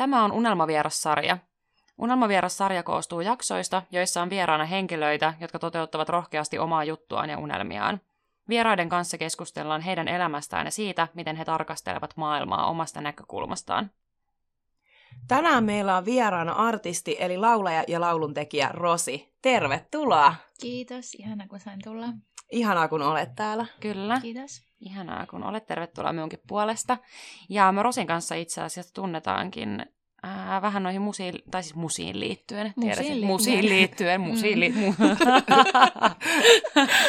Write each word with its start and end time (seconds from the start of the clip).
Tämä 0.00 0.24
on 0.24 0.32
Unelmavieras-sarja. 0.32 1.38
Unelmavieras-sarja 1.98 2.82
koostuu 2.82 3.20
jaksoista, 3.20 3.82
joissa 3.90 4.22
on 4.22 4.30
vieraana 4.30 4.64
henkilöitä, 4.64 5.34
jotka 5.40 5.58
toteuttavat 5.58 6.08
rohkeasti 6.08 6.58
omaa 6.58 6.84
juttuaan 6.84 7.30
ja 7.30 7.38
unelmiaan. 7.38 8.00
Vieraiden 8.48 8.88
kanssa 8.88 9.18
keskustellaan 9.18 9.80
heidän 9.80 10.08
elämästään 10.08 10.66
ja 10.66 10.70
siitä, 10.70 11.08
miten 11.14 11.36
he 11.36 11.44
tarkastelevat 11.44 12.16
maailmaa 12.16 12.66
omasta 12.66 13.00
näkökulmastaan. 13.00 13.90
Tänään 15.28 15.64
meillä 15.64 15.96
on 15.96 16.04
vieraana 16.04 16.52
artisti 16.52 17.16
eli 17.18 17.36
laulaja 17.36 17.84
ja 17.88 18.00
lauluntekijä 18.00 18.68
Rosi. 18.72 19.34
Tervetuloa! 19.42 20.34
Kiitos, 20.60 21.14
ihana 21.14 21.48
kun 21.48 21.60
sain 21.60 21.78
tulla. 21.84 22.06
Ihanaa 22.50 22.88
kun 22.88 23.02
olet 23.02 23.34
täällä. 23.34 23.66
Kyllä. 23.80 24.20
Kiitos. 24.20 24.62
Ihanaa, 24.80 25.26
kun 25.26 25.44
olet 25.44 25.66
tervetuloa 25.66 26.12
minunkin 26.12 26.38
puolesta. 26.48 26.96
Ja 27.48 27.72
me 27.72 27.82
Rosin 27.82 28.06
kanssa 28.06 28.34
itse 28.34 28.60
asiassa 28.62 28.94
tunnetaankin 28.94 29.86
ää, 30.22 30.62
vähän 30.62 30.82
noihin 30.82 31.02
musiin, 31.02 31.34
tai 31.50 31.62
siis 31.62 31.74
musiin 31.74 32.20
liittyen. 32.20 32.72
Musiin 32.76 32.96
liittyen. 32.98 33.26
musiin 33.26 33.68
liittyen. 33.68 34.20
Musiin 34.20 34.60
li- 34.60 34.74
mu- 34.76 34.94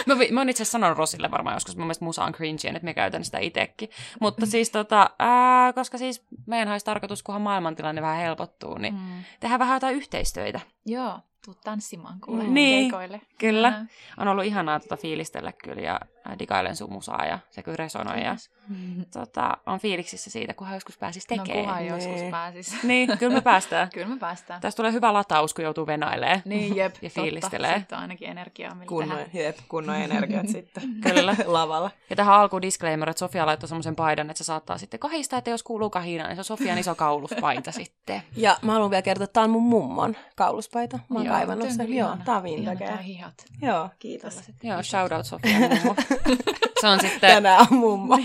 mä, 0.07 0.20
vi- 0.20 0.31
mä 0.31 0.39
oon 0.39 0.49
itse 0.49 0.63
asiassa 0.63 0.71
sanonut 0.71 0.98
Rosille 0.98 1.31
varmaan 1.31 1.55
joskus, 1.55 1.76
mun 1.77 1.85
mielestä 1.85 2.05
musa 2.05 2.23
on 2.23 2.34
cringe, 2.34 2.67
että 2.70 2.84
me 2.85 2.93
käytän 2.93 3.26
sitä 3.26 3.39
itsekin. 3.39 3.89
Mutta 4.20 4.45
siis 4.45 4.70
tota, 4.70 5.09
ää, 5.20 5.73
koska 5.73 5.98
siis 5.98 6.26
meidän 6.48 6.71
olisi 6.71 6.85
tarkoitus, 6.85 7.23
kunhan 7.23 7.41
maailmantilanne 7.41 8.01
vähän 8.01 8.17
helpottuu, 8.17 8.77
niin 8.77 8.93
Mm. 8.93 9.23
tehdään 9.39 9.59
vähän 9.59 9.76
jotain 9.76 9.95
yhteistöitä. 9.95 10.59
Joo, 10.85 11.20
tuu 11.45 11.55
tanssimaan 11.63 12.19
kuule 12.25 12.43
Niin. 12.43 12.81
keikoille. 12.91 13.21
Kyllä. 13.37 13.67
Ihanaa. 13.67 13.85
On 14.17 14.27
ollut 14.27 14.45
ihanaa 14.45 14.79
tota 14.79 14.97
fiilistellä 14.97 15.51
kyllä 15.51 15.81
ja 15.81 15.99
digailen 16.39 16.75
sun 16.75 16.91
musaa 16.93 17.25
ja 17.25 17.39
se 17.49 17.63
kyllä 17.63 17.75
resonoi. 17.75 18.23
Ja, 18.23 18.29
Kiitos. 18.29 18.51
Mm. 18.69 19.05
tota, 19.19 19.57
on 19.65 19.79
fiiliksissä 19.79 20.29
siitä, 20.29 20.53
kunhan 20.53 20.75
joskus 20.75 20.97
pääsis 20.97 21.29
No 21.29 21.37
tekemään. 21.37 21.65
kunhan 21.65 21.83
Niin. 21.83 21.93
joskus 21.93 22.21
pääsis. 22.31 22.83
Niin, 22.83 23.17
kyllä 23.17 23.33
me 23.33 23.41
päästään. 23.41 23.89
Kyllä 23.93 24.07
me 24.07 24.17
päästään. 24.19 24.61
Tästä 24.61 24.77
tulee 24.77 24.91
hyvä 24.91 25.13
lataus, 25.13 25.53
kun 25.53 25.63
joutuu 25.63 25.87
venailemaan. 25.87 26.41
Niin, 26.45 26.75
jep. 26.75 26.95
Ja 27.01 27.09
totta. 27.09 27.21
fiilistelee. 27.21 27.77
Sitten 27.79 27.98
on 27.98 28.01
ainakin 28.01 28.29
energiaa, 28.29 28.76
millä 28.76 28.85
Kunnon, 28.89 29.17
tehdään. 29.17 29.45
jep, 29.45 29.57
kunnon 29.67 29.95
energiat 29.95 30.48
sitten 30.48 30.83
Kyllä. 31.01 31.35
lavalla. 31.45 31.91
Ja 32.09 32.15
tähän 32.15 32.35
alkuun 32.35 32.61
disclaimer, 32.61 33.09
että 33.09 33.20
Sofia 33.20 33.45
laittoi 33.45 33.67
semmoisen 33.70 33.95
paidan, 33.95 34.29
että 34.29 34.37
se 34.37 34.43
saattaa 34.43 34.77
sitten 34.77 34.99
kahista, 34.99 35.37
että 35.37 35.49
jos 35.49 35.63
kuuluu 35.63 35.89
kahina, 35.89 36.27
niin 36.27 36.35
se 36.35 36.39
on 36.41 36.45
Sofian 36.45 36.77
iso 36.77 36.95
kauluspaita 36.95 37.71
sitten. 37.71 38.21
Ja 38.35 38.57
mä 38.61 38.71
haluan 38.73 38.91
vielä 38.91 39.01
kertoa, 39.01 39.23
että 39.23 39.33
tää 39.33 39.43
on 39.43 39.49
mun 39.49 39.63
mummon 39.63 40.15
kauluspaita. 40.35 40.99
Mä 41.09 41.20
oon 41.20 41.27
kaivannut 41.32 41.70
sen. 41.71 41.85
kyllä 41.85 41.99
Joo, 41.99 42.18
tää 42.26 42.35
on 42.35 42.43
vintage. 42.43 42.98
hihat. 43.04 43.34
Joo, 43.62 43.90
kiitos. 43.99 44.34
Tällaiset 44.34 44.55
Joo, 44.63 44.79
isot. 44.79 44.90
shout 44.90 45.12
out 45.12 45.26
Sofian 45.26 45.62
mummo. 45.62 45.96
Se 46.82 46.88
on 46.88 46.99
sitten... 46.99 47.20
Tänään 47.21 47.60
on 47.71 47.77
mummo. 47.77 48.18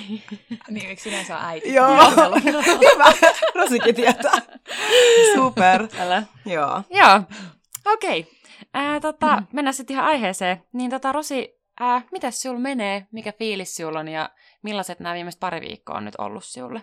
Niin, 0.70 0.86
eikö 0.86 1.02
yleensä 1.06 1.38
on 1.38 1.44
äiti? 1.44 1.74
Joo, 1.74 1.96
hyvä. 2.92 3.12
Rosikin 3.54 3.94
tietää. 3.94 4.38
Super. 5.34 5.88
Älä. 5.98 6.22
Joo. 6.46 6.82
Joo, 6.90 7.22
okei. 7.86 8.20
Okay. 8.74 9.00
Tota, 9.00 9.42
mennään 9.52 9.74
sitten 9.74 9.94
ihan 9.94 10.06
aiheeseen. 10.06 10.62
Niin 10.72 10.90
tota, 10.90 11.12
Rosi, 11.12 11.60
ää, 11.80 12.02
mitäs 12.12 12.42
sulla 12.42 12.58
menee? 12.58 13.06
Mikä 13.12 13.32
fiilis 13.32 13.76
sulla 13.76 13.98
on 13.98 14.08
ja 14.08 14.30
millaiset 14.62 15.00
nämä 15.00 15.14
viimeiset 15.14 15.40
pari 15.40 15.60
viikkoa 15.60 15.96
on 15.96 16.04
nyt 16.04 16.14
ollut 16.18 16.44
sinulle? 16.44 16.82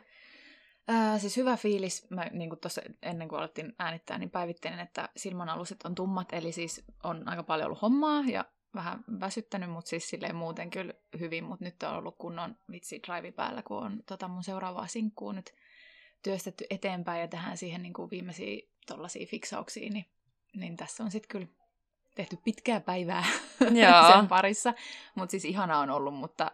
Ää, 0.87 1.19
siis 1.19 1.37
hyvä 1.37 1.57
fiilis. 1.57 2.09
Mä 2.09 2.25
niin 2.31 2.49
kuin 2.49 2.59
tuossa 2.59 2.81
ennen 3.01 3.27
kuin 3.27 3.39
alettiin 3.39 3.75
äänittää, 3.79 4.17
niin 4.17 4.29
päivittelin, 4.29 4.79
että 4.79 5.09
silmänaluset 5.17 5.83
on 5.83 5.95
tummat. 5.95 6.33
Eli 6.33 6.51
siis 6.51 6.83
on 7.03 7.27
aika 7.27 7.43
paljon 7.43 7.65
ollut 7.65 7.81
hommaa 7.81 8.23
ja 8.27 8.45
vähän 8.75 9.03
väsyttänyt, 9.19 9.69
mutta 9.69 9.89
siis 9.89 10.09
silleen 10.09 10.35
muuten 10.35 10.69
kyllä 10.69 10.93
hyvin. 11.19 11.43
Mutta 11.43 11.65
nyt 11.65 11.83
on 11.83 11.95
ollut 11.95 12.15
kunnon 12.17 12.57
vitsi 12.71 13.01
drive 13.07 13.31
päällä, 13.31 13.61
kun 13.63 13.77
on 13.77 14.03
tota 14.05 14.27
mun 14.27 14.43
seuraavaa 14.43 14.87
sinkkuu 14.87 15.31
nyt 15.31 15.53
työstetty 16.23 16.65
eteenpäin 16.69 17.21
ja 17.21 17.27
tähän 17.27 17.57
siihen 17.57 17.83
niin 17.83 17.93
kuin 17.93 18.11
viimeisiä 18.11 18.61
tollaisia 18.87 19.27
fiksauksia, 19.27 19.89
niin, 19.89 20.05
niin 20.53 20.77
tässä 20.77 21.03
on 21.03 21.11
sitten 21.11 21.29
kyllä 21.29 21.47
tehty 22.15 22.37
pitkää 22.43 22.79
päivää 22.79 23.25
Joo. 23.81 24.13
sen 24.13 24.27
parissa. 24.27 24.73
Mutta 25.15 25.31
siis 25.31 25.45
ihanaa 25.45 25.79
on 25.79 25.89
ollut, 25.89 26.13
mutta 26.13 26.51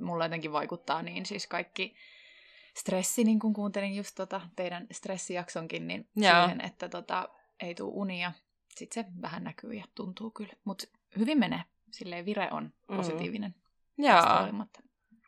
mulla 0.00 0.24
jotenkin 0.24 0.52
vaikuttaa 0.52 1.02
niin 1.02 1.26
siis 1.26 1.46
kaikki 1.46 1.94
stressi, 2.76 3.24
niin 3.24 3.38
kun 3.38 3.52
kuuntelin 3.52 3.96
just 3.96 4.14
tota 4.14 4.40
teidän 4.56 4.86
stressijaksonkin, 4.92 5.86
niin 5.86 6.08
Joo. 6.16 6.40
siihen, 6.42 6.60
että 6.60 6.88
tota, 6.88 7.28
ei 7.60 7.74
tule 7.74 7.92
unia. 7.94 8.32
Sitten 8.76 9.04
se 9.04 9.10
vähän 9.22 9.44
näkyy 9.44 9.72
ja 9.72 9.84
tuntuu 9.94 10.30
kyllä. 10.30 10.52
Mutta 10.64 10.84
hyvin 11.18 11.38
menee. 11.38 11.62
Silleen 11.90 12.24
vire 12.24 12.48
on 12.50 12.72
Mm. 12.88 12.96
positiivinen. 12.96 13.54
Joo. 13.98 14.14
tästä 14.16 14.38
huolimatta. 14.38 14.80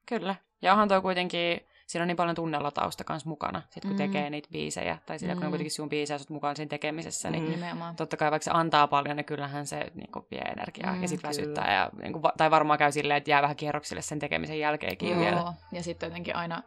Kyllä. 0.07 0.35
Ja 0.63 0.73
onhan 0.73 0.89
toi 0.89 1.01
kuitenkin, 1.03 1.61
siinä 1.87 2.03
on 2.03 2.07
niin 2.09 2.17
paljon 2.17 2.35
tunnelatausta 2.37 3.05
kanssa 3.05 3.29
mukana, 3.29 3.63
sit 3.71 3.83
kun 3.83 3.91
Mm. 3.93 3.97
tekee 3.97 4.31
niitä 4.31 4.49
biisejä, 4.53 4.99
tai 5.07 5.19
sillä 5.19 5.35
kun 5.35 5.43
on 5.43 5.49
Mm. 5.49 5.51
kuitenkin 5.51 5.71
sun 5.71 5.89
biisejä, 5.89 6.19
sut 6.19 6.31
mukaan 6.31 6.57
siinä 6.57 6.69
tekemisessä, 6.69 7.31
niin 7.31 7.45
Mm. 7.45 7.51
Nimenomaan. 7.51 7.97
totta 7.97 8.17
kai 8.17 8.31
vaikka 8.31 8.45
se 8.45 8.51
antaa 8.55 8.87
paljon, 8.87 9.17
niin 9.17 9.25
kyllähän 9.25 9.67
se 9.67 9.91
niin 9.95 10.13
kuin, 10.13 10.27
vie 10.31 10.39
energiaa 10.41 10.93
Mm, 10.95 11.03
ja 11.03 11.09
sit 11.09 11.21
kyllä. 11.21 11.29
väsyttää. 11.29 11.75
Ja, 11.75 11.91
niin 12.03 12.13
kuin, 12.13 12.23
tai 12.37 12.51
varmaan 12.51 12.79
käy 12.79 12.93
silleen, 12.93 13.19
että 13.19 13.31
jää 13.31 13.43
vähän 13.43 13.57
kierroksille 13.57 14.03
sen 14.03 14.19
tekemisen 14.19 14.59
jälkeenkin 14.59 15.11
Joo. 15.11 15.21
vielä. 15.21 15.37
Joo. 15.37 15.55
Ja 15.73 15.83
sitten 15.83 16.07
jotenkin 16.07 16.37
aina, 16.37 16.63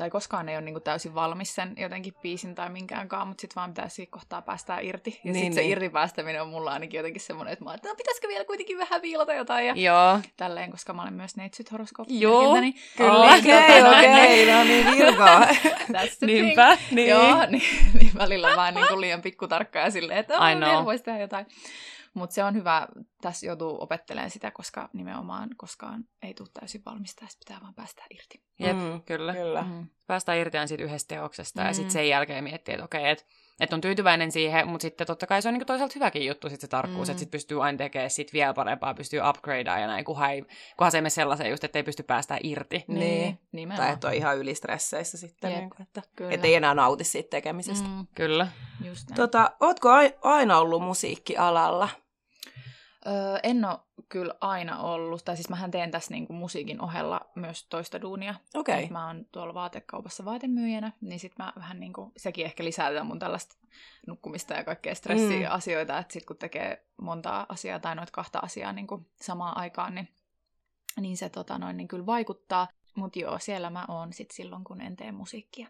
tai 0.00 0.10
koskaan 0.10 0.48
ei 0.48 0.56
ole 0.56 0.64
niinku 0.64 0.80
täysin 0.80 1.14
valmis 1.14 1.54
sen 1.54 1.74
jotenkin 1.76 2.14
biisin 2.22 2.54
tai 2.54 2.70
minkäänkaan, 2.70 3.28
mutta 3.28 3.40
sitten 3.40 3.54
vaan 3.56 3.70
pitäisi 3.70 3.94
siinä 3.94 4.10
kohtaa 4.10 4.42
päästää 4.42 4.80
irti. 4.80 5.20
Ja 5.24 5.32
Niin, 5.32 5.34
sitten 5.34 5.54
se 5.54 5.60
niin. 5.60 5.72
irti 5.72 5.88
päästäminen 5.88 6.42
on 6.42 6.48
mulla 6.48 6.70
ainakin 6.72 6.98
jotenkin 6.98 7.20
semmoinen, 7.20 7.52
että 7.52 7.64
mä 7.64 7.74
että 7.74 7.88
no, 7.88 7.94
pitäisikö 7.94 8.28
vielä 8.28 8.44
kuitenkin 8.44 8.78
vähän 8.78 9.02
viilata 9.02 9.34
jotain 9.34 9.66
ja 9.66 9.74
Joo, 9.76 10.20
tälleen, 10.36 10.70
koska 10.70 10.92
mä 10.92 11.02
olen 11.02 11.14
myös 11.14 11.36
neitsyt 11.36 11.72
horoskooppi. 11.72 12.20
Joo, 12.20 12.54
kyllä. 12.96 13.36
Okei, 13.38 13.82
Tota, 13.82 13.98
okei, 13.98 14.52
no 14.52 14.64
niin. 14.64 14.86
That's 15.96 16.16
the 16.18 16.26
niinpä, 16.26 16.76
thing. 16.76 16.92
niin. 16.92 17.08
Joo, 17.08 17.46
niin, 17.46 17.62
niin 18.00 18.12
välillä 18.18 18.56
vaan 18.56 18.74
niin 18.74 18.86
kuin 18.88 19.00
liian 19.00 19.22
pikkutarkka 19.22 19.78
ja 19.78 19.90
silleen, 19.90 20.18
että 20.18 20.38
oh, 20.38 20.46
vielä 20.46 20.84
voisi 20.84 21.04
tehdä 21.04 21.20
jotain. 21.20 21.46
Mutta 22.14 22.34
se 22.34 22.44
on 22.44 22.54
hyvä, 22.54 22.88
tässä 23.20 23.46
joutuu 23.46 23.82
opettelemaan 23.82 24.30
sitä, 24.30 24.50
koska 24.50 24.88
nimenomaan 24.92 25.48
koskaan 25.56 26.04
ei 26.22 26.34
tule 26.34 26.48
täysin 26.60 26.82
valmista, 26.86 27.24
ja 27.24 27.28
pitää 27.38 27.60
vaan 27.62 27.74
päästä 27.74 28.02
irti. 28.10 28.42
Jep, 28.58 28.76
Mm, 28.76 29.02
kyllä. 29.02 29.32
Kyllä. 29.34 29.62
Mm. 29.62 29.86
Päästään 30.06 30.38
irti 30.38 30.58
siitä 30.66 30.84
yhdestä 30.84 31.14
teoksesta 31.14 31.62
ja 31.62 31.68
Mm. 31.68 31.74
sitten 31.74 31.90
sen 31.90 32.08
jälkeen 32.08 32.44
miettii, 32.44 32.74
että 32.74 32.84
okei, 32.84 33.08
että 33.10 33.24
et 33.60 33.72
on 33.72 33.80
tyytyväinen 33.80 34.32
siihen, 34.32 34.68
mutta 34.68 34.82
sitten 34.82 35.06
totta 35.06 35.26
kai 35.26 35.42
se 35.42 35.48
on 35.48 35.54
niinku 35.54 35.64
toisaalta 35.64 35.92
hyväkin 35.94 36.26
juttu 36.26 36.48
sit 36.50 36.60
se 36.60 36.68
tarkkuus, 36.68 37.08
Mm. 37.08 37.10
että 37.10 37.18
sit 37.20 37.30
pystyy 37.30 37.64
aina 37.64 37.78
tekemään 37.78 38.10
sit 38.10 38.32
vielä 38.32 38.54
parempaa, 38.54 38.94
pystyy 38.94 39.20
upgradeamaan 39.28 39.80
ja 39.80 39.86
näin, 39.86 40.04
kunhan, 40.04 40.30
ei, 40.30 40.42
kunhan 40.76 40.90
se 40.90 40.98
ei 40.98 41.02
mene 41.02 41.10
sellaiseen 41.10 41.50
just, 41.50 41.64
että 41.64 41.78
ei 41.78 41.82
pysty 41.82 42.02
päästään 42.02 42.40
irti. 42.42 42.84
Niin. 42.88 43.38
nimenomaan. 43.52 43.86
Tai 43.86 43.94
että 43.94 44.08
on 44.08 44.14
ihan 44.14 44.38
ylistresseissä 44.38 45.18
sitten. 45.18 45.50
Jep, 45.50 45.60
Niin 45.60 45.70
kuin, 45.70 45.82
että 45.82 46.02
Kyllä. 46.16 46.32
et 46.34 46.44
ei 46.44 46.54
enää 46.54 46.74
nauti 46.74 47.04
siitä 47.04 47.30
tekemisestä. 47.30 47.88
Mm, 47.88 48.06
Kyllä. 48.14 48.48
just 48.84 49.08
näin. 49.08 49.16
Tota, 49.16 49.50
ootko 49.60 49.88
ai- 49.90 50.14
aina 50.22 50.58
ollut 50.58 50.82
musiikkialalla? 50.82 51.88
Öö, 53.06 53.38
en 53.42 53.64
ole 53.64 53.78
kyllä 54.08 54.34
aina 54.40 54.80
ollut, 54.80 55.24
tai 55.24 55.36
siis 55.36 55.48
mähän 55.48 55.70
teen 55.70 55.90
tässä 55.90 56.10
niinku 56.10 56.32
musiikin 56.32 56.80
ohella 56.80 57.20
myös 57.34 57.66
toista 57.66 58.00
duunia. 58.00 58.34
Okei. 58.54 58.84
Et 58.84 58.90
Mä 58.90 59.06
oon 59.06 59.26
tuolla 59.32 59.54
vaatekaupassa 59.54 60.24
vaatemyyjänä, 60.24 60.92
niin 61.00 61.20
sit 61.20 61.38
mä 61.38 61.52
vähän 61.56 61.80
niinku, 61.80 62.12
sekin 62.16 62.44
ehkä 62.44 62.64
lisää 62.64 63.04
mun 63.04 63.18
tällaista 63.18 63.56
nukkumista 64.06 64.54
ja 64.54 64.64
kaikkea 64.64 64.94
stressiasioita, 64.94 65.98
että 65.98 66.12
sit 66.12 66.26
kun 66.26 66.36
tekee 66.36 66.84
montaa 67.02 67.46
asiaa 67.48 67.78
tai 67.78 67.94
noita 67.94 68.12
kahta 68.12 68.38
asiaa 68.38 68.72
niinku 68.72 69.06
samaan 69.20 69.56
aikaan, 69.56 69.94
niin, 69.94 70.08
niin 71.00 71.16
se 71.16 71.28
tota 71.28 71.58
noin, 71.58 71.76
niin 71.76 71.88
kyllä 71.88 72.06
vaikuttaa. 72.06 72.68
Mutta 72.94 73.18
joo, 73.18 73.38
siellä 73.38 73.70
mä 73.70 73.84
oon 73.88 74.12
sit 74.12 74.30
silloin, 74.30 74.64
kun 74.64 74.80
en 74.80 74.96
tee 74.96 75.12
musiikkia. 75.12 75.68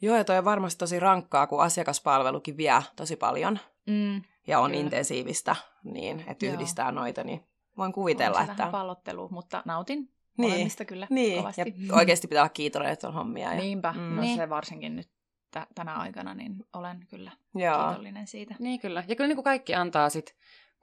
Joo, 0.00 0.16
ja 0.16 0.24
toi 0.24 0.38
on 0.38 0.44
varmasti 0.44 0.78
tosi 0.78 1.00
rankkaa, 1.00 1.46
kun 1.46 1.62
asiakaspalvelukin 1.62 2.56
vie 2.56 2.82
tosi 2.96 3.16
paljon 3.16 3.58
Mm, 3.86 4.22
ja 4.46 4.60
on 4.60 4.70
Kyllä. 4.70 4.80
intensiivistä, 4.84 5.56
niin 5.84 6.24
että 6.28 6.46
Joo. 6.46 6.54
yhdistää 6.54 6.92
noita, 6.92 7.24
niin 7.24 7.40
voin 7.76 7.86
on 7.86 7.92
kuvitella, 7.92 8.38
se 8.38 8.42
että... 8.44 8.56
vähän 8.58 8.72
pallottelu, 8.72 9.28
mutta 9.28 9.62
nautin 9.64 9.98
Niin. 9.98 10.50
molemmista 10.50 10.84
kyllä 10.84 11.06
Niin, 11.10 11.36
kovasti. 11.38 11.60
ja 11.60 11.94
oikeasti 11.94 12.28
pitää 12.28 12.42
olla 12.42 12.48
kiitollinen, 12.48 12.92
että 12.92 13.08
on 13.08 13.14
hommia. 13.14 13.54
Ja... 13.54 13.60
Niinpä, 13.60 13.92
Mm. 13.92 14.00
no 14.16 14.20
Niin. 14.22 14.36
se 14.36 14.48
varsinkin 14.48 14.96
nyt 14.96 15.10
tä- 15.50 15.66
tänä 15.74 15.94
aikana, 15.94 16.34
niin 16.34 16.54
olen 16.72 17.06
kyllä 17.10 17.32
Joo. 17.54 17.84
kiitollinen 17.86 18.26
siitä. 18.26 18.54
Niin 18.58 18.80
kyllä. 18.80 19.04
Ja 19.08 19.16
kyllä 19.16 19.28
niin 19.28 19.36
kuin 19.36 19.44
kaikki 19.44 19.74
antaa 19.74 20.10
sit 20.10 20.36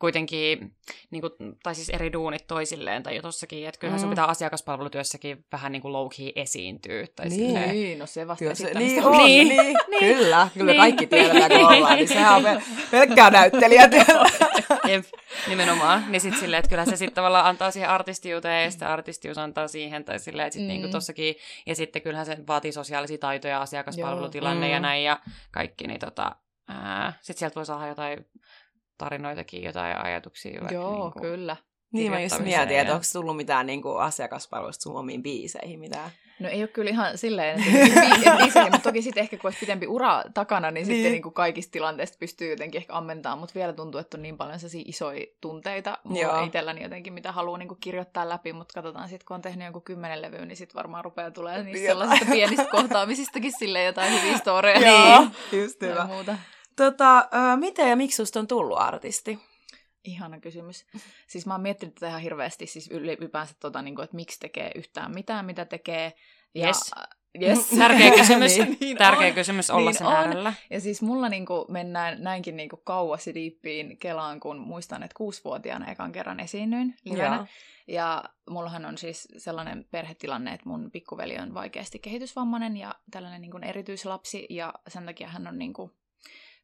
kuitenkin, 0.04 0.76
niin 1.12 1.22
kuin, 1.22 1.32
tai 1.64 1.76
siis 1.76 1.90
eri 1.90 2.14
duunit 2.14 2.48
toisilleen, 2.48 3.04
tai 3.04 3.16
jo 3.16 3.22
tossakin, 3.22 3.68
että 3.68 3.80
kyllähän 3.80 4.00
sun 4.00 4.10
Mm. 4.10 4.12
pitää 4.12 4.26
asiakaspalvelutyössäkin 4.26 5.46
vähän 5.52 5.72
niin 5.72 5.82
kuin 5.82 5.94
low-key 5.94 6.32
esiintyä. 6.36 7.06
Tai 7.16 7.28
Niin. 7.30 7.46
silleen. 7.48 7.70
Niin, 7.70 8.00
no 8.00 8.06
se 8.06 8.28
vasta 8.28 8.40
Kyllä 8.40 8.56
se, 8.56 8.74
niin 8.74 9.04
on. 9.06 9.18
Niin. 9.18 9.48
niin, 9.48 9.78
Niin. 9.90 10.16
kyllä. 10.16 10.48
Kyllä 10.54 10.72
Niin. 10.72 10.82
kaikki 10.82 11.08
tiedetään, 11.08 11.52
kun 11.52 11.74
ollaan, 11.76 11.96
niin 11.96 12.08
sehän 12.08 12.36
on 12.36 12.44
pel- 12.44 12.62
pelkkää 12.92 13.30
näyttelijätyötä. 13.30 14.14
Jep, 14.92 15.06
nimenomaan. 15.48 16.06
Niin 16.12 16.22
sit 16.22 16.38
silleen, 16.40 16.60
että 16.60 16.70
kyllä 16.70 16.86
se 16.86 16.96
sitten 16.96 17.16
tavallaan 17.16 17.46
antaa 17.46 17.72
siihen 17.72 17.90
artistiuteen 17.90 18.64
ja 18.64 18.72
sitten 18.72 18.88
artistius 18.88 19.38
antaa 19.38 19.68
siihen 19.68 20.06
tai 20.06 20.20
silleen, 20.20 20.48
että 20.48 20.54
sitten 20.54 20.68
Mm. 20.76 20.82
niinku 20.82 20.92
tossakin. 20.92 21.36
Ja 21.66 21.76
sitten 21.76 22.02
kyllähän 22.02 22.26
se 22.26 22.38
vaatii 22.48 22.72
sosiaalisia 22.72 23.18
taitoja, 23.18 23.62
asiakaspalvelutilanne 23.62 24.68
Joo. 24.68 24.74
ja 24.74 24.80
Mm. 24.80 24.84
näin 24.84 25.04
ja 25.04 25.20
kaikki. 25.52 25.88
Niin 25.88 26.00
tota, 26.00 26.36
sitten 27.22 27.40
sieltä 27.40 27.56
voi 27.56 27.66
saada 27.66 27.88
jotain 27.88 28.26
tarinoitakin, 28.98 29.64
jotain 29.64 30.06
ajatuksia. 30.06 30.60
vaikka 30.62 30.74
Joo, 30.74 31.04
niinku- 31.04 31.20
kyllä. 31.22 31.58
Niin 31.92 32.12
mä 32.12 32.22
just 32.22 32.40
mietin, 32.40 32.78
että 32.78 32.90
ja- 32.92 32.94
onko 32.94 33.06
tullut 33.14 33.38
mitään 33.38 33.66
niin 33.66 33.82
kuin 33.82 34.02
asiakaspalvelusta 34.02 34.84
sun 34.84 34.96
omiin 34.96 35.24
biiseihin 35.24 35.80
mitään. 35.80 36.10
No 36.40 36.50
ei 36.50 36.62
ole 36.62 36.68
kyllä 36.68 36.90
ihan 36.90 37.18
silleen, 37.18 37.60
että 37.60 38.38
biiseli, 38.38 38.70
mutta 38.70 38.80
toki 38.90 39.02
sitten 39.02 39.22
ehkä 39.22 39.38
kun 39.38 39.48
olisi 39.48 39.60
pitempi 39.60 39.88
ura 39.88 40.24
takana, 40.34 40.72
niin, 40.72 40.88
niin. 40.88 40.96
sitten 40.96 41.12
niin 41.12 41.22
kuin 41.22 41.34
kaikista 41.34 41.72
tilanteista 41.72 42.18
pystyy 42.20 42.50
jotenkin 42.50 42.80
ehkä 42.80 42.94
ammentamaan, 42.94 43.40
mutta 43.40 43.56
vielä 43.56 43.74
tuntuu, 43.74 44.00
että 44.02 44.18
on 44.18 44.22
niin 44.22 44.38
paljon 44.38 44.60
sellaisia 44.60 44.84
isoja 44.86 45.26
tunteita. 45.42 45.98
Mulla 46.04 46.44
itselläni 46.44 46.84
jotenkin, 46.84 47.14
mitä 47.14 47.32
haluaa 47.32 47.58
niin 47.58 47.68
kuin 47.68 47.80
kirjoittaa 47.80 48.30
läpi, 48.30 48.54
mutta 48.54 48.74
katsotaan 48.74 49.10
sitten, 49.10 49.26
kun 49.28 49.36
on 49.36 49.42
tehnyt 49.42 49.66
joku 49.66 49.82
kymmenen 49.82 50.22
levyä, 50.22 50.46
niin 50.46 50.58
sitten 50.58 50.76
varmaan 50.76 51.04
rupeaa 51.04 51.32
tulee 51.32 51.64
niistä 51.64 51.88
sellaisista 51.88 52.32
pienistä 52.32 52.66
kohtaamisistakin 52.72 53.52
silleen 53.60 53.86
jotain 53.86 54.14
hyviä 54.22 54.38
storeja. 54.44 54.88
Joo, 54.90 55.28
niin. 55.52 55.64
just 55.64 55.82
hyvä. 55.82 56.06
Muuta. 56.06 56.38
Tota, 56.76 57.18
äh, 57.18 57.60
miten 57.60 57.90
ja 57.90 57.96
miksi 57.96 58.16
susta 58.16 58.40
on 58.40 58.48
tullut 58.48 58.78
artisti? 58.78 59.40
Ihana 60.04 60.40
kysymys. 60.40 60.86
Siis 61.28 61.46
mä 61.46 61.54
oon 61.54 61.62
miettinyt 61.62 61.96
tätä 61.96 62.08
ihan 62.08 62.22
hirveästi, 62.22 62.68
siis 62.68 62.92
ylipäänsä 62.92 63.56
tota, 63.60 63.82
niin 63.82 63.96
kuin, 63.96 64.04
että 64.04 64.16
miksi 64.16 64.40
tekee 64.40 64.72
yhtään 64.76 65.14
mitään, 65.14 65.46
mitä 65.46 65.66
tekee. 65.66 66.14
Ja, 66.56 66.68
yes. 66.68 66.92
Yes. 67.42 67.70
Tärkeä 67.80 68.12
kysymys, 68.12 68.58
niin, 68.58 68.78
niin 68.80 68.98
Tärkeä 68.98 69.28
on. 69.28 69.34
kysymys 69.34 69.70
olla 69.70 69.90
niin 69.90 69.98
sen 69.98 70.08
on. 70.08 70.14
äärellä. 70.14 70.54
Ja 70.70 70.80
siis 70.82 71.02
mulla 71.02 71.30
niinku 71.30 71.66
mennään 71.70 72.24
näinkin 72.24 72.58
niinku 72.58 72.78
kauas 72.78 73.26
diippiin 73.34 73.98
Kelaan, 73.98 74.40
kun 74.40 74.58
muistan, 74.58 75.04
että 75.04 75.18
kuusivuotiaana 75.18 75.92
ekan 75.92 76.12
kerran 76.12 76.40
esiinnyin 76.40 76.96
livenä. 77.06 77.36
Ja. 77.36 77.46
ja 77.88 78.24
mullahan 78.50 78.86
on 78.86 78.98
siis 78.98 79.28
sellainen 79.38 79.86
perhetilanne, 79.92 80.54
että 80.54 80.70
mun 80.70 80.92
pikkuveli 80.92 81.38
on 81.38 81.54
vaikeasti 81.54 82.00
kehitysvammainen 82.00 82.78
ja 82.78 82.96
tällainen 83.12 83.42
niinku 83.42 83.60
erityislapsi, 83.62 84.48
ja 84.50 84.74
sen 84.88 85.06
takia 85.06 85.28
hän 85.28 85.48
on 85.48 85.58
niinku 85.58 85.92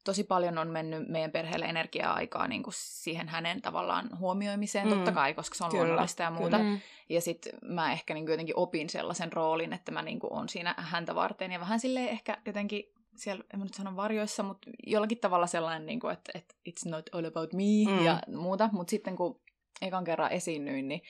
tosi 0.04 0.24
paljon 0.24 0.58
on 0.58 0.68
mennyt 0.68 1.08
meidän 1.08 1.32
perheelle 1.32 1.66
energiaa-aikaa 1.66 2.48
niin 2.48 2.64
kuin 2.64 2.74
siihen 2.78 3.28
hänen 3.28 3.62
tavallaan 3.62 4.20
huomioimiseen, 4.20 4.88
mm. 4.88 4.94
totta 4.94 5.12
kai, 5.12 5.34
koska 5.34 5.56
se 5.56 5.64
on 5.64 5.72
kyllä, 5.72 5.84
luonnollista 5.84 6.24
ja 6.24 6.32
muuta. 6.32 6.58
Kyllä. 6.58 6.78
Ja 7.10 7.22
sitten 7.22 7.54
mä 7.62 7.92
ehkä 7.92 8.14
niin 8.14 8.26
kuin 8.26 8.34
jotenkin 8.34 8.58
opin 8.58 8.90
sellaisen 8.90 9.34
roolin, 9.34 9.74
että 9.74 9.92
mä 9.92 10.02
niin 10.02 10.20
kuin 10.20 10.34
on 10.34 10.50
siinä 10.50 10.76
häntä 10.78 11.16
varten 11.16 11.52
ja 11.52 11.60
vähän 11.60 11.80
silleen 11.80 12.10
ehkä 12.10 12.38
jotenkin 12.46 12.94
siellä, 13.16 13.44
en 13.54 13.60
mä 13.60 13.66
nyt 13.66 13.74
sano 13.74 13.96
varjoissa, 13.96 14.44
mutta 14.44 14.70
jollakin 14.88 15.18
tavalla 15.18 15.48
sellainen, 15.48 15.86
niin 15.86 16.00
kuin, 16.00 16.14
että, 16.14 16.32
että 16.36 16.56
it's 16.70 16.90
not 16.90 17.10
all 17.14 17.26
about 17.26 17.54
me 17.54 17.64
mm. 17.88 18.06
ja 18.06 18.20
muuta. 18.36 18.70
Mutta 18.72 18.92
sitten 18.92 19.16
kun 19.16 19.42
ekan 19.82 20.04
kerran 20.04 20.32
esiinnyin, 20.32 20.88
niin 20.88 21.02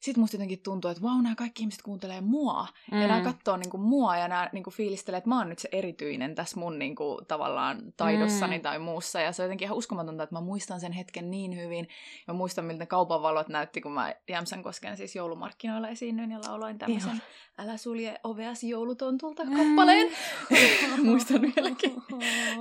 sitten 0.00 0.20
musta 0.20 0.36
jotenkin 0.36 0.62
tuntuu, 0.62 0.90
että 0.90 1.02
vau, 1.02 1.20
nämä 1.20 1.34
kaikki 1.34 1.62
ihmiset 1.62 1.82
kuuntelee 1.82 2.20
mua. 2.20 2.66
Mm. 2.92 3.00
Ja 3.00 3.08
nämä 3.08 3.20
katsoo 3.20 3.56
niinku 3.56 3.78
mua 3.78 4.16
ja 4.16 4.28
nämä 4.28 4.50
niinku 4.52 4.70
fiilistelee, 4.70 5.18
että 5.18 5.28
mä 5.28 5.38
oon 5.38 5.48
nyt 5.48 5.58
se 5.58 5.68
erityinen 5.72 6.34
tässä 6.34 6.60
mun 6.60 6.78
niinku, 6.78 7.20
tavallaan 7.28 7.92
taidossani 7.96 8.56
mm. 8.56 8.62
tai 8.62 8.78
muussa. 8.78 9.20
Ja 9.20 9.32
se 9.32 9.42
on 9.42 9.46
jotenkin 9.46 9.66
ihan 9.66 9.78
uskomatonta, 9.78 10.22
että 10.22 10.34
mä 10.34 10.40
muistan 10.40 10.80
sen 10.80 10.92
hetken 10.92 11.30
niin 11.30 11.56
hyvin. 11.56 11.88
Mä 12.28 12.34
muistan, 12.34 12.64
miltä 12.64 12.86
kaupan 12.86 13.22
valot 13.22 13.48
näytti, 13.48 13.80
kun 13.80 13.92
mä 13.92 14.14
Jämsänkosken 14.28 14.96
siis 14.96 15.16
joulumarkkinoilla 15.16 15.88
esiinnyin 15.88 16.30
ja 16.30 16.38
lauloin 16.48 16.78
tämmöisen 16.78 17.10
Ihan. 17.10 17.22
Älä 17.58 17.76
sulje 17.76 18.20
oveas 18.24 18.64
joulutontulta 18.64 19.44
mm. 19.44 19.56
kappaleen. 19.56 20.10
muistan 21.04 21.42
vieläkin. 21.42 22.02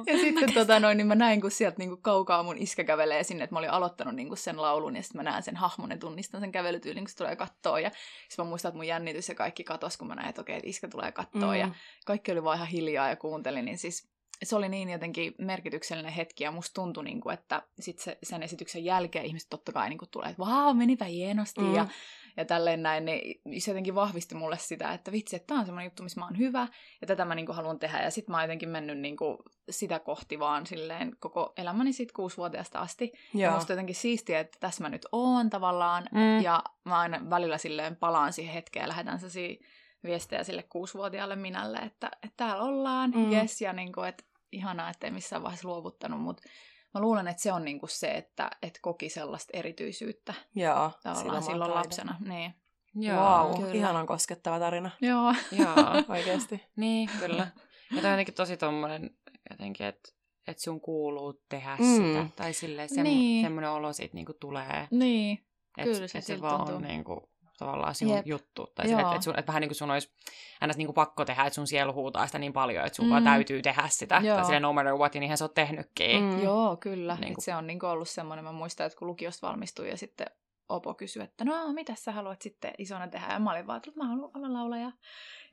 ja 0.07 0.17
sitten 0.17 0.53
tota, 0.53 0.79
noin, 0.79 0.97
niin 0.97 1.07
mä 1.07 1.15
näin, 1.15 1.41
kun 1.41 1.51
sieltä 1.51 1.77
niinku 1.77 1.97
kaukaa 1.97 2.43
mun 2.43 2.57
iskä 2.57 2.83
kävelee 2.83 3.23
sinne, 3.23 3.43
että 3.43 3.55
mä 3.55 3.59
olin 3.59 3.69
aloittanut 3.69 4.15
niinku 4.15 4.35
sen 4.35 4.61
laulun 4.61 4.95
ja 4.95 5.03
sitten 5.03 5.19
mä 5.19 5.23
näen 5.31 5.43
sen 5.43 5.55
hahmon 5.55 5.91
ja 5.91 5.97
tunnistan 5.97 6.41
sen 6.41 6.51
kävelytyylin, 6.51 7.03
kun 7.03 7.09
se 7.09 7.17
tulee 7.25 7.35
kattoon. 7.35 7.83
Ja 7.83 7.91
sitten 8.29 8.45
mä 8.45 8.49
muistan, 8.49 8.69
että 8.69 8.77
mun 8.77 8.87
jännitys 8.87 9.29
ja 9.29 9.35
kaikki 9.35 9.63
katos, 9.63 9.97
kun 9.97 10.07
mä 10.07 10.15
näin, 10.15 10.29
että 10.29 10.41
okei, 10.41 10.55
että 10.55 10.69
iskä 10.69 10.87
tulee 10.87 11.11
kattoon. 11.11 11.53
Mm. 11.53 11.59
Ja 11.59 11.69
kaikki 12.05 12.31
oli 12.31 12.43
vaan 12.43 12.57
ihan 12.57 12.67
hiljaa 12.67 13.09
ja 13.09 13.15
kuuntelin, 13.15 13.65
niin 13.65 13.77
siis 13.77 14.09
se 14.43 14.55
oli 14.55 14.69
niin 14.69 14.89
jotenkin 14.89 15.35
merkityksellinen 15.37 16.11
hetki 16.11 16.43
ja 16.43 16.51
musta 16.51 16.73
tuntui, 16.73 17.03
niin 17.03 17.21
kuin, 17.21 17.33
että 17.33 17.63
sit 17.79 17.99
se, 17.99 18.17
sen 18.23 18.43
esityksen 18.43 18.85
jälkeen 18.85 19.25
ihmiset 19.25 19.49
totta 19.49 19.71
kai 19.71 19.89
niin 19.89 19.97
kuin 19.97 20.09
tulee, 20.09 20.29
että 20.29 20.45
vau, 20.45 20.73
menipä 20.73 21.05
hienosti 21.05 21.61
mm. 21.61 21.75
ja, 21.75 21.87
ja 22.37 22.45
tälleen 22.45 22.83
näin, 22.83 23.05
niin 23.05 23.61
se 23.61 23.71
jotenkin 23.71 23.95
vahvisti 23.95 24.35
mulle 24.35 24.57
sitä, 24.57 24.93
että 24.93 25.11
vitsi, 25.11 25.35
että 25.35 25.47
tämä 25.47 25.59
on 25.59 25.65
semmoinen 25.65 25.87
juttu, 25.87 26.03
missä 26.03 26.19
mä 26.19 26.25
oon 26.25 26.37
hyvä 26.37 26.67
ja 27.01 27.07
tätä 27.07 27.25
mä 27.25 27.35
niin 27.35 27.45
kuin 27.45 27.55
haluan 27.55 27.79
tehdä 27.79 28.03
ja 28.03 28.11
sitten 28.11 28.31
mä 28.31 28.37
oon 28.37 28.43
jotenkin 28.43 28.69
mennyt 28.69 28.97
niin 28.97 29.17
kuin 29.17 29.37
sitä 29.69 29.99
kohti 29.99 30.39
vaan 30.39 30.65
silleen 30.65 31.15
koko 31.19 31.53
elämäni 31.57 31.93
sit 31.93 32.11
kuusivuotiaasta 32.11 32.79
asti. 32.79 33.11
Joo. 33.33 33.41
Ja 33.41 33.51
musta 33.51 33.73
jotenkin 33.73 33.95
siistiä, 33.95 34.39
että 34.39 34.57
tässä 34.59 34.83
mä 34.83 34.89
nyt 34.89 35.05
oon 35.11 35.49
tavallaan 35.49 36.07
mm. 36.11 36.41
ja 36.41 36.63
mä 36.85 36.99
aina 36.99 37.29
välillä 37.29 37.57
silleen 37.57 37.95
palaan 37.95 38.33
siihen 38.33 38.53
hetkeen 38.53 38.83
ja 38.83 38.89
lähetän 38.89 39.19
viestejä 40.05 40.43
sille 40.43 40.63
kuusivuotiaalle 40.63 41.35
minälle, 41.35 41.77
että, 41.77 42.11
että 42.23 42.37
täällä 42.37 42.63
ollaan, 42.63 43.11
mm. 43.15 43.31
yes, 43.31 43.61
ja 43.61 43.73
niin 43.73 43.93
kuin, 43.93 44.07
että 44.07 44.23
ihanaa, 44.51 44.89
ettei 44.89 45.11
missään 45.11 45.43
vaiheessa 45.43 45.67
luovuttanut, 45.67 46.21
mutta 46.21 46.43
mä 46.95 47.01
luulen, 47.01 47.27
että 47.27 47.43
se 47.43 47.53
on 47.53 47.65
niin 47.65 47.79
kuin 47.79 47.89
se, 47.89 48.07
että, 48.07 48.51
että 48.61 48.79
koki 48.81 49.09
sellaista 49.09 49.57
erityisyyttä 49.57 50.33
Joo, 50.55 50.91
tavallaan 51.03 51.43
silloin 51.43 51.71
taida. 51.71 51.81
lapsena. 51.81 52.17
Niin. 52.19 52.53
Joo, 52.95 53.17
wow, 53.17 53.55
kyllä. 53.61 53.73
ihanan 53.73 54.07
koskettava 54.07 54.59
tarina. 54.59 54.91
Joo. 55.01 55.33
Joo. 55.51 55.75
Oikeasti. 56.15 56.63
Niin, 56.75 57.09
kyllä. 57.19 57.47
Ja 57.95 58.01
toi 58.01 58.05
on 58.05 58.11
jotenkin 58.11 58.33
tosi 58.33 58.57
tommonen, 58.57 59.09
jotenkin, 59.49 59.85
että 59.85 60.15
että 60.47 60.63
sun 60.63 60.81
kuuluu 60.81 61.33
tehdä 61.49 61.77
mm. 61.79 61.85
sitä. 61.85 62.25
Tai 62.35 62.53
silleen 62.53 62.89
semmo, 62.89 63.03
niin. 63.03 63.45
semmoinen 63.45 63.69
olo 63.69 63.93
siitä 63.93 64.15
niinku 64.15 64.33
tulee. 64.33 64.87
Niin, 64.91 65.45
et, 65.77 65.85
kyllä 65.85 66.07
se, 66.07 66.17
et 66.17 66.23
se 66.23 66.41
vaan 66.41 66.57
tuntuu. 66.57 66.75
on 66.75 66.81
niinku, 66.81 67.29
tavallaan 67.57 67.95
sinun 67.95 68.15
Jep. 68.15 68.27
juttu. 68.27 68.67
Tai 68.75 68.91
että 68.91 69.15
et, 69.15 69.27
et, 69.27 69.37
et 69.37 69.47
vähän 69.47 69.61
niin 69.61 69.69
kuin 69.69 69.75
sun 69.75 69.91
olisi 69.91 70.11
niin 70.75 70.87
kuin 70.87 70.95
pakko 70.95 71.25
tehdä, 71.25 71.43
että 71.43 71.55
sun 71.55 71.67
sielu 71.67 71.93
huutaa 71.93 72.25
sitä 72.27 72.39
niin 72.39 72.53
paljon, 72.53 72.85
että 72.85 72.95
sun 72.95 73.05
mm. 73.05 73.11
vaan 73.11 73.23
täytyy 73.23 73.61
tehdä 73.61 73.83
sitä. 73.89 74.21
Joo. 74.23 74.35
Tai 74.35 74.45
silleen 74.45 74.61
no 74.61 74.73
matter 74.73 74.95
what, 74.95 75.15
ja 75.15 75.19
niinhän 75.19 75.37
sä 75.37 75.45
oot 75.45 75.53
tehnytkin. 75.53 76.23
Mm. 76.23 76.43
Joo, 76.43 76.77
kyllä. 76.77 77.17
Niin 77.21 77.33
kuin... 77.33 77.43
se 77.43 77.55
on 77.55 77.67
niin 77.67 77.79
kuin 77.79 77.89
ollut 77.89 78.09
semmoinen, 78.09 78.45
mä 78.45 78.51
muistan, 78.51 78.85
että 78.85 78.99
kun 78.99 79.07
lukiosta 79.07 79.47
valmistui 79.47 79.89
ja 79.89 79.97
sitten 79.97 80.27
Opo 80.69 80.93
kysyi, 80.93 81.23
että 81.23 81.45
no 81.45 81.73
mitä 81.73 81.95
sä 81.95 82.11
haluat 82.11 82.41
sitten 82.41 82.73
isona 82.77 83.07
tehdä? 83.07 83.33
Ja 83.33 83.39
mä 83.39 83.51
olin 83.51 83.67
vaan, 83.67 83.77
että 83.77 83.91
mä 83.95 84.07
haluan 84.07 84.31
olla 84.33 84.53
laulaja. 84.53 84.91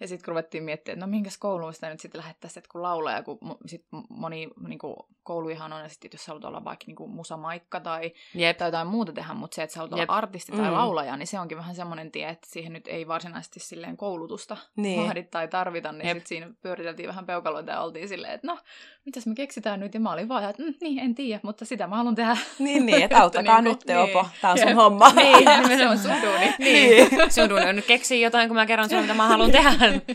Ja 0.02 0.08
sitten 0.08 0.24
kun 0.24 0.32
ruvettiin 0.32 0.64
miettimään, 0.64 0.96
että 0.96 1.06
no 1.06 1.10
minkäs 1.10 1.38
kouluun 1.38 1.74
sitä 1.74 1.90
nyt 1.90 2.00
sitten 2.00 2.18
lähettäisiin, 2.18 2.60
että 2.60 2.72
kun 2.72 2.82
laulaja, 2.82 3.22
kun 3.22 3.38
sit 3.66 3.84
moni 4.08 4.48
niin 4.68 4.78
kuin, 4.78 4.96
kouluihan 5.22 5.72
on, 5.72 5.82
ja 5.82 5.88
sitten 5.88 6.10
jos 6.12 6.26
haluat 6.26 6.44
olla 6.44 6.64
vaikka 6.64 6.84
niin 6.86 6.96
kuin 6.96 7.10
musamaikka 7.10 7.80
tai, 7.80 8.12
Jep. 8.34 8.56
tai 8.56 8.68
jotain 8.68 8.86
muuta 8.86 9.12
tehdä, 9.12 9.34
mutta 9.34 9.54
se, 9.54 9.62
että 9.62 9.74
sä 9.74 9.80
haluat 9.80 9.98
Jep. 9.98 10.10
olla 10.10 10.18
artisti 10.18 10.52
tai 10.52 10.66
mm. 10.66 10.72
laulaja, 10.72 11.16
niin 11.16 11.26
se 11.26 11.40
onkin 11.40 11.58
vähän 11.58 11.74
semmoinen 11.74 12.10
tie, 12.10 12.28
että 12.28 12.48
siihen 12.50 12.72
nyt 12.72 12.88
ei 12.88 13.08
varsinaisesti 13.08 13.60
silleen 13.60 13.96
koulutusta 13.96 14.56
niin. 14.76 15.04
vaadit 15.04 15.30
tai 15.30 15.48
tarvita, 15.48 15.92
niin 15.92 16.06
sitten 16.06 16.26
siinä 16.26 16.50
pyöriteltiin 16.62 17.08
vähän 17.08 17.26
peukaloita 17.26 17.72
ja 17.72 17.80
oltiin 17.80 18.08
silleen, 18.08 18.32
että 18.32 18.46
no, 18.46 18.58
mitäs 19.04 19.26
me 19.26 19.34
keksitään 19.34 19.80
nyt, 19.80 19.94
ja 19.94 20.00
mä 20.00 20.12
olin 20.12 20.28
vaan, 20.28 20.50
että 20.50 20.62
mm, 20.62 20.74
niin, 20.80 20.98
en 20.98 21.14
tiedä, 21.14 21.40
mutta 21.42 21.64
sitä 21.64 21.86
mä 21.86 21.96
haluan 21.96 22.14
tehdä. 22.14 22.36
Niin, 22.58 22.86
niin, 22.86 23.02
että 23.04 23.22
auttakaa 23.22 23.60
niin, 23.60 23.70
nyt 23.70 23.78
te, 23.86 23.94
niin. 23.94 24.16
Opo, 24.16 24.28
tää 24.40 24.50
on 24.50 24.58
sun 24.58 24.68
Jep. 24.68 24.76
homma. 24.76 25.12
Niin, 25.12 25.68
se 25.78 25.88
on 25.88 25.98
sun 25.98 26.22
duuni. 26.22 26.54
niin. 26.58 27.10
Sun 27.32 27.48
duuni 27.48 27.68
on 27.68 27.76
nyt 27.76 27.86
keksiä 27.86 28.18
jotain, 28.26 28.48
kun 28.48 28.56
mä 28.56 28.66
kerron 28.66 28.88
sulle, 28.88 29.02
mitä 29.02 29.14
mä 29.14 29.28
haluan 29.28 29.52
tehdä. 29.52 29.70
Jep. 29.92 30.08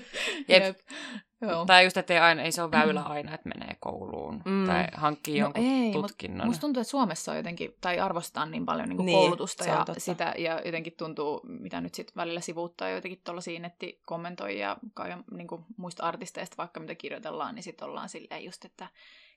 Jep. 0.47 0.79
Joo. 1.41 1.65
Tai 1.65 1.83
just, 1.83 1.97
että 1.97 2.13
ei, 2.13 2.19
aina, 2.19 2.41
ei 2.41 2.51
se 2.51 2.61
ole 2.61 2.71
väylä 2.71 2.99
mm. 2.99 3.11
aina, 3.11 3.33
että 3.33 3.49
menee 3.49 3.75
kouluun 3.79 4.41
mm. 4.45 4.65
tai 4.65 4.87
hankkii 4.93 5.39
no 5.39 5.45
jonkun 5.45 5.63
ei, 5.63 5.91
tutkinnon. 5.91 6.47
Musta 6.47 6.61
tuntuu, 6.61 6.81
että 6.81 6.91
Suomessa 6.91 7.31
on 7.31 7.37
jotenkin, 7.37 7.75
tai 7.81 7.99
arvostetaan 7.99 8.51
niin 8.51 8.65
paljon 8.65 8.89
niin 8.89 9.05
niin, 9.05 9.19
koulutusta 9.19 9.63
ja 9.63 9.85
totta. 9.85 9.99
sitä, 9.99 10.33
ja 10.37 10.61
jotenkin 10.65 10.93
tuntuu, 10.97 11.41
mitä 11.47 11.81
nyt 11.81 11.95
sitten 11.95 12.15
välillä 12.15 12.39
sivuuttaa 12.39 12.89
jotenkin 12.89 13.21
tuollaisia 13.23 13.59
nettikommentoijia 13.59 14.77
ja 15.09 15.23
niin 15.31 15.47
kuin 15.47 15.65
muista 15.77 16.03
artisteista, 16.03 16.57
vaikka 16.57 16.79
mitä 16.79 16.95
kirjoitellaan, 16.95 17.55
niin 17.55 17.63
sitten 17.63 17.87
ollaan 17.87 18.09
silleen 18.09 18.45
just, 18.45 18.65
että 18.65 18.87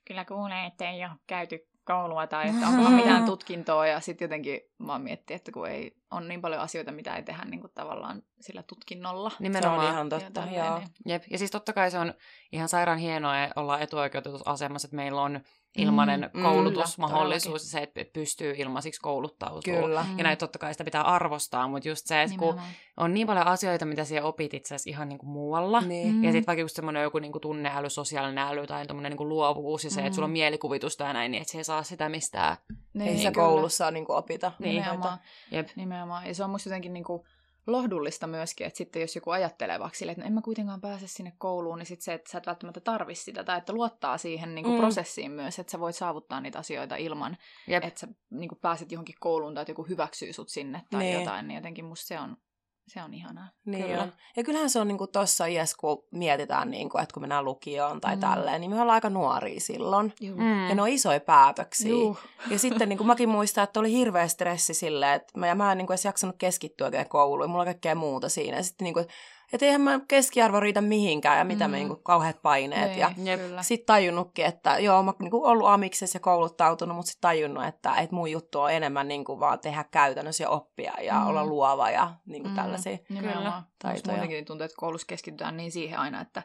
kyllä 0.05 0.25
kuulee, 0.25 0.65
että 0.65 0.91
ei 0.91 1.05
ole 1.05 1.11
käyty 1.27 1.67
koulua 1.85 2.27
tai 2.27 2.49
että 2.49 2.67
onko 2.67 2.89
mitään 2.89 3.25
tutkintoa 3.31 3.87
ja 3.87 3.99
sitten 3.99 4.25
jotenkin 4.25 4.59
mä 4.77 4.99
miettinyt, 4.99 5.41
että 5.41 5.51
kun 5.51 5.67
ei 5.67 6.01
on 6.11 6.27
niin 6.27 6.41
paljon 6.41 6.61
asioita, 6.61 6.91
mitä 6.91 7.15
ei 7.15 7.23
tehdä 7.23 7.45
niin 7.45 7.61
kuin 7.61 7.71
tavallaan 7.75 8.23
sillä 8.39 8.63
tutkinnolla. 8.63 9.31
Nimenomaan. 9.39 9.81
Se 9.81 9.87
on 9.87 9.93
ihan 9.93 10.09
totta, 10.09 10.41
ja 10.51 10.65
joo. 10.65 10.81
Jep. 11.05 11.23
Ja 11.31 11.37
siis 11.37 11.51
totta 11.51 11.73
kai 11.73 11.91
se 11.91 11.99
on 11.99 12.13
ihan 12.51 12.69
sairaan 12.69 12.97
hienoa 12.97 13.33
olla 13.55 13.79
etuoikeutetussa 13.79 14.51
asemassa, 14.51 14.85
että 14.85 14.95
meillä 14.95 15.21
on 15.21 15.41
ilmainen 15.77 16.29
mm, 16.33 16.43
koulutusmahdollisuus, 16.43 17.61
kyllä, 17.61 17.71
se, 17.71 17.79
että 17.79 18.05
pystyy 18.13 18.53
ilmaisiksi 18.57 19.01
kouluttautumaan. 19.01 19.83
Kyllä. 19.83 20.05
Ja 20.17 20.23
näin 20.23 20.37
totta 20.37 20.59
kai 20.59 20.73
sitä 20.73 20.83
pitää 20.83 21.01
arvostaa, 21.01 21.67
mutta 21.67 21.89
just 21.89 22.07
se, 22.07 22.21
että 22.21 22.37
kun 22.37 22.61
on 22.97 23.13
niin 23.13 23.27
paljon 23.27 23.47
asioita, 23.47 23.85
mitä 23.85 24.03
siellä 24.03 24.27
opit 24.27 24.53
itse 24.53 24.75
asiassa 24.75 24.89
ihan 24.89 25.09
niin 25.09 25.19
kuin 25.19 25.29
muualla, 25.29 25.81
niin. 25.81 26.13
mm. 26.13 26.23
ja 26.23 26.31
sitten 26.31 26.47
vaikka 26.47 26.61
just 26.61 26.75
semmoinen 26.75 27.03
joku 27.03 27.19
niin 27.19 27.31
kuin 27.31 27.41
tunneäly, 27.41 27.89
sosiaalinen 27.89 28.43
äly 28.43 28.67
tai 28.67 28.85
niin 28.85 29.17
kuin 29.17 29.29
luovuus 29.29 29.83
ja 29.83 29.89
se, 29.89 30.01
mm. 30.01 30.07
että 30.07 30.15
sulla 30.15 30.25
on 30.25 30.31
mielikuvitusta 30.31 31.03
ja 31.03 31.13
näin, 31.13 31.31
niin 31.31 31.41
että 31.41 31.51
se 31.51 31.57
ei 31.57 31.63
saa 31.63 31.83
sitä 31.83 32.09
mistään. 32.09 32.57
Niin, 32.93 33.09
ei 33.09 33.17
se 33.17 33.31
koulussa 33.31 33.91
niin 33.91 34.05
kuin 34.05 34.17
opita. 34.17 34.51
Niin. 34.59 34.75
Nimenomaan. 34.75 35.17
Jep. 35.51 35.67
Nimenomaan. 35.75 36.27
Ja 36.27 36.35
se 36.35 36.43
on 36.43 36.49
musta 36.49 36.69
jotenkin 36.69 36.93
niin 36.93 37.03
kuin 37.03 37.23
lohdullista 37.67 38.27
myöskin, 38.27 38.67
että 38.67 38.77
sitten 38.77 39.01
jos 39.01 39.15
joku 39.15 39.29
ajattelee 39.29 39.79
vaikka 39.79 39.97
sille, 39.97 40.11
että 40.11 40.21
no 40.21 40.27
en 40.27 40.33
mä 40.33 40.41
kuitenkaan 40.41 40.81
pääse 40.81 41.07
sinne 41.07 41.33
kouluun, 41.37 41.77
niin 41.77 41.85
sitten 41.85 42.03
se, 42.03 42.13
että 42.13 42.31
sä 42.31 42.37
et 42.37 42.47
välttämättä 42.47 42.79
tarvi 42.79 43.15
sitä, 43.15 43.43
tai 43.43 43.57
että 43.57 43.73
luottaa 43.73 44.17
siihen 44.17 44.55
niin 44.55 44.65
kuin 44.65 44.75
mm. 44.75 44.79
prosessiin 44.79 45.31
myös, 45.31 45.59
että 45.59 45.71
sä 45.71 45.79
voit 45.79 45.95
saavuttaa 45.95 46.41
niitä 46.41 46.59
asioita 46.59 46.95
ilman, 46.95 47.37
Jep. 47.67 47.83
että 47.83 47.99
sä 47.99 48.07
niin 48.29 48.49
kuin 48.49 48.59
pääset 48.59 48.91
johonkin 48.91 49.15
kouluun 49.19 49.53
tai 49.53 49.61
että 49.61 49.71
joku 49.71 49.83
hyväksyy 49.83 50.33
sut 50.33 50.49
sinne 50.49 50.81
tai 50.89 51.03
niin. 51.03 51.19
jotain, 51.19 51.47
niin 51.47 51.55
jotenkin 51.55 51.85
musta 51.85 52.07
se 52.07 52.19
on 52.19 52.37
se 52.87 53.03
on 53.03 53.13
ihanaa. 53.13 53.47
Niin 53.65 53.85
Kyllä. 53.85 54.03
On. 54.03 54.13
Ja 54.37 54.43
kyllähän 54.43 54.69
se 54.69 54.79
on 54.79 54.87
niinku 54.87 55.07
tuossa 55.07 55.45
iässä, 55.45 55.77
kun 55.79 56.03
mietitään, 56.11 56.71
niinku, 56.71 56.97
että 56.97 57.13
kun 57.13 57.23
mennään 57.23 57.45
lukioon 57.45 58.01
tai 58.01 58.15
mm. 58.15 58.19
tälleen, 58.19 58.61
niin 58.61 58.71
me 58.71 58.81
ollaan 58.81 58.95
aika 58.95 59.09
nuoria 59.09 59.59
silloin. 59.59 60.13
Mm. 60.21 60.69
Ja 60.69 60.75
ne 60.75 60.81
on 60.81 60.87
isoja 60.87 61.19
päätöksiä. 61.19 61.89
Juh. 61.89 62.19
Ja 62.49 62.59
sitten 62.59 62.89
niinku, 62.89 63.03
mäkin 63.03 63.29
muistan, 63.29 63.63
että 63.63 63.79
oli 63.79 63.91
hirveä 63.91 64.27
stressi 64.27 64.73
silleen, 64.73 65.13
että 65.13 65.39
mä, 65.39 65.47
ja 65.47 65.55
mä 65.55 65.71
en 65.71 65.77
niinku 65.77 65.93
edes 65.93 66.05
jaksanut 66.05 66.35
keskittyä 66.37 66.87
oikein 66.87 67.09
kouluun. 67.09 67.49
Mulla 67.49 67.61
on 67.61 67.67
kaikkea 67.67 67.95
muuta 67.95 68.29
siinä. 68.29 68.57
Ja 68.57 68.63
sitten 68.63 68.85
niinku, 68.85 69.05
että 69.53 69.65
eihän 69.65 69.81
mä 69.81 69.99
keskiarvo 70.07 70.59
riitä 70.59 70.81
mihinkään 70.81 71.37
ja 71.37 71.43
mitä 71.43 71.67
mm. 71.67 71.71
me 71.71 71.77
niinku 71.77 71.95
kauheat 71.95 72.41
paineet. 72.41 72.89
Niin, 72.89 73.27
ja 73.27 73.37
kyllä. 73.37 73.63
sitten 73.63 73.85
tajunnutkin, 73.85 74.45
että 74.45 74.79
joo, 74.79 75.03
mä 75.03 75.13
niinku 75.19 75.45
ollut 75.45 75.67
amiksessa 75.67 76.15
ja 76.15 76.19
kouluttautunut, 76.19 76.95
mutta 76.95 77.09
sitten 77.09 77.21
tajunnut, 77.21 77.65
että, 77.65 77.95
että 77.95 78.15
mun 78.15 78.31
juttu 78.31 78.59
on 78.59 78.71
enemmän 78.71 79.07
niinku 79.07 79.39
vaan 79.39 79.59
tehdä 79.59 79.85
käytännössä 79.91 80.43
ja 80.43 80.49
oppia 80.49 80.93
ja 81.01 81.19
Mm. 81.19 81.27
olla 81.27 81.45
luova 81.45 81.89
ja 81.89 82.11
niinku 82.25 82.49
Mm. 82.49 82.55
tällaisia. 82.55 82.97
Nimenomaan. 83.09 83.63
Taitoja. 83.81 84.13
muutenkin 84.17 84.45
tuntuu, 84.45 84.65
että 84.65 84.77
koulussa 84.77 85.07
keskitytään 85.07 85.57
niin 85.57 85.71
siihen 85.71 85.99
aina, 85.99 86.21
että 86.21 86.43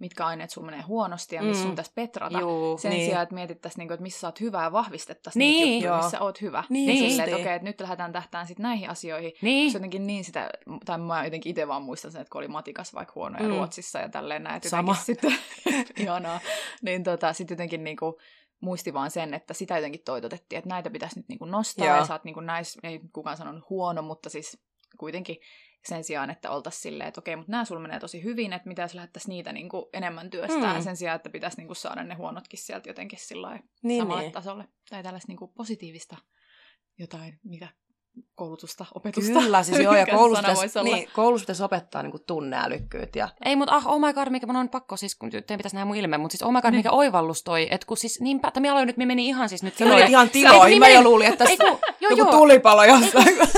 mitkä 0.00 0.26
aineet 0.26 0.50
sun 0.50 0.64
menee 0.66 0.80
huonosti 0.82 1.36
ja 1.36 1.42
missä 1.42 1.60
Mm. 1.60 1.62
sun 1.62 1.70
pitäisi 1.70 1.92
petrata. 1.94 2.40
Juu. 2.40 2.78
Sen 2.78 2.90
Niin. 2.90 3.04
sijaan, 3.06 3.22
että 3.22 3.34
mietittäisiin, 3.34 3.78
niinku, 3.78 3.94
että 3.94 4.02
missä 4.02 4.20
sä 4.20 4.26
oot 4.28 4.40
hyvä 4.40 4.62
ja 4.62 4.72
vahvistettaisiin 4.72 5.40
Niin. 5.40 5.64
niitä 5.64 5.74
juttuja, 5.74 5.92
Joo. 5.92 6.02
missä 6.02 6.20
oot 6.20 6.40
hyvä. 6.40 6.64
Niin 6.68 6.88
Ja 7.04 7.08
silleen, 7.10 7.28
että 7.28 7.40
okei, 7.40 7.54
että 7.54 7.68
nyt 7.68 7.80
lähdetään 7.80 8.12
tähtään 8.12 8.46
sit 8.46 8.58
näihin 8.58 8.90
asioihin. 8.90 9.32
Niin. 9.42 9.70
Se 9.72 9.76
jotenkin 9.78 10.06
niin 10.06 10.24
sitä, 10.24 10.50
tai 10.84 10.98
mä 10.98 11.24
jotenkin 11.24 11.50
itse 11.50 11.68
vaan 11.68 11.82
muistan 11.82 12.12
sen, 12.12 12.20
että 12.20 12.30
kun 12.32 12.38
oli 12.38 12.48
matikas 12.48 12.94
vaikka 12.94 13.12
huonoja 13.14 13.42
Mm. 13.42 13.48
mm. 13.50 13.56
Ruotsissa 13.56 13.98
ja 13.98 14.08
tälleen 14.08 14.42
näin, 14.42 14.60
Sama. 14.68 14.94
sitten, 14.94 15.34
ihanaa, 15.96 16.40
niin 16.82 17.04
tota, 17.04 17.32
sitten 17.32 17.54
jotenkin 17.54 17.84
niinku, 17.84 18.18
muisti 18.60 18.94
vaan 18.94 19.10
sen, 19.10 19.34
että 19.34 19.54
sitä 19.54 19.76
jotenkin 19.76 20.02
toitotettiin, 20.04 20.58
että 20.58 20.68
näitä 20.70 20.90
pitäisi 20.90 21.18
nyt 21.18 21.28
niinku 21.28 21.44
nostaa 21.44 21.86
Joo. 21.86 21.96
ja 21.96 22.04
sä 22.04 22.12
oot 22.14 22.24
niinku 22.24 22.40
näissä, 22.40 22.80
ei 22.82 23.00
kukaan 23.12 23.36
sanonut 23.36 23.64
huono, 23.70 24.02
mutta 24.02 24.30
siis 24.30 24.58
kuitenkin 24.98 25.36
sen 25.88 26.04
sijaan, 26.04 26.30
että 26.30 26.50
oltaisiin 26.50 26.82
silleen, 26.82 27.08
että 27.08 27.20
okei, 27.20 27.36
mutta 27.36 27.50
nämä 27.52 27.64
sulla 27.64 27.80
menee 27.80 28.00
tosi 28.00 28.24
hyvin, 28.24 28.52
että 28.52 28.68
mitä 28.68 28.82
jos 28.82 28.94
lähdettäisiin 28.94 29.30
niitä 29.30 29.52
niinku 29.52 29.88
enemmän 29.92 30.30
työstää, 30.30 30.74
Mm. 30.76 30.82
sen 30.82 30.96
sijaan, 30.96 31.16
että 31.16 31.30
pitäisi 31.30 31.56
niinku 31.56 31.74
saada 31.74 32.04
ne 32.04 32.14
huonotkin 32.14 32.58
sieltä 32.58 32.88
jotenkin 32.88 33.18
sillä 33.22 33.58
Niin, 33.82 34.02
samalle 34.02 34.22
niin. 34.22 34.32
tasolle. 34.32 34.64
Tai 34.90 35.02
tällaista 35.02 35.28
niinku 35.28 35.48
positiivista 35.48 36.16
jotain, 36.98 37.38
mitä 37.44 37.68
koulutusta, 38.34 38.86
opetusta. 38.94 39.40
Kyllä, 39.40 39.62
siis 39.62 39.78
joo, 39.78 39.94
ja 39.96 40.06
koulussa 40.16 40.42
pitäisi, 40.48 40.82
niin, 40.82 41.08
koulussa 41.14 41.44
pitäisi 41.44 41.62
opettaa 41.62 42.02
niin 42.02 42.12
tunneälykkyyt. 42.26 43.16
Ja... 43.16 43.28
Ei, 43.44 43.56
mutta 43.56 43.74
ah, 43.76 43.86
oh 43.86 44.00
my 44.00 44.12
god, 44.12 44.28
mikä 44.30 44.46
mun 44.46 44.56
on 44.56 44.68
pakko, 44.68 44.96
siis 44.96 45.14
kun 45.14 45.30
teidän 45.30 45.56
pitäisi 45.58 45.76
nähdä 45.76 45.84
mun 45.84 45.96
ilme, 45.96 46.18
mutta 46.18 46.32
siis 46.32 46.42
oh 46.42 46.52
my 46.52 46.60
god, 46.62 46.70
Niin. 46.70 46.78
mikä 46.78 46.90
oivallus 46.90 47.42
toi, 47.42 47.68
että 47.70 47.86
kun 47.86 47.96
siis 47.96 48.20
niinpä, 48.20 48.48
että 48.48 48.60
minä 48.60 48.72
aloin 48.72 48.86
nyt, 48.86 48.96
me 48.96 49.06
meni 49.06 49.26
ihan 49.26 49.48
siis 49.48 49.62
nyt 49.62 49.76
Se 49.76 49.84
oli 49.84 50.10
ihan 50.10 50.26
Ei, 50.26 50.32
tiloihin, 50.32 50.78
mä 50.78 50.86
niin 50.86 50.94
jo 50.94 51.02
luulin, 51.02 51.26
että 51.32 51.44
Ei, 51.44 51.56
tässä 51.56 51.78
joku 52.00 52.24
tulipalo 52.24 52.84
jossain. 52.84 53.38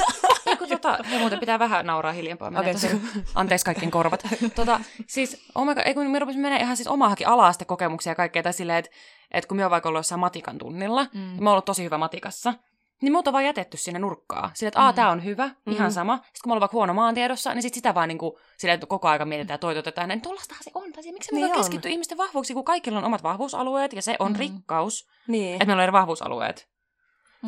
Tota, 0.83 1.05
hei, 1.11 1.19
muuten 1.19 1.41
pitää 1.41 1.59
vähän 1.59 1.87
nauraa 1.87 2.13
hiljempaa. 2.13 2.49
Okay, 2.49 2.73
tosi, 2.73 3.01
anteeksi 3.35 3.65
kaikkien 3.65 3.91
korvat. 3.91 4.23
Tota, 4.55 4.81
siis, 5.07 5.47
oh 5.55 5.67
my 5.67 5.75
God, 5.75 5.83
ei 5.87 5.95
kun 5.95 6.11
me 6.11 6.19
rupesin 6.19 6.41
menee 6.41 6.61
ihan 6.61 6.77
siis 6.77 6.89
omaakin 6.89 7.29
ala 7.29 7.53
kokemuksia 7.67 8.11
ja 8.11 8.15
kaikkea, 8.15 8.43
tai 8.43 8.53
silleen, 8.53 8.79
että, 8.79 8.91
että 9.31 9.49
kun 9.49 9.57
me 9.57 9.65
on 9.65 9.71
vaikka 9.71 9.89
ollut 9.89 9.99
jossain 9.99 10.19
matikan 10.21 10.59
tunnilla, 10.59 11.07
mm. 11.15 11.35
Ja 11.35 11.41
mä 11.43 11.51
oon 11.51 11.55
ollut 11.55 11.65
tosi 11.65 11.85
hyvä 11.85 11.99
matikassa, 11.99 12.55
niin 13.03 13.17
on 13.17 13.33
vaan 13.33 13.45
jätetty 13.45 13.77
sinne 13.77 13.99
nurkkaan. 13.99 14.51
Silleen, 14.55 14.69
että 14.69 14.81
aa, 14.81 14.91
Mm. 14.93 14.95
tää 14.95 15.11
on 15.11 15.25
hyvä, 15.25 15.51
ihan 15.67 15.91
Mm. 15.91 15.95
sama. 15.95 16.17
Sitten 16.17 16.31
kun 16.43 16.51
mä 16.51 16.55
oon 16.55 16.61
vaikka 16.61 16.77
huono 16.77 16.95
maantiedossa, 16.95 17.55
niin 17.55 17.63
sit 17.63 17.75
sitä 17.75 17.95
vaan 17.95 18.09
niinku, 18.09 18.39
silleen, 18.59 18.75
että 18.75 18.87
koko 18.87 19.09
aika 19.09 19.25
mietitään 19.25 19.55
ja 19.55 19.59
toitotetaan, 19.59 20.09
niin 20.09 20.21
tollastahan 20.21 20.63
se 20.65 20.71
on. 20.75 20.93
Tai 20.93 21.03
miksi 21.13 21.33
me 21.33 21.41
Niin 21.41 21.51
on. 21.53 21.57
keskittyä 21.57 21.91
ihmisten 21.91 22.19
vahvuuksiin, 22.19 22.55
kun 22.55 22.65
kaikilla 22.65 22.99
on 22.99 23.05
omat 23.05 23.23
vahvuusalueet, 23.23 23.93
ja 23.93 24.03
se 24.03 24.17
on 24.19 24.33
Mm. 24.33 24.39
rikkaus, 24.39 25.09
niin. 25.29 25.53
että 25.55 25.67
meillä 25.67 25.81
on 25.81 25.85
eri 25.85 25.93
vahvuusalueet. 25.93 26.69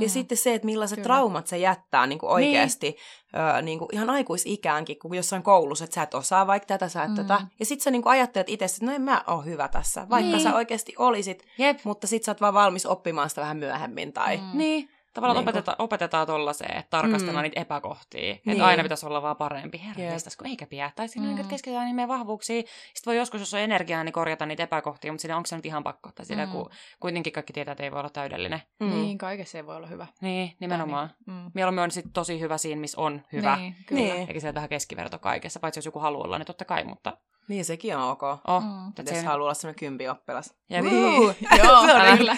Ja 0.01 0.09
sitten 0.09 0.39
se, 0.39 0.55
että 0.55 0.67
millaiset 0.67 0.97
Kyllä. 0.97 1.05
traumat 1.05 1.47
se 1.47 1.59
jättää 1.59 2.07
niin 2.07 2.19
kuin 2.19 2.31
oikeasti 2.31 2.87
niin. 2.87 3.43
Öö, 3.55 3.63
niin 3.63 3.79
kuin 3.79 3.89
ihan 3.93 4.11
aikuisikäänkin, 4.11 4.99
kun 4.99 5.15
jossain 5.15 5.43
koulussa, 5.43 5.85
että 5.85 5.95
sä 5.95 6.03
et 6.03 6.15
osaa 6.15 6.47
vaikka 6.47 6.67
tätä, 6.67 6.89
sä 6.89 7.03
et 7.03 7.11
Mm. 7.11 7.17
tätä. 7.17 7.41
Ja 7.61 7.67
sit 7.67 7.81
sä 7.81 7.91
niin 7.91 8.03
kuin 8.03 8.11
ajattelet 8.11 8.49
itse, 8.49 8.65
että 8.65 8.87
no 8.87 8.93
en 8.93 9.03
mä 9.03 9.25
ole 9.27 9.45
hyvä 9.45 9.69
tässä, 9.69 10.07
vaikka 10.11 10.31
Niin. 10.31 10.43
sä 10.43 10.55
oikeasti 10.55 10.95
olisit, 10.99 11.47
Jep. 11.59 11.79
mutta 11.85 12.07
sit 12.07 12.25
sä 12.25 12.31
oot 12.31 12.41
vaan 12.41 12.55
valmis 12.55 12.87
oppimaan 12.87 13.29
sitä 13.29 13.41
vähän 13.41 13.57
myöhemmin. 13.57 14.13
Tai... 14.13 14.37
Mm. 14.37 14.59
Niin, 14.59 14.89
tavallaan 15.15 15.45
Niin 15.47 15.55
niin 15.55 15.75
opetetaan, 15.79 16.27
tollaiseen, 16.27 16.77
että 16.79 16.91
tarkastellaan 16.91 17.43
Mm. 17.45 17.49
niitä 17.49 17.61
epäkohtia. 17.61 18.21
Niin. 18.21 18.41
Että 18.47 18.67
aina 18.67 18.83
pitäisi 18.83 19.07
olla 19.07 19.23
vaan 19.23 19.37
parempi. 19.37 19.83
Herra 19.87 20.03
kun 20.39 20.47
eikä 20.47 20.67
pidä. 20.67 20.91
Tai 20.97 21.09
siinä 21.09 21.29
Mm. 21.29 21.39
mm. 21.39 21.49
keskitytään 21.49 21.85
niihin 21.85 21.97
meidän 21.97 22.09
vahvuuksiin. 22.09 22.65
Sitten 22.95 23.11
voi 23.11 23.17
joskus, 23.17 23.41
jos 23.41 23.55
on 23.55 23.61
energiaa, 23.61 24.05
niin 24.05 24.13
korjata 24.13 24.47
niitä 24.47 24.63
epäkohtia, 24.63 25.13
mutta 25.13 25.23
sillä 25.23 25.37
onko 25.37 25.47
se 25.47 25.57
nyt 25.57 25.67
ihan 25.67 25.85
pakko? 25.85 26.11
Tai 26.15 26.27
sillä, 26.27 26.47
Mm. 26.47 26.53
kun 26.53 26.71
kuitenkin 27.01 27.33
kaikki 27.33 27.53
tietää, 27.53 27.73
että 27.73 27.85
ei 27.85 27.91
voi 27.93 28.01
olla 28.01 28.11
täydellinen. 28.11 28.63
Mm. 28.81 28.91
Niin, 28.91 29.19
kaikessa 29.19 29.59
ei 29.59 29.67
voi 29.67 29.77
olla 29.77 29.87
hyvä. 29.87 30.07
Niin, 30.21 30.57
nimenomaan. 30.61 31.09
Tai 31.09 31.17
niin, 31.35 31.45
mm. 31.45 31.51
Mieluummin 31.55 31.83
on 31.85 31.91
sit 31.91 32.05
tosi 32.13 32.41
hyvä 32.41 32.59
siinä, 32.59 32.81
missä 32.81 33.01
on 33.01 33.23
hyvä. 33.33 33.57
Niin, 33.57 33.77
kyllä. 33.87 34.03
Niin. 34.03 34.29
Eikä 34.29 34.41
sieltä 34.41 34.55
vähän 34.55 34.69
keskiverto 34.69 35.19
kaikessa, 35.19 35.61
paitsi 35.61 35.79
jos 35.79 35.87
joku 35.87 35.99
haluaa 35.99 36.25
olla, 36.25 36.39
niin 36.39 36.47
totta 36.47 36.65
kai, 36.65 36.85
mutta 36.85 37.17
niin, 37.49 37.65
sekin 37.65 37.97
on 37.97 38.11
ok. 38.11 38.23
oh, 38.23 38.63
Mm. 38.63 38.89
Että 38.99 39.15
jos 39.15 39.25
haluaa 39.25 39.45
olla 39.45 39.55
semmoinen 39.55 39.79
kympioppilas. 39.79 40.55
Jep. 40.71 40.85
Niin. 40.85 41.23
Joo, 41.23 41.35
Se 41.87 41.93
on 41.93 42.19
kyllä. 42.19 42.37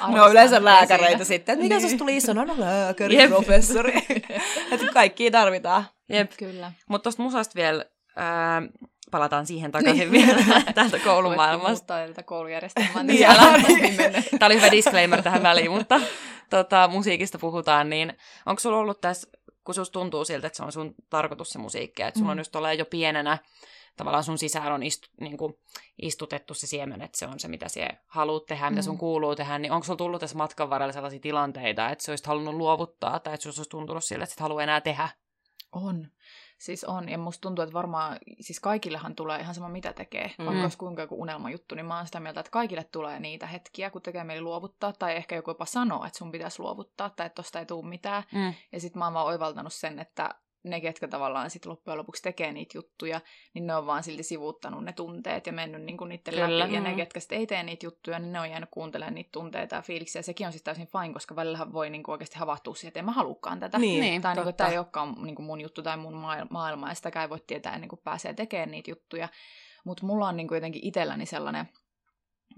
On 0.00 0.08
Arvostan 0.10 0.30
yleensä 0.30 0.64
lääkäreitä 0.64 1.10
siitä. 1.10 1.24
sitten. 1.24 1.58
Mikä 1.58 1.78
Niin. 1.78 1.98
tuli 1.98 2.16
iso? 2.16 2.32
No, 2.32 2.44
no 2.44 2.54
lääkäri, 2.58 3.14
Jep. 3.16 3.30
professori. 3.30 3.92
että 4.72 4.86
kaikkia 4.92 5.30
tarvitaan. 5.30 5.84
Jep. 6.08 6.30
Kyllä. 6.38 6.72
Mutta 6.88 7.02
tuosta 7.02 7.22
musasta 7.22 7.54
vielä, 7.54 7.84
ää, 8.16 8.62
palataan 9.10 9.46
siihen 9.46 9.72
takaisin 9.72 10.10
vielä 10.10 10.42
täältä 10.74 10.98
koulumaailmasta. 10.98 11.68
Muuttaa 11.94 12.06
tätä 12.08 12.22
koulujärjestelmää. 12.22 13.02
Niin, 13.02 13.06
niin 13.06 13.18
siellä 13.18 13.58
niin. 13.58 14.24
Tämä 14.38 14.46
oli 14.46 14.56
hyvä 14.56 14.70
disclaimer 14.70 15.22
tähän 15.22 15.42
väliin, 15.42 15.70
mutta 15.70 16.00
tota, 16.50 16.88
musiikista 16.88 17.38
puhutaan, 17.38 17.90
niin 17.90 18.12
onko 18.46 18.60
sulla 18.60 18.78
ollut 18.78 19.00
tässä, 19.00 19.28
kun 19.64 19.74
susta 19.74 19.92
tuntuu 19.92 20.24
siltä, 20.24 20.46
että 20.46 20.56
se 20.56 20.62
on 20.64 20.72
sun 20.72 20.94
tarkoitus 21.10 21.50
se 21.50 21.58
musiikki, 21.58 22.02
että 22.02 22.18
sulla 22.18 22.30
on 22.32 22.36
Mm. 22.36 22.40
just 22.40 22.52
tulee 22.52 22.74
jo 22.74 22.84
pienenä, 22.84 23.38
tavallaan 23.96 24.24
sun 24.24 24.38
sisään 24.38 24.72
on 24.72 24.82
istu, 24.82 25.08
niin 25.20 25.36
kuin, 25.36 25.54
istutettu 26.02 26.54
se 26.54 26.66
siemen, 26.66 27.02
että 27.02 27.18
se 27.18 27.26
on 27.26 27.40
se, 27.40 27.48
mitä 27.48 27.68
sä 27.68 27.88
haluat 28.06 28.46
tehdä, 28.46 28.70
mitä 28.70 28.82
sun 28.82 28.94
Mm. 28.94 28.98
kuuluu 28.98 29.36
tehdä, 29.36 29.58
niin 29.58 29.72
onko 29.72 29.84
sulla 29.84 29.96
tullut 29.96 30.20
tässä 30.20 30.36
matkan 30.36 30.70
varrella 30.70 30.92
sellaisia 30.92 31.20
tilanteita, 31.20 31.90
että 31.90 32.04
sä 32.04 32.12
olisit 32.12 32.26
halunnut 32.26 32.54
luovuttaa, 32.54 33.18
tai 33.20 33.34
että 33.34 33.44
susta 33.44 33.60
olisi 33.60 33.70
tuntunut 33.70 34.04
siltä, 34.04 34.24
että 34.24 34.30
sä 34.34 34.38
et 34.38 34.40
halua 34.42 34.62
enää 34.62 34.80
tehdä? 34.80 35.08
On. 35.72 36.06
Siis 36.58 36.84
on, 36.84 37.08
ja 37.08 37.18
musta 37.18 37.40
tuntuu, 37.40 37.62
että 37.62 37.72
varmaan, 37.72 38.18
siis 38.40 38.60
kaikillehan 38.60 39.14
tulee 39.14 39.40
ihan 39.40 39.54
sama 39.54 39.68
mitä 39.68 39.92
tekee, 39.92 40.30
Mm. 40.38 40.44
vaikka 40.46 40.62
olisi 40.62 40.78
kuinka 40.78 41.02
joku 41.02 41.20
unelmajuttu, 41.20 41.74
niin 41.74 41.86
mä 41.86 41.96
oon 41.96 42.06
sitä 42.06 42.20
mieltä, 42.20 42.40
että 42.40 42.50
kaikille 42.50 42.84
tulee 42.84 43.20
niitä 43.20 43.46
hetkiä, 43.46 43.90
kun 43.90 44.02
tekee 44.02 44.24
mieli 44.24 44.40
luovuttaa, 44.40 44.92
tai 44.92 45.16
ehkä 45.16 45.36
joku 45.36 45.50
jopa 45.50 45.64
sanoo, 45.64 46.04
että 46.04 46.18
sun 46.18 46.30
pitäisi 46.30 46.60
luovuttaa, 46.60 47.10
tai 47.10 47.26
että 47.26 47.34
tosta 47.42 47.58
ei 47.58 47.66
tule 47.66 47.88
mitään. 47.88 48.22
Mm. 48.32 48.54
Ja 48.72 48.80
sitten 48.80 48.98
mä 48.98 49.04
oon 49.06 49.14
vaan 49.14 49.26
oivaltanut 49.26 49.72
sen, 49.72 49.98
että 49.98 50.34
ne, 50.64 50.80
ketkä 50.80 51.08
tavallaan 51.08 51.50
sit 51.50 51.66
loppujen 51.66 51.98
lopuksi 51.98 52.22
tekee 52.22 52.52
niitä 52.52 52.78
juttuja, 52.78 53.20
niin 53.54 53.66
ne 53.66 53.74
on 53.76 53.86
vaan 53.86 54.02
silti 54.02 54.22
sivuuttanut 54.22 54.84
ne 54.84 54.92
tunteet 54.92 55.46
ja 55.46 55.52
mennyt 55.52 55.82
niinku 55.82 56.04
niiden 56.04 56.34
Kyllä. 56.34 56.58
läpi. 56.58 56.74
Ja 56.74 56.80
ne, 56.80 56.90
Mm. 56.90 56.96
ketkä 56.96 57.20
sitten 57.20 57.38
ei 57.38 57.46
tee 57.46 57.62
niitä 57.62 57.86
juttuja, 57.86 58.18
niin 58.18 58.32
ne 58.32 58.40
on 58.40 58.50
jäänyt 58.50 58.68
kuuntelemaan 58.72 59.14
niitä 59.14 59.30
tunteita 59.32 59.76
ja 59.76 59.82
fiiliksiä. 59.82 60.18
Ja 60.18 60.22
sekin 60.22 60.46
on 60.46 60.52
siis 60.52 60.62
täysin 60.62 60.86
fine, 60.86 61.12
koska 61.12 61.36
välillähän 61.36 61.72
voi 61.72 61.90
niinku 61.90 62.10
oikeasti 62.12 62.38
havahtua 62.38 62.74
siihen, 62.74 62.88
että 62.88 62.98
en 63.00 63.04
mä 63.06 63.12
halukaan 63.12 63.60
tätä. 63.60 63.78
Niin, 63.78 64.00
Niin, 64.00 64.22
tai 64.22 64.34
niinku, 64.34 64.52
tämä 64.52 64.70
ei 64.70 64.78
olekaan 64.78 65.14
niinku 65.22 65.42
mun 65.42 65.60
juttu 65.60 65.82
tai 65.82 65.96
mun 65.96 66.14
maail- 66.14 66.46
maailma, 66.50 66.88
ja 66.88 66.94
sitäkään 66.94 67.22
ei 67.24 67.30
voi 67.30 67.40
tietää 67.46 67.74
ennen 67.74 67.88
kuin 67.88 68.00
pääsee 68.04 68.34
tekemään 68.34 68.70
niitä 68.70 68.90
juttuja. 68.90 69.28
Mutta 69.84 70.06
mulla 70.06 70.28
on 70.28 70.36
niinku 70.36 70.54
jotenkin 70.54 70.84
itselläni 70.84 71.26
sellainen, 71.26 71.68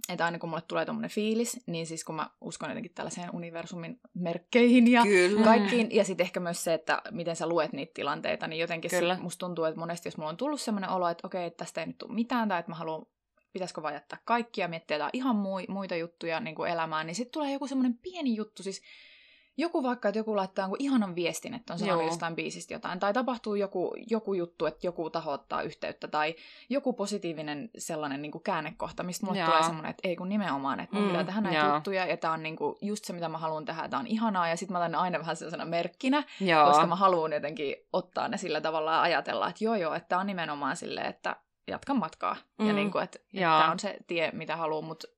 että 0.09 0.25
aina 0.25 0.39
kun 0.39 0.49
mulle 0.49 0.63
tulee 0.69 0.85
tommonen 0.85 1.11
fiilis, 1.11 1.61
niin 1.67 1.87
siis 1.87 2.05
kun 2.05 2.15
mä 2.15 2.31
uskon 2.41 2.71
jotenkin 2.71 2.95
tällaiseen 2.95 3.35
universumin 3.35 4.01
merkkeihin 4.15 4.93
ja 4.93 5.03
Kyllä. 5.03 5.45
kaikkiin, 5.45 5.89
ja 5.91 6.05
sitten 6.05 6.25
ehkä 6.25 6.41
myös 6.41 6.65
se, 6.65 6.75
että 6.75 7.03
miten 7.11 7.37
sä 7.37 7.47
luet 7.47 7.73
niitä 7.73 7.93
tilanteita, 7.95 8.47
niin 8.47 8.61
jotenkin 8.61 8.91
Kyllä. 8.91 9.15
sit 9.15 9.23
musta 9.23 9.47
tuntuu, 9.47 9.65
että 9.65 9.81
monesti 9.81 10.07
jos 10.07 10.17
mulla 10.17 10.31
on 10.31 10.37
tullut 10.37 10.61
sellainen 10.61 10.91
olo, 10.91 11.09
että 11.09 11.27
okei, 11.27 11.47
että 11.47 11.65
tästä 11.65 11.81
ei 11.81 11.87
nyt 11.87 11.99
tule 11.99 12.15
mitään, 12.15 12.49
tai 12.49 12.61
että 12.61 12.73
mä 12.73 12.77
haluan 12.77 13.07
pitäisikö 13.53 13.83
vaan 13.83 13.95
jättää 13.95 14.19
kaikkia, 14.25 14.69
miettiä 14.69 14.97
jotain 14.97 15.11
ihan 15.13 15.37
mui, 15.37 15.65
muita 15.69 15.97
juttuja 15.97 16.41
niin 16.41 16.55
kuin 16.57 16.71
elämään, 16.71 17.07
niin 17.07 17.15
sitten 17.15 17.33
tulee 17.33 17.53
joku 17.53 17.67
semmoinen 17.67 17.99
pieni 17.99 18.37
juttu, 18.37 18.63
siis 18.63 18.83
joku 19.57 19.83
vaikka, 19.83 20.09
että 20.09 20.19
joku 20.19 20.37
laittaa 20.37 20.63
jonkun 20.63 20.81
ihanan 20.81 21.15
viestin, 21.15 21.55
että 21.55 21.73
on 21.73 21.79
sanonut 21.79 22.03
Joo. 22.03 22.11
jostain 22.11 22.37
biisistä 22.37 22.75
jotain, 22.75 22.99
tai 22.99 23.13
tapahtuu 23.13 23.55
joku, 23.55 23.95
joku 24.11 24.35
juttu, 24.35 24.67
että 24.67 24.87
joku 24.87 25.11
taho 25.11 25.33
ottaa 25.33 25.63
yhteyttä, 25.63 26.09
tai 26.09 26.35
joku 26.69 26.93
positiivinen 26.93 27.71
sellainen 27.79 28.23
niin 28.23 28.33
kuin 28.33 28.43
käännekohta, 28.43 29.03
mistä 29.03 29.27
mulle 29.27 29.39
Joo. 29.39 29.49
tulee 29.49 29.63
semmoinen, 29.63 29.91
että 29.91 30.09
ei 30.09 30.17
kun 30.17 30.29
nimenomaan, 30.29 30.81
että 30.81 30.97
mun 30.97 31.05
Mm, 31.05 31.11
pitää 31.11 31.25
tehdä 31.25 31.41
näitä 31.41 31.59
joo. 31.59 31.75
juttuja, 31.75 32.07
ja 32.07 32.17
tämä 32.17 32.35
on 32.35 32.43
niin 32.43 32.57
kuin 32.57 32.77
just 32.83 33.05
se, 33.05 33.13
mitä 33.13 33.29
mä 33.29 33.39
haluan 33.39 33.65
tehdä, 33.65 33.89
tämä 33.89 34.01
on 34.01 34.07
ihanaa, 34.07 34.49
ja 34.49 34.57
sitten 34.57 34.73
mä 34.73 34.79
otan 34.79 34.93
ne 34.93 34.99
aina 34.99 35.19
vähän 35.19 35.37
sellaisena 35.37 35.65
merkkinä, 35.65 36.25
Joo. 36.41 36.67
koska 36.67 36.87
mä 36.87 36.97
haluan 36.97 37.33
jotenkin 37.33 37.77
ottaa 37.93 38.29
ne 38.29 38.37
sillä 38.37 38.61
tavalla 38.61 38.93
ja 38.93 39.03
ajatella, 39.03 39.49
että 39.49 39.65
joo 39.65 39.75
joo, 39.75 39.95
että 39.95 40.09
tämä 40.09 40.21
on 40.21 40.27
nimenomaan 40.27 40.77
silleen, 40.77 41.07
että 41.07 41.37
jatka 41.69 41.95
matkaa. 41.95 42.37
Mm. 42.59 42.67
Ja 42.67 42.73
niin 42.73 42.91
kuin, 42.91 43.05
että, 43.05 43.19
että 43.19 43.41
tämä 43.41 43.71
on 43.71 43.79
se 43.79 43.97
tie, 44.07 44.31
mitä 44.33 44.57
haluan, 44.57 44.85
mutta 44.85 45.09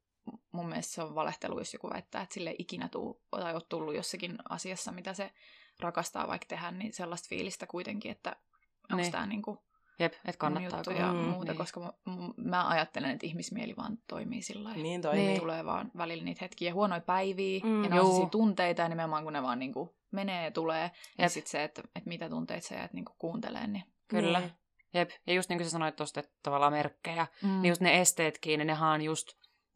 mun 0.52 0.68
mielestä 0.68 0.92
se 0.94 1.02
on 1.02 1.14
valehtelu, 1.14 1.58
jos 1.58 1.72
joku 1.72 1.90
väittää, 1.90 2.22
että 2.22 2.34
sille 2.34 2.50
ei 2.50 2.56
ikinä 2.58 2.88
tuu, 2.88 3.22
tai 3.30 3.54
ole 3.54 3.62
tullut 3.68 3.94
jossakin 3.94 4.38
asiassa, 4.48 4.92
mitä 4.92 5.14
se 5.14 5.30
rakastaa 5.80 6.28
vaikka 6.28 6.46
tehdä, 6.48 6.70
niin 6.70 6.92
sellaista 6.92 7.26
fiilistä 7.28 7.66
kuitenkin, 7.66 8.10
että 8.10 8.36
onko 8.92 9.02
Niin. 9.02 9.12
tämä 9.12 9.26
niin 9.26 9.42
kuin 9.42 9.58
Jep, 9.98 10.12
kannattaako. 10.38 10.90
juttu 10.90 11.02
ja 11.02 11.12
Mm, 11.12 11.18
muuta, 11.18 11.52
niin. 11.52 11.58
koska 11.58 11.80
mä, 11.80 11.92
mä 12.36 12.68
ajattelen, 12.68 13.10
että 13.10 13.26
ihmismieli 13.26 13.76
vaan 13.76 13.98
toimii 14.08 14.42
sillä 14.42 14.64
lailla. 14.64 14.82
Niin 14.82 15.02
toimii. 15.02 15.26
Niin. 15.26 15.40
Tulee 15.40 15.64
vaan 15.64 15.90
välillä 15.96 16.24
niitä 16.24 16.38
hetkiä, 16.44 16.74
huonoja 16.74 17.00
päiviä, 17.00 17.60
Mm, 17.64 17.84
ja 17.84 17.90
ne 17.90 18.00
on 18.00 18.30
tunteita, 18.30 18.82
ja 18.82 18.88
nimenomaan 18.88 19.24
kun 19.24 19.32
ne 19.32 19.42
vaan 19.42 19.58
niin 19.58 19.72
kuin 19.72 19.90
menee 20.10 20.44
ja 20.44 20.50
tulee, 20.50 20.90
ja 21.18 21.24
Jep. 21.24 21.32
sitten 21.32 21.50
se, 21.50 21.64
että, 21.64 21.82
että 21.96 22.08
mitä 22.08 22.28
tunteita 22.28 22.66
sä 22.68 22.74
jäät 22.74 22.92
niin 22.92 23.04
kuin 23.04 23.16
kuuntelemaan, 23.18 23.72
niin 23.72 23.84
Kyllä. 24.08 24.40
Niin. 24.40 24.52
Jep. 24.94 25.10
Ja 25.26 25.34
just 25.34 25.48
niin 25.48 25.58
kuin 25.58 25.66
sä 25.66 25.70
sanoit 25.70 25.96
tuosta, 25.96 26.20
että 26.20 26.32
tavallaan 26.42 26.72
merkkejä, 26.72 27.26
Mm. 27.42 27.48
niin 27.48 27.68
just 27.68 27.80
ne 27.80 28.00
esteetkin, 28.00 28.58
niin 28.58 28.66
nehän 28.66 29.02
just 29.02 29.28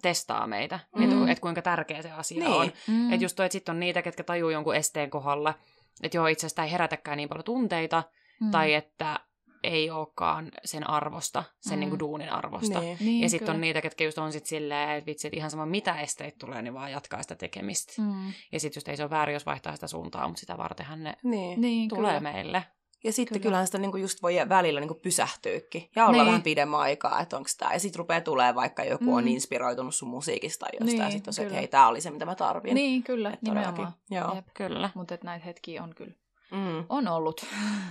testaa 0.03 0.47
meitä, 0.47 0.81
Mm. 0.97 1.03
että 1.03 1.33
et 1.33 1.41
kuinka 1.41 1.63
tärkeä 1.63 2.03
se 2.03 2.11
asia 2.11 2.45
Niin. 2.45 2.53
on. 2.61 2.73
Mm. 2.89 3.13
Että 3.13 3.25
just 3.25 3.37
toi, 3.37 3.47
että 3.47 3.53
sitten 3.53 3.73
on 3.75 3.81
niitä, 3.81 4.03
ketkä 4.03 4.25
tajuu 4.25 4.51
jonkun 4.51 4.77
esteen 4.77 5.11
kohdalla, 5.11 5.55
että 6.03 6.17
joo, 6.17 6.27
itse 6.27 6.47
asiassa 6.47 6.65
ei 6.65 6.73
herätäkään 6.73 7.17
niin 7.17 7.29
paljon 7.29 7.45
tunteita, 7.45 8.03
Mm. 8.41 8.51
tai 8.51 8.75
että 8.75 9.21
ei 9.63 9.91
olekaan 9.91 10.51
sen 10.65 10.91
arvosta, 10.91 11.45
sen 11.61 11.77
mm. 11.77 11.81
niin 11.81 11.89
kuin 11.91 11.99
duunin 11.99 12.33
arvosta. 12.33 12.81
Niin. 12.81 12.97
Niin, 13.01 13.23
ja 13.23 13.29
sitten 13.29 13.55
on 13.55 13.61
niitä, 13.61 13.81
ketkä 13.81 14.05
just 14.05 14.19
on 14.19 14.33
sit 14.33 14.47
silleen, 14.47 14.91
että 14.91 15.07
vitsi, 15.07 15.29
että 15.29 15.37
ihan 15.37 15.51
sama 15.51 15.67
mitä 15.67 16.01
esteitä 16.01 16.37
tulee, 16.41 16.63
niin 16.63 16.75
vaan 16.75 16.91
jatkaa 16.93 17.23
sitä 17.23 17.35
tekemistä. 17.35 18.03
Mm. 18.03 18.33
Ja 18.53 18.61
sitten 18.61 18.77
just 18.81 18.89
ei 18.89 18.97
se 18.97 19.03
ole 19.03 19.11
väärin, 19.11 19.33
jos 19.33 19.47
vaihtaa 19.47 19.75
sitä 19.75 19.87
suuntaa, 19.87 20.29
mutta 20.29 20.41
sitä 20.41 20.59
vartenhan 20.59 21.03
ne 21.03 21.15
Niin. 21.23 21.61
Niin, 21.61 21.89
tulee 21.89 22.19
kyllä. 22.19 22.33
meille. 22.33 22.65
Ja 23.05 23.13
sitten 23.13 23.35
Kyllä. 23.35 23.43
kyllähän 23.43 23.67
sitä 23.67 23.79
niinku 23.79 23.97
just 23.97 24.23
voi 24.23 24.37
välillä 24.49 24.81
niinku 24.81 24.95
pysähtyykin 24.95 25.91
ja 25.97 26.05
olla 26.07 26.17
Niin. 26.17 26.27
vähän 26.27 26.43
pidemmän 26.43 26.81
aikaa, 26.81 27.21
että 27.21 27.37
onko 27.37 27.49
tämä. 27.59 27.73
Ja 27.73 27.81
sitten 27.81 27.99
rupeaa 27.99 28.21
tulee 28.21 28.55
vaikka 28.55 28.85
joku 28.85 29.05
mm. 29.05 29.13
on 29.13 29.29
inspiroitunut 29.29 29.95
sun 29.95 30.09
musiikista 30.09 30.67
tai 30.67 30.71
jostain, 30.81 30.99
ja 30.99 31.05
Niin, 31.05 31.13
sitten 31.13 31.29
on 31.31 31.35
se, 31.35 31.43
että 31.43 31.55
hei, 31.55 31.69
tämä 31.69 31.89
oli 31.89 32.01
se, 32.01 32.11
mitä 32.11 32.25
mä 32.25 32.35
tarvin. 32.35 32.75
Niin, 32.75 33.03
kyllä, 33.03 33.31
Et 33.31 33.43
nimenomaan. 33.43 33.93
Joo. 34.11 34.35
Jep. 34.35 34.47
Kyllä. 34.55 34.91
Mutta 34.95 35.19
näitä 35.25 35.45
hetkiä 35.45 35.83
on 35.83 35.95
kyllä, 35.95 36.13
Mm. 36.51 36.85
on 36.89 37.09
ollut. 37.09 37.47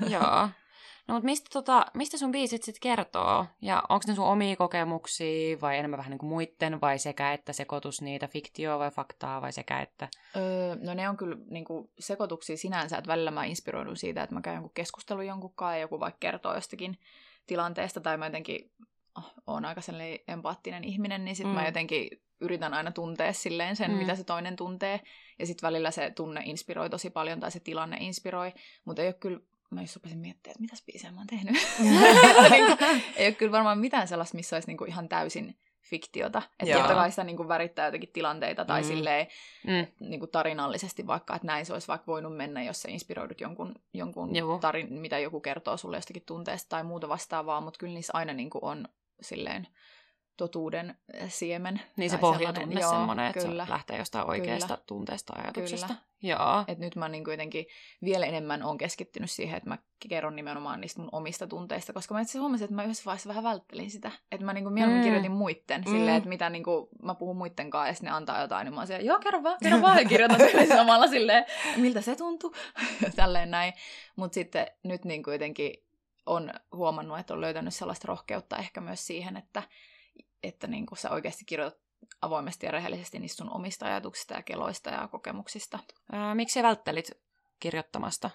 Joo. 0.09 0.49
No 1.07 1.13
mutta 1.13 1.25
mistä, 1.25 1.49
tota, 1.53 1.85
mistä 1.93 2.17
sun 2.17 2.31
biisit 2.31 2.63
sitten 2.63 2.81
kertoo? 2.81 3.45
Ja 3.61 3.83
onko 3.89 4.03
ne 4.07 4.15
sun 4.15 4.25
omia 4.25 4.55
kokemuksia 4.55 5.61
vai 5.61 5.77
enemmän 5.77 5.97
vähän 5.97 6.11
niin 6.11 6.19
kuin 6.19 6.29
muitten 6.29 6.81
vai 6.81 6.99
sekä 6.99 7.33
että 7.33 7.53
sekoitus 7.53 8.01
niitä 8.01 8.27
fiktioa 8.27 8.79
vai 8.79 8.91
faktaa 8.91 9.41
vai 9.41 9.51
sekä 9.51 9.79
että? 9.79 10.07
Öö, 10.35 10.75
no 10.75 10.93
ne 10.93 11.09
on 11.09 11.17
kyllä 11.17 11.37
niin 11.49 11.65
kuin, 11.65 11.89
sekoituksia 11.99 12.57
sinänsä, 12.57 12.97
että 12.97 13.07
välillä 13.07 13.31
mä 13.31 13.45
inspiroidun 13.45 13.97
siitä, 13.97 14.23
että 14.23 14.35
mä 14.35 14.41
käyn 14.41 14.55
jonkun 14.55 14.71
keskustelun 14.73 15.27
jonkun 15.27 15.53
kanssa 15.55 15.75
ja 15.75 15.81
joku 15.81 15.99
vaikka 15.99 16.19
kertoo 16.19 16.55
jostakin 16.55 16.99
tilanteesta 17.47 18.01
tai 18.01 18.17
mä 18.17 18.25
jotenkin 18.25 18.71
oh, 19.17 19.33
oon 19.47 19.65
aika 19.65 19.81
sellainen 19.81 20.19
empaattinen 20.27 20.83
ihminen, 20.83 21.25
niin 21.25 21.35
sitten 21.35 21.51
mm. 21.51 21.59
Mä 21.59 21.65
jotenkin 21.65 22.09
yritän 22.41 22.73
aina 22.73 22.91
tuntea 22.91 23.33
silleen 23.33 23.75
sen, 23.75 23.91
mm. 23.91 23.97
mitä 23.97 24.15
se 24.15 24.23
toinen 24.23 24.55
tuntee. 24.55 25.01
Ja 25.39 25.45
sitten 25.45 25.67
välillä 25.67 25.91
se 25.91 26.11
tunne 26.11 26.41
inspiroi 26.45 26.89
tosi 26.89 27.09
paljon 27.09 27.39
tai 27.39 27.51
se 27.51 27.59
tilanne 27.59 27.97
inspiroi, 27.99 28.53
mutta 28.85 29.01
ei 29.01 29.07
ole 29.07 29.13
kyllä 29.13 29.39
Mä 29.71 29.81
just 29.81 29.95
rupesin 29.95 30.19
miettimään, 30.19 30.51
että 30.51 30.61
mitäs 30.61 30.83
biisejä 30.85 31.11
mä 31.11 31.19
oon 31.19 31.27
tehnyt. 31.27 31.55
Niinku, 32.49 32.77
ei 33.15 33.27
ole 33.27 33.35
kyllä 33.35 33.51
varmaan 33.51 33.79
mitään 33.79 34.07
sellaista, 34.07 34.35
missä 34.35 34.55
olisi 34.55 34.67
niinku 34.67 34.85
ihan 34.85 35.09
täysin 35.09 35.57
fiktiota. 35.81 36.41
Että 36.59 36.77
totta 36.77 36.93
kai 36.93 37.09
sitä 37.11 37.23
niinku 37.23 37.47
värittää 37.47 37.85
jotenkin 37.87 38.09
tilanteita 38.13 38.65
tai 38.65 38.81
Mm. 38.81 38.87
silleen, 38.87 39.27
Mm. 39.67 40.07
niin 40.09 40.19
kuin 40.19 40.31
tarinallisesti 40.31 41.07
vaikka, 41.07 41.35
että 41.35 41.47
näin 41.47 41.65
se 41.65 41.73
olisi 41.73 41.87
vaikka 41.87 42.07
voinut 42.07 42.37
mennä, 42.37 42.63
jos 42.63 42.81
sä 42.81 42.89
inspiroidut 42.91 43.41
jonkun, 43.41 43.75
jonkun 43.93 44.33
tarin, 44.59 44.93
mitä 44.93 45.19
joku 45.19 45.39
kertoo 45.39 45.77
sulle 45.77 45.97
jostakin 45.97 46.23
tunteesta 46.25 46.69
tai 46.69 46.83
muuta 46.83 47.09
vastaavaa, 47.09 47.61
mutta 47.61 47.77
kyllä 47.77 47.93
niissä 47.93 48.13
aina 48.15 48.33
niin 48.33 48.49
kuin 48.49 48.63
on 48.63 48.87
silleen 49.21 49.67
totuuden 50.37 50.95
siemen. 51.27 51.81
Niin 51.95 52.09
se 52.09 52.17
pohjatunne 52.17 52.81
semmoinen, 52.81 53.25
että 53.25 53.39
kyllä. 53.41 53.65
se 53.65 53.71
lähtee 53.71 53.97
jostain 53.97 54.29
oikeasta 54.29 54.67
Kyllä. 54.67 54.83
tunteesta 54.87 55.33
ajatuksesta. 55.43 55.87
Kyllä. 55.87 55.99
Joo. 56.23 56.63
Et 56.67 56.79
nyt 56.79 56.95
mä 56.95 57.09
niin 57.09 57.23
kuitenkin 57.23 57.65
vielä 58.03 58.25
enemmän 58.25 58.63
on 58.63 58.77
keskittynyt 58.77 59.31
siihen, 59.31 59.57
että 59.57 59.69
mä 59.69 59.77
kerron 60.09 60.35
nimenomaan 60.35 60.81
niistä 60.81 61.01
mun 61.01 61.09
omista 61.11 61.47
tunteista, 61.47 61.93
koska 61.93 62.13
mä 62.13 62.21
itse 62.21 62.39
huomasin, 62.39 62.65
että 62.65 62.75
mä 62.75 62.83
yhdessä 62.83 63.05
vaiheessa 63.05 63.29
vähän 63.29 63.43
välttelin 63.43 63.91
sitä. 63.91 64.11
Että 64.31 64.45
mä 64.45 64.53
niin 64.53 64.73
mieluummin 64.73 65.01
Mm. 65.01 65.03
kirjoitin 65.03 65.31
muitten, 65.31 65.81
Mm. 65.81 65.91
silleen, 65.91 66.17
että 66.17 66.29
mitä 66.29 66.49
niin 66.49 66.63
kuin, 66.63 66.87
mä 67.03 67.15
puhun 67.15 67.37
muitten 67.37 67.69
kanssa 67.69 67.87
ja 67.87 67.93
sitten 67.93 68.09
ne 68.09 68.15
antaa 68.15 68.41
jotain, 68.41 68.65
niin 68.65 68.73
mä 68.73 68.79
oon 68.79 68.87
siellä, 68.87 69.05
joo, 69.05 69.19
kerro 69.19 69.43
vaan, 69.43 69.57
kerro 69.63 69.81
vaan, 69.81 69.97
ja 69.97 70.05
kirjoitan 70.09 70.37
tyyliin 70.37 70.67
samalla 70.67 71.07
silleen, 71.07 71.45
miltä 71.77 72.01
se 72.01 72.15
tuntuu, 72.15 72.53
tälleen 73.15 73.51
näin. 73.51 73.73
Mutta 74.15 74.33
sitten 74.35 74.67
nyt 74.83 75.05
niin 75.05 75.23
kuitenkin 75.23 75.73
on 76.25 76.53
huomannut, 76.75 77.19
että 77.19 77.33
on 77.33 77.41
löytänyt 77.41 77.73
sellaista 77.73 78.07
rohkeutta 78.07 78.57
ehkä 78.57 78.81
myös 78.81 79.07
siihen, 79.07 79.37
että, 79.37 79.63
että 80.43 80.67
niin 80.67 80.85
kuin 80.85 80.99
sä 80.99 81.09
oikeasti 81.09 81.45
kirjoitat 81.45 81.81
avoimesti 82.21 82.65
ja 82.65 82.71
rehellisesti 82.71 83.19
niistä 83.19 83.37
sun 83.37 83.55
omista 83.55 83.85
ajatuksista 83.85 84.33
ja 84.33 84.41
keloista 84.41 84.89
ja 84.89 85.07
kokemuksista. 85.07 85.79
Ää, 86.11 86.35
miksi 86.35 86.53
sä 86.53 86.63
välttelit 86.63 87.11
kirjoittamasta 87.59 88.29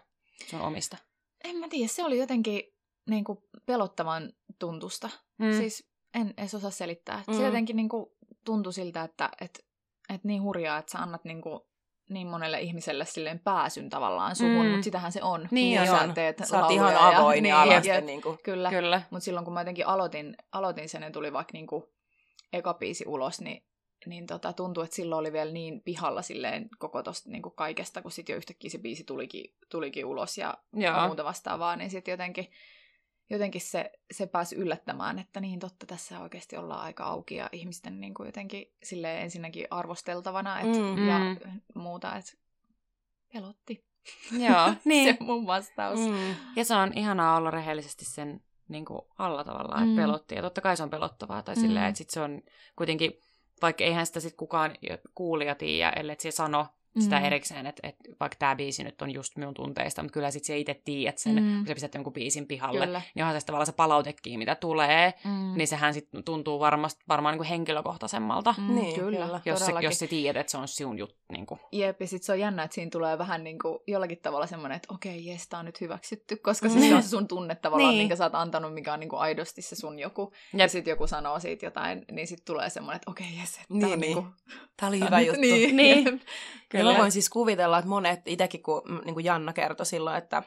sun 0.46 0.60
omista? 0.60 0.96
En 1.44 1.56
mä 1.56 1.68
tiedä, 1.68 1.88
se 1.88 2.04
oli 2.04 2.18
jotenkin 2.18 2.62
niin 3.10 3.24
kuin 3.24 3.38
pelottavan 3.66 4.32
tuntusta. 4.58 5.10
Mm. 5.38 5.52
Siis 5.52 5.90
en 6.14 6.34
edes 6.36 6.54
osaa 6.54 6.70
selittää. 6.70 7.24
Mm. 7.28 7.34
Se 7.34 7.42
jotenkin 7.42 7.76
niin 7.76 7.88
kuin 7.88 8.06
tuntui 8.44 8.72
siltä, 8.72 9.02
että 9.02 9.30
et, 9.40 9.66
et 10.14 10.24
niin 10.24 10.42
hurjaa, 10.42 10.78
että 10.78 10.92
sä 10.92 10.98
annat 10.98 11.24
niin, 11.24 11.42
kuin, 11.42 11.60
niin 12.10 12.26
monelle 12.26 12.60
ihmiselle 12.60 13.04
silleen 13.04 13.38
pääsyn 13.38 13.90
tavallaan 13.90 14.36
suhun, 14.36 14.66
Mm. 14.66 14.70
mutta 14.70 14.84
sitähän 14.84 15.12
se 15.12 15.22
on. 15.22 15.48
Niin 15.50 15.80
kun 15.80 15.90
on. 15.98 16.08
sä 16.08 16.14
teet 16.14 16.36
Sä 16.44 16.62
oot 16.62 16.70
ihan 16.70 16.96
avoin 16.96 17.46
ja, 17.46 17.64
niin, 17.64 17.84
jep, 17.84 18.04
Niin 18.04 18.22
kuin, 18.22 18.38
Kyllä. 18.44 18.70
Kyllä. 18.70 19.02
Mutta 19.10 19.24
silloin 19.24 19.44
kun 19.44 19.54
mä 19.54 19.60
jotenkin 19.60 19.86
aloitin, 19.86 20.36
aloitin 20.52 20.88
sen 20.88 21.02
ja 21.02 21.10
tuli 21.10 21.32
vaikka 21.32 21.50
niin 21.52 21.66
kuin 21.66 21.84
eka 22.56 22.74
biisi 22.74 23.04
ulos, 23.06 23.40
niin 23.40 23.62
niin 24.06 24.26
tota, 24.26 24.52
tuntui, 24.52 24.84
että 24.84 24.96
silloin 24.96 25.20
oli 25.20 25.32
vielä 25.32 25.52
niin 25.52 25.80
pihalla 25.82 26.22
silleen 26.22 26.68
koko 26.78 27.02
tosta 27.02 27.30
niin 27.30 27.42
kuin 27.42 27.54
kaikesta, 27.56 28.02
kun 28.02 28.10
sitten 28.12 28.32
jo 28.32 28.36
yhtäkkiä 28.36 28.70
se 28.70 28.78
biisi 28.78 29.04
tulikin, 29.04 29.54
tulikin 29.68 30.04
ulos 30.06 30.38
ja 30.38 30.54
Joo. 30.72 31.06
muuta 31.06 31.24
vastaavaa, 31.24 31.76
niin 31.76 31.90
sitten 31.90 32.12
jotenkin, 32.12 32.50
jotenkin 33.30 33.60
se, 33.60 33.92
se 34.10 34.26
pääsi 34.26 34.56
yllättämään, 34.56 35.18
että 35.18 35.40
niin 35.40 35.60
totta, 35.60 35.86
tässä 35.86 36.20
oikeasti 36.20 36.56
ollaan 36.56 36.80
aika 36.80 37.04
auki 37.04 37.34
ja 37.34 37.48
ihmisten 37.52 38.00
niin 38.00 38.14
kuin 38.14 38.26
jotenkin 38.26 38.72
sille 38.82 39.20
ensinnäkin 39.20 39.66
arvosteltavana 39.70 40.60
et, 40.60 40.66
Mm. 40.66 41.08
ja 41.08 41.18
muuta, 41.74 42.16
että 42.16 42.32
pelotti. 43.32 43.84
Joo, 44.32 44.74
niin. 44.84 45.14
se 45.16 45.24
mun 45.24 45.46
vastaus. 45.46 46.00
mm. 46.00 46.34
Ja 46.56 46.64
se 46.64 46.74
on 46.74 46.92
ihanaa 46.98 47.36
olla 47.36 47.50
rehellisesti 47.50 48.04
sen 48.04 48.40
niin 48.68 48.84
kuin 48.84 49.00
alla 49.18 49.44
tavallaan, 49.44 49.82
että 49.82 49.90
Mm. 49.90 49.96
pelotti. 50.06 50.34
Ja 50.34 50.42
totta 50.42 50.60
kai 50.60 50.76
se 50.76 50.82
on 50.82 50.90
pelottavaa. 50.90 51.42
Tai 51.42 51.54
Mm. 51.54 51.60
silleen, 51.60 51.86
että 51.86 51.98
sit 51.98 52.10
se 52.10 52.20
on 52.20 52.42
kuitenkin, 52.76 53.20
vaikka 53.62 53.84
eihän 53.84 54.06
sitä 54.06 54.20
sit 54.20 54.34
kukaan 54.36 54.74
kuulija 55.14 55.54
tiedä, 55.54 55.90
ellei 55.96 56.16
se 56.18 56.30
sano 56.30 56.66
sitä 57.00 57.18
Mm. 57.18 57.24
erikseen, 57.24 57.66
että, 57.66 57.88
että 57.88 58.04
vaikka 58.20 58.36
tämä 58.38 58.56
biisi 58.56 58.84
nyt 58.84 59.02
on 59.02 59.10
just 59.10 59.36
minun 59.36 59.54
tunteista, 59.54 60.02
mutta 60.02 60.12
kyllä 60.12 60.30
sit 60.30 60.44
se 60.44 60.58
itse 60.58 60.80
tiedät 60.84 61.18
sen, 61.18 61.34
Mm. 61.42 61.56
kun 61.56 61.66
sä 61.66 61.74
pistät 61.74 61.94
jonkun 61.94 62.12
biisin 62.12 62.46
pihalle. 62.46 62.86
Kyllä. 62.86 63.02
Niin 63.14 63.24
onhan 63.24 63.40
se 63.40 63.46
tavallaan 63.46 63.66
se 63.66 63.72
palautekin, 63.72 64.38
mitä 64.38 64.54
tulee, 64.54 65.14
Mm. 65.24 65.54
niin 65.56 65.68
sehän 65.68 65.94
sit 65.94 66.08
tuntuu 66.24 66.60
varmast, 66.60 67.00
varmaan 67.08 67.32
niin 67.32 67.38
kuin 67.38 67.48
henkilökohtaisemmalta, 67.48 68.54
Mm, 68.58 68.74
Niin, 68.74 68.94
kyllä, 68.94 69.24
kyllä. 69.26 69.40
jos, 69.44 69.66
se, 69.66 69.72
jos 69.80 69.98
sä 69.98 70.06
tiedät, 70.06 70.40
että 70.40 70.50
se 70.50 70.58
on 70.58 70.68
sinun 70.68 70.98
juttu. 70.98 71.16
Niin 71.32 71.46
kuin. 71.46 71.60
Jep, 71.72 72.00
ja 72.00 72.06
sit 72.06 72.22
se 72.22 72.32
on 72.32 72.40
jännä, 72.40 72.62
että 72.62 72.74
siinä 72.74 72.90
tulee 72.90 73.18
vähän 73.18 73.44
niin 73.44 73.58
kuin 73.58 73.78
jollakin 73.86 74.18
tavalla 74.18 74.46
semmoinen, 74.46 74.76
että 74.76 74.94
okei, 74.94 75.26
jes, 75.26 75.48
tää 75.48 75.60
on 75.60 75.66
nyt 75.66 75.80
hyväksytty, 75.80 76.36
koska 76.36 76.68
siis 76.68 76.88
se 76.88 76.94
on 76.94 77.02
se 77.02 77.08
sun 77.08 77.28
tunne 77.28 77.54
tavallaan, 77.54 77.90
Niin. 77.90 78.00
minkä 78.00 78.16
sä 78.16 78.24
oot 78.24 78.34
antanut, 78.34 78.74
mikä 78.74 78.92
on 78.92 79.00
niin 79.00 79.08
kuin 79.10 79.20
aidosti 79.20 79.62
se 79.62 79.76
sun 79.76 79.98
joku. 79.98 80.32
Ja 80.52 80.58
Jep. 80.58 80.70
sit 80.70 80.86
joku 80.86 81.06
sanoo 81.06 81.40
siitä 81.40 81.66
jotain, 81.66 82.04
niin 82.12 82.26
sit 82.26 82.44
tulee 82.44 82.70
semmoinen, 82.70 82.96
että 82.96 83.10
okei, 83.10 83.26
jes, 83.40 83.50
että 83.54 83.66
Niin, 83.68 83.80
tää 83.80 83.90
on 83.92 84.00
niin. 84.00 84.14
niinku- 84.16 84.28
Tämä 84.76 84.88
oli 84.88 84.98
tää 84.98 85.06
hyvä 85.06 85.16
on 85.16 85.22
nyt- 85.22 85.26
juttu. 85.26 85.40
Niin, 85.56 85.76
Niin. 85.76 86.20
Kyllä. 86.68 86.85
Mä 86.92 86.98
voin 86.98 87.12
siis 87.12 87.28
kuvitella, 87.30 87.78
että 87.78 87.88
monet, 87.88 88.20
itsekin 88.26 88.62
kun 88.62 88.82
mm, 88.88 89.00
niin 89.04 89.14
kuin 89.14 89.24
Janna 89.24 89.52
kertoi 89.52 89.86
silloin, 89.86 90.16
että 90.16 90.42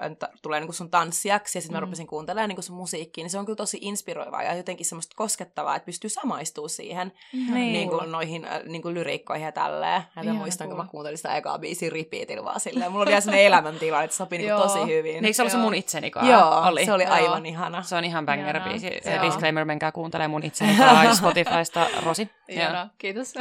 että 0.00 0.28
tulee 0.42 0.60
niin 0.60 0.72
sun 0.74 0.90
tanssijaksi 0.90 1.58
ja 1.58 1.62
sitten 1.62 1.76
mä 1.76 1.80
Mm. 1.80 1.84
rupesin 1.84 2.06
kuuntelemaan 2.06 2.48
niin 2.48 2.62
sun 2.62 2.76
musiikkia, 2.76 3.24
niin 3.24 3.30
se 3.30 3.38
on 3.38 3.46
kyllä 3.46 3.56
tosi 3.56 3.78
inspiroivaa 3.80 4.42
ja 4.42 4.54
jotenkin 4.54 4.86
semmoista 4.86 5.14
koskettavaa, 5.16 5.76
että 5.76 5.86
pystyy 5.86 6.10
samaistumaan 6.10 6.70
siihen 6.70 7.12
Ihana 7.32 7.54
Niin. 7.58 7.72
niin 7.72 7.88
kuin, 7.88 8.12
noihin 8.12 8.44
äh, 8.44 8.60
niin 8.64 8.82
kuin 8.82 8.94
lyriikkoihin 8.94 9.44
ja 9.44 9.52
tälleen. 9.52 10.02
Ja 10.16 10.24
mä 10.24 10.32
muistan, 10.32 10.68
kun 10.68 10.76
mä 10.76 10.86
kuuntelin 10.90 11.16
sitä 11.18 11.36
ekaa 11.36 11.58
biisiä 11.58 11.90
repeatillä 11.90 12.44
vaan 12.44 12.60
silleen. 12.60 12.92
Mulla 12.92 13.02
oli 13.02 13.10
ihan 13.10 13.22
sellainen 13.22 13.46
elämäntila, 13.46 14.02
että 14.02 14.14
se 14.14 14.18
sopi 14.18 14.38
niin 14.38 14.50
tosi 14.56 14.78
hyvin. 14.86 15.12
Niin, 15.12 15.24
eikö 15.24 15.34
se 15.36 15.42
ollut 15.42 15.52
se 15.52 15.58
mun 15.58 15.74
itseni 15.74 16.10
kanssa? 16.10 16.32
Joo, 16.32 16.62
oli. 16.68 16.84
se 16.84 16.92
oli 16.92 17.02
Joo. 17.02 17.12
aivan 17.12 17.46
ihana. 17.46 17.82
Se 17.82 17.96
on 17.96 18.04
ihan 18.04 18.26
banger 18.26 18.60
biisi. 18.60 18.90
Se 19.02 19.14
Joo. 19.14 19.24
disclaimer, 19.24 19.64
menkää 19.64 19.92
kuuntelee 19.92 20.28
mun 20.28 20.42
itseni 20.44 20.76
Spotifysta, 21.18 21.86
Rosi. 22.04 22.30
Joo. 22.48 22.86
Kiitos. 22.98 23.34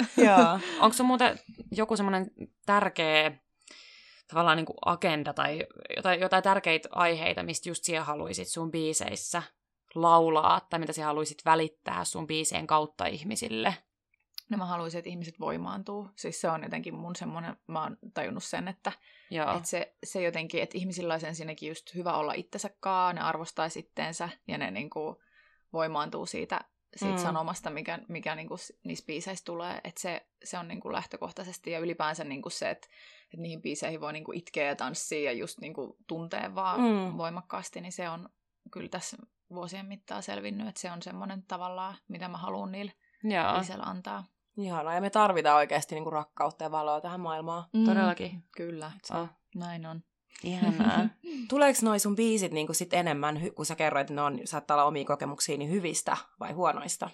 Onko 0.80 0.94
sun 0.94 1.06
muuten 1.06 1.40
joku 1.72 1.98
semmoinen 1.98 2.32
tärkeä 2.66 3.32
tavallaan 4.28 4.58
niin 4.58 4.66
kuin 4.66 4.78
agenda 4.86 5.34
tai 5.34 5.68
jotain, 5.96 6.20
jotain 6.20 6.44
tärkeitä 6.44 6.90
aiheita, 6.92 7.44
mistä 7.44 7.70
just 7.70 7.84
siellä 7.84 8.06
haluaisit 8.06 8.48
sun 8.48 8.72
biiseissä 8.72 9.44
laulaa 9.96 10.62
tai 10.70 10.80
mitä 10.80 10.94
sä 10.94 11.06
haluaisit 11.06 11.46
välittää 11.46 12.06
sun 12.06 12.28
biisien 12.28 12.68
kautta 12.68 13.06
ihmisille? 13.06 13.76
No 14.50 14.58
mä 14.58 14.66
haluaisin, 14.66 14.98
että 14.98 15.10
ihmiset 15.10 15.40
voimaantuu. 15.40 16.10
Siis 16.16 16.42
se 16.42 16.50
on 16.50 16.64
jotenkin 16.64 16.96
mun 16.96 17.16
semmoinen, 17.16 17.58
mä 17.68 17.84
oon 17.84 17.98
tajunnut 18.14 18.44
sen, 18.44 18.68
että 18.68 18.92
Joo. 19.30 19.58
Et 19.58 19.66
se, 19.66 19.96
se 20.04 20.22
jotenkin, 20.22 20.62
että 20.62 20.78
ihmisillä 20.78 21.14
olisi 21.14 21.28
ensinnäkin 21.28 21.70
just 21.70 21.96
hyvä 21.96 22.14
olla 22.14 22.34
itsensä 22.34 22.70
kaa, 22.80 23.14
ne 23.14 23.22
arvostaisi 23.22 23.80
itteensä 23.80 24.30
ja 24.48 24.58
ne 24.58 24.72
niinku 24.72 25.22
voimaantuu 25.74 26.26
siitä, 26.26 26.62
siitä 26.96 27.14
Mm. 27.14 27.20
mm. 27.20 27.24
sanomasta, 27.24 27.70
mikä, 27.70 28.00
mikä 28.08 28.36
niinku 28.36 28.56
niissä 28.84 29.06
biiseissä 29.06 29.46
tulee. 29.46 29.82
Että 29.84 30.02
se, 30.02 30.26
se 30.44 30.58
on 30.58 30.68
niinku 30.68 30.92
lähtökohtaisesti 30.92 31.72
ja 31.72 31.80
ylipäänsä 31.80 32.24
niinku 32.24 32.50
se, 32.50 32.70
että 32.70 32.88
et 33.34 33.40
niihin 33.40 33.62
biiseihin 33.62 34.02
voi 34.02 34.14
niinku 34.14 34.32
itkeä 34.36 34.68
ja 34.68 34.76
tanssia 34.76 35.22
ja 35.32 35.32
just 35.32 35.60
niinku 35.60 35.98
tuntee 36.08 36.56
vaan 36.56 36.80
Mm. 36.82 36.86
mm. 37.12 37.18
voimakkaasti, 37.18 37.82
niin 37.82 37.92
se 37.92 38.10
on 38.10 38.30
kyllä 38.72 38.90
tässä 38.90 39.18
vuosien 39.50 39.86
mittaan 39.86 40.24
selvinnyt, 40.24 40.68
että 40.68 40.82
se 40.82 40.92
on 40.92 41.02
semmoinen 41.02 41.44
tavallaan, 41.44 41.96
mitä 42.08 42.28
mä 42.28 42.38
haluan 42.38 42.72
niille 42.72 42.92
Joo. 43.24 43.54
biiseillä 43.54 43.84
antaa. 43.84 44.24
Ihanaa. 44.58 44.94
Ja 44.96 45.02
me 45.02 45.10
tarvitaan 45.10 45.58
oikeasti 45.58 45.96
niin 45.96 46.04
kuin 46.04 46.14
rakkautta 46.14 46.64
ja 46.64 46.72
valoa 46.72 47.02
tähän 47.02 47.20
maailmaan. 47.20 47.64
Todellakin. 47.86 48.44
Kyllä, 48.58 48.92
Oh, 49.14 49.30
näin 49.56 49.86
on. 49.86 50.04
Ihanaa. 50.44 51.10
Tuleeko 51.50 51.80
noi 51.82 52.00
sun 52.00 52.16
biisit 52.16 52.52
niin 52.52 52.68
kuin 52.68 52.76
sit 52.76 52.94
enemmän, 52.94 53.42
kun 53.56 53.66
sä 53.66 53.76
kerroit, 53.76 54.02
että 54.02 54.14
ne 54.14 54.22
on, 54.22 54.40
saattaa 54.46 54.76
olla 54.76 54.86
omia 54.86 55.06
kokemuksia, 55.06 55.58
niin 55.58 55.72
hyvistä 55.72 56.18
vai 56.40 56.52
huonoista? 56.52 57.10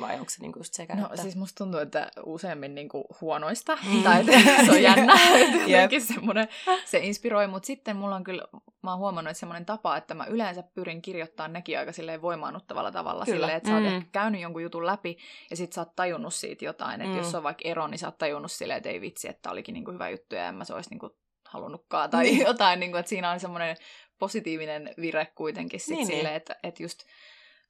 Vai 0.00 0.14
onko 0.14 0.30
se 0.30 0.42
niin 0.42 0.52
just 0.56 0.74
sekä 0.74 0.94
No 0.94 1.06
että... 1.06 1.22
siis 1.22 1.36
musta 1.36 1.64
tuntuu, 1.64 1.80
että 1.80 2.10
useammin 2.26 2.74
niinku 2.74 3.04
huonoista, 3.20 3.78
Mm. 3.92 4.02
tai 4.04 4.20
että 4.20 4.64
se 4.64 4.70
on 4.70 4.82
jännä, 4.82 5.14
jotenkin 5.66 6.02
semmoinen, 6.02 6.48
se 6.84 6.98
inspiroi, 6.98 7.46
mutta 7.46 7.66
sitten 7.66 7.96
mulla 7.96 8.16
on 8.16 8.24
kyllä 8.24 8.44
mä 8.82 8.90
oon 8.90 8.98
huomannut, 8.98 9.30
että 9.30 9.40
semmoinen 9.40 9.66
tapa, 9.66 9.96
että 9.96 10.14
mä 10.14 10.24
yleensä 10.26 10.62
pyrin 10.62 11.02
kirjoittamaan 11.02 11.52
nekin 11.52 11.78
aika 11.78 11.92
silleen 11.92 12.22
voimaannuttavalla 12.22 12.92
tavalla. 12.92 13.24
Kyllä. 13.24 13.36
Silleen, 13.36 13.56
että 13.56 13.68
sä 13.68 13.74
oot 13.74 13.84
mm. 13.84 14.08
käynyt 14.12 14.40
jonkun 14.40 14.62
jutun 14.62 14.86
läpi 14.86 15.18
ja 15.50 15.56
sit 15.56 15.72
sä 15.72 15.80
oot 15.80 15.96
tajunnut 15.96 16.34
siitä 16.34 16.64
jotain. 16.64 17.00
Että 17.00 17.12
mm. 17.12 17.18
jos 17.18 17.34
on 17.34 17.42
vaikka 17.42 17.68
ero, 17.68 17.86
niin 17.86 17.98
sä 17.98 18.06
oot 18.06 18.18
tajunnut 18.18 18.52
silleen, 18.52 18.76
että 18.76 18.88
ei 18.88 19.00
vitsi, 19.00 19.28
että 19.28 19.50
olikin 19.50 19.72
niinku 19.72 19.92
hyvä 19.92 20.08
juttu 20.08 20.34
ja 20.34 20.48
en 20.48 20.54
mä 20.54 20.64
se 20.64 20.74
olisi 20.74 20.90
niinku 20.90 21.16
halunnutkaan. 21.54 22.10
Tai 22.10 22.32
mm. 22.32 22.40
jotain, 22.46 22.80
niinku, 22.80 22.96
että 22.96 23.08
siinä 23.08 23.30
on 23.30 23.40
semmoinen 23.40 23.76
positiivinen 24.18 24.94
vire 25.00 25.26
kuitenkin 25.34 25.80
sit 25.80 25.88
niin, 25.88 25.96
niin. 25.96 26.06
silleen, 26.06 26.24
niin. 26.24 26.36
että, 26.36 26.56
että 26.62 26.82
just 26.82 27.02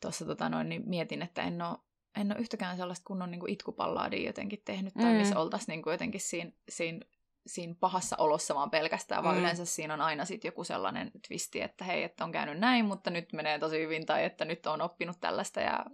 tuossa 0.01 0.25
tota 0.25 0.49
noin, 0.49 0.68
niin 0.68 0.83
mietin, 0.87 1.23
että 1.23 1.42
en 1.42 1.62
ole 1.62 1.79
en 2.20 2.33
ole 2.33 2.40
yhtäkään 2.40 2.77
sellaista 2.77 3.05
kunnon 3.07 3.31
niin 3.31 3.49
itkupallaadia 3.49 4.27
jotenkin 4.27 4.62
tehnyt, 4.64 4.94
tai 4.94 5.12
mm. 5.12 5.18
missä 5.18 5.38
oltaisiin 5.38 5.77
niin 5.77 5.92
jotenkin 5.92 6.20
siinä, 6.20 6.51
siinä 6.68 7.01
siinä 7.47 7.75
pahassa 7.81 8.16
olossa 8.18 8.55
vaan 8.55 8.70
pelkästään, 8.70 9.25
vaan 9.25 9.35
mm. 9.35 9.40
yleensä 9.40 9.64
siinä 9.64 9.94
on 9.94 10.01
aina 10.01 10.25
sitten 10.25 10.49
joku 10.49 10.64
sellainen 10.64 11.11
twisti, 11.29 11.61
että 11.61 11.85
hei, 11.85 12.03
että 12.03 12.25
on 12.25 12.33
käynyt 12.33 12.59
näin, 12.59 12.85
mutta 12.85 13.11
nyt 13.11 13.33
menee 13.33 13.59
tosi 13.59 13.79
hyvin, 13.79 14.07
tai 14.07 14.25
että 14.25 14.44
nyt 14.44 14.66
on 14.66 14.83
oppinut 14.83 15.20
tällaista 15.20 15.61
ja 15.61 15.85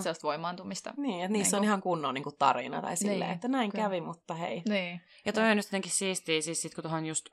sellaista 0.00 0.22
voimaantumista. 0.22 0.94
Niin, 0.96 1.24
että 1.24 1.32
niissä 1.32 1.56
niin 1.56 1.60
on 1.60 1.64
ihan 1.64 1.82
kunnon 1.82 2.14
niin 2.14 2.24
kuin 2.24 2.36
tarina 2.38 2.82
tai 2.82 2.96
silleen, 2.96 3.20
niin, 3.20 3.30
että 3.30 3.48
näin 3.48 3.70
kyllä. 3.70 3.84
kävi, 3.84 4.00
mutta 4.00 4.34
hei. 4.34 4.62
Niin. 4.68 5.00
Ja 5.24 5.32
toi 5.32 5.50
on 5.50 5.56
just 5.56 5.68
jotenkin 5.68 5.92
siistiä, 5.92 6.40
siis 6.40 6.62
sit 6.62 6.74
kun 6.74 6.82
tuohon 6.82 7.06
just 7.06 7.28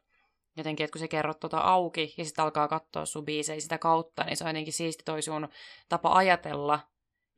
jotenkin, 0.57 0.83
että 0.83 0.91
kun 0.91 0.99
sä 0.99 1.07
kerrot 1.07 1.39
tuota 1.39 1.57
auki 1.57 2.13
ja 2.17 2.25
sitten 2.25 2.43
alkaa 2.43 2.67
katsoa 2.67 3.05
sun 3.05 3.25
biisejä 3.25 3.59
sitä 3.59 3.77
kautta, 3.77 4.23
niin 4.23 4.37
se 4.37 4.43
on 4.43 4.49
jotenkin 4.49 4.73
siisti 4.73 5.03
toi 5.03 5.21
sun 5.21 5.47
tapa 5.89 6.13
ajatella 6.13 6.79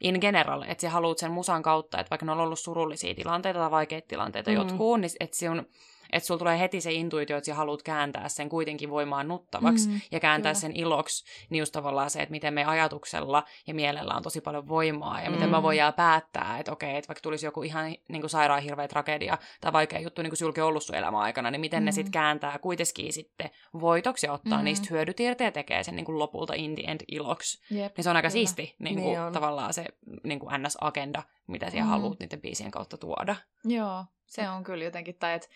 in 0.02 0.18
general, 0.22 0.62
että 0.68 0.82
sä 0.82 0.90
haluat 0.90 1.18
sen 1.18 1.32
musan 1.32 1.64
kautta, 1.64 2.00
että 2.00 2.10
vaikka 2.10 2.26
ne 2.26 2.32
on 2.32 2.40
ollut 2.40 2.60
surullisia 2.60 3.16
tilanteita 3.16 3.60
tai 3.60 3.72
vaikeita 3.72 4.08
tilanteita 4.08 4.52
mm. 4.52 4.58
jotkut, 4.58 5.02
niin 5.02 5.12
että 5.20 5.38
sun 5.38 5.66
että 6.12 6.28
sulla 6.28 6.40
tulee 6.40 6.60
heti 6.60 6.82
se 6.82 6.92
intuitio, 6.92 7.38
että 7.38 7.46
sä 7.46 7.56
haluat 7.56 7.84
kääntää 7.84 8.30
sen 8.30 8.50
kuitenkin 8.50 8.90
voimaannuttavaksi 8.90 9.90
mm, 9.90 10.02
ja 10.12 10.20
kääntää 10.20 10.52
kyllä. 10.52 10.62
sen 10.62 10.76
iloksi, 10.76 11.26
niin 11.50 11.60
just 11.60 11.72
tavallaan 11.72 12.10
se, 12.10 12.22
että 12.22 12.32
miten 12.32 12.54
me 12.54 12.66
ajatuksella 12.66 13.44
ja 13.68 13.74
mielellä 13.74 14.14
on 14.14 14.24
tosi 14.24 14.42
paljon 14.42 14.68
voimaa 14.68 15.22
ja 15.22 15.30
mm. 15.30 15.36
miten 15.36 15.50
me 15.50 15.64
voidaan 15.64 15.94
päättää, 15.94 16.58
että 16.60 16.72
okei, 16.72 16.96
että 16.96 17.08
vaikka 17.08 17.22
tulisi 17.22 17.46
joku 17.46 17.64
ihan 17.64 17.96
niin 18.10 18.22
kuin 18.22 18.30
sairaan 18.30 18.64
hirveä 18.64 18.88
tragedia 18.88 19.38
tai 19.62 19.74
vaikea 19.74 20.00
juttu, 20.00 20.22
niin 20.22 20.32
kuin 20.32 20.38
sulki 20.38 20.62
ollut 20.62 20.84
sun 20.84 20.96
elämän 20.96 21.22
aikana, 21.22 21.52
niin 21.52 21.62
miten 21.62 21.84
mm. 21.84 21.86
ne 21.86 21.92
sitten 21.92 22.12
kääntää 22.12 22.60
kuitenkin 22.60 23.14
sitten 23.14 23.50
voitoksi 23.82 24.26
ja 24.26 24.34
ottaa 24.34 24.58
mm. 24.58 24.64
niistä 24.64 24.88
hyödyt 24.92 25.20
irti 25.20 25.44
ja 25.44 25.52
tekee 25.52 25.84
sen 25.84 25.96
niin 25.96 26.06
kuin 26.06 26.20
lopulta 26.20 26.54
in 26.54 26.76
the 26.76 26.84
end 26.88 27.02
iloksi. 27.08 27.76
Jep, 27.76 27.98
niin 27.98 28.04
se 28.04 28.10
on 28.10 28.16
aika 28.16 28.26
kyllä. 28.26 28.34
siisti 28.34 28.76
niin 28.80 28.96
kuin, 28.96 29.20
niin 29.20 29.34
tavallaan 29.34 29.74
se 29.74 29.86
niin 30.24 30.40
kuin 30.40 30.54
NS-agenda, 30.54 31.24
mitä 31.48 31.70
siellä 31.70 31.86
mm. 31.86 31.90
haluat 31.90 32.20
niiden 32.20 32.42
biisien 32.42 32.72
kautta 32.72 32.98
tuoda. 32.98 33.36
Joo, 33.66 34.06
se 34.26 34.50
on 34.50 34.64
kyllä 34.64 34.84
jotenkin, 34.84 35.16
tai 35.16 35.34
että 35.34 35.48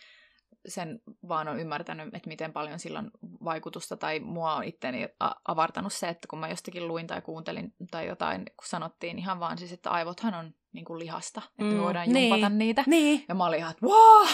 sen 0.68 1.02
vaan 1.28 1.48
on 1.48 1.60
ymmärtänyt, 1.60 2.16
että 2.16 2.28
miten 2.30 2.54
paljon 2.54 2.80
sillä 2.80 3.00
on 3.00 3.12
vaikutusta, 3.44 3.98
tai 3.98 4.20
mua 4.20 4.56
on 4.56 4.64
itteni 4.64 5.10
avartanut 5.48 5.94
se, 5.94 6.10
että 6.10 6.28
kun 6.28 6.40
mä 6.40 6.50
jostakin 6.50 6.88
luin 6.88 7.08
tai 7.08 7.22
kuuntelin 7.22 7.74
tai 7.92 8.08
jotain, 8.08 8.46
kun 8.46 8.68
sanottiin 8.68 9.20
ihan 9.20 9.40
vaan 9.40 9.58
siis, 9.58 9.72
että 9.72 9.92
aivothan 9.92 10.34
on 10.34 10.54
niin 10.74 10.86
kuin 10.86 11.00
lihasta, 11.00 11.42
että 11.50 11.64
mm, 11.64 11.74
me 11.74 11.82
voidaan 11.82 12.10
niin, 12.10 12.30
jumpata 12.30 12.50
niitä. 12.50 12.84
Niin. 12.88 13.26
Ja 13.28 13.36
mä 13.36 13.46
olin 13.46 13.60
ihan, 13.60 13.72
että 13.72 13.86
wow, 13.86 14.28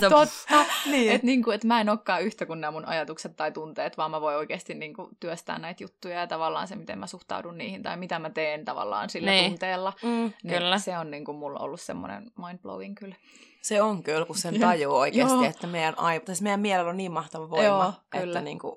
totta. 0.00 0.64
niin. 0.86 1.12
Että 1.12 1.26
niin 1.26 1.42
kuin, 1.42 1.54
että 1.54 1.66
mä 1.66 1.80
en 1.80 1.88
olekaan 1.88 2.22
yhtä 2.22 2.46
kuin 2.46 2.60
nämä 2.60 2.70
mun 2.70 2.84
ajatukset 2.84 3.36
tai 3.36 3.52
tunteet, 3.52 3.96
vaan 3.96 4.10
mä 4.10 4.20
voin 4.20 4.36
oikeasti 4.36 4.74
niin 4.74 4.94
kuin 4.94 5.08
työstää 5.20 5.58
näitä 5.58 5.84
juttuja 5.84 6.20
ja 6.20 6.26
tavallaan 6.26 6.68
se, 6.68 6.76
miten 6.76 6.98
mä 6.98 7.06
suhtaudun 7.06 7.58
niihin 7.58 7.82
tai 7.82 7.96
mitä 7.96 8.18
mä 8.18 8.30
teen 8.30 8.64
tavallaan 8.64 9.10
sillä 9.10 9.30
niin. 9.30 9.50
tunteella. 9.50 9.92
Mm, 10.02 10.32
niin 10.42 10.58
kyllä. 10.58 10.78
Se 10.78 10.98
on 10.98 11.10
niin 11.10 11.24
kuin 11.24 11.36
mulla 11.36 11.60
ollut 11.60 11.80
semmoinen 11.80 12.30
mind-blowing 12.38 12.94
kyllä. 12.94 13.16
Se 13.62 13.82
on 13.82 14.02
kyllä, 14.02 14.26
kun 14.26 14.36
sen 14.36 14.60
tajuu 14.60 14.96
oikeasti, 14.96 15.34
Joo. 15.34 15.44
että 15.44 15.66
meidän, 15.66 15.98
aivo, 15.98 16.24
siis 16.26 16.42
meidän 16.42 16.60
mielellä 16.60 16.90
on 16.90 16.96
niin 16.96 17.12
mahtava 17.12 17.50
voima, 17.50 17.64
Joo, 17.64 17.92
että, 18.22 18.40
niin 18.40 18.58
kuin, 18.58 18.76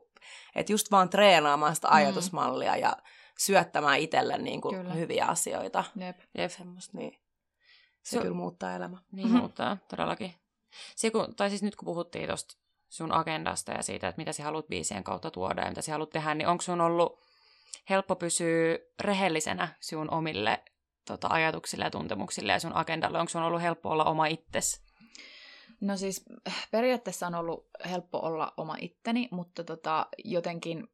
että 0.55 0.73
just 0.73 0.91
vaan 0.91 1.09
treenaamaan 1.09 1.75
sitä 1.75 1.87
mm. 1.87 1.93
ajatusmallia 1.93 2.73
mm. 2.73 2.81
ja 2.81 2.97
syöttämään 3.37 3.99
itselle 3.99 4.37
niin 4.37 4.61
kuin 4.61 4.95
hyviä 4.95 5.25
asioita. 5.25 5.83
Jep. 5.95 6.19
Jep. 6.37 6.51
Semmosta, 6.51 6.97
niin. 6.97 7.13
Se, 8.03 8.15
se 8.15 8.21
kyllä 8.21 8.35
muuttaa 8.35 8.75
elämä. 8.75 8.97
Niin 9.11 9.27
mm-hmm. 9.27 9.39
muuttaa, 9.39 9.77
todellakin. 9.87 10.33
Se, 10.95 11.11
kun, 11.11 11.35
tai 11.35 11.49
siis 11.49 11.63
nyt 11.63 11.75
kun 11.75 11.85
puhuttiin 11.85 12.27
tuosta 12.27 12.57
sun 12.89 13.11
agendasta 13.11 13.71
ja 13.71 13.83
siitä, 13.83 14.07
että 14.07 14.19
mitä 14.19 14.33
sä 14.33 14.43
haluat 14.43 14.67
biisien 14.67 15.03
kautta 15.03 15.31
tuoda 15.31 15.61
ja 15.61 15.69
mitä 15.69 15.81
sä 15.81 15.91
haluat 15.91 16.09
tehdä, 16.09 16.35
niin 16.35 16.47
onko 16.47 16.61
sun 16.61 16.81
ollut 16.81 17.23
helppo 17.89 18.15
pysyä 18.15 18.79
rehellisenä 19.01 19.67
sun 19.79 20.11
omille 20.11 20.63
tota, 21.07 21.27
ajatuksille 21.31 21.83
ja 21.83 21.91
tuntemuksille 21.91 22.51
ja 22.51 22.59
sun 22.59 22.75
agendalle? 22.75 23.19
Onko 23.19 23.29
sun 23.29 23.43
ollut 23.43 23.61
helppo 23.61 23.89
olla 23.89 24.05
oma 24.05 24.25
itsesi? 24.25 24.81
No 25.81 25.97
siis 25.97 26.25
periaatteessa 26.71 27.27
on 27.27 27.35
ollut 27.35 27.69
helppo 27.89 28.19
olla 28.19 28.53
oma 28.57 28.75
itteni, 28.79 29.27
mutta 29.31 29.63
tota, 29.63 30.07
jotenkin 30.25 30.87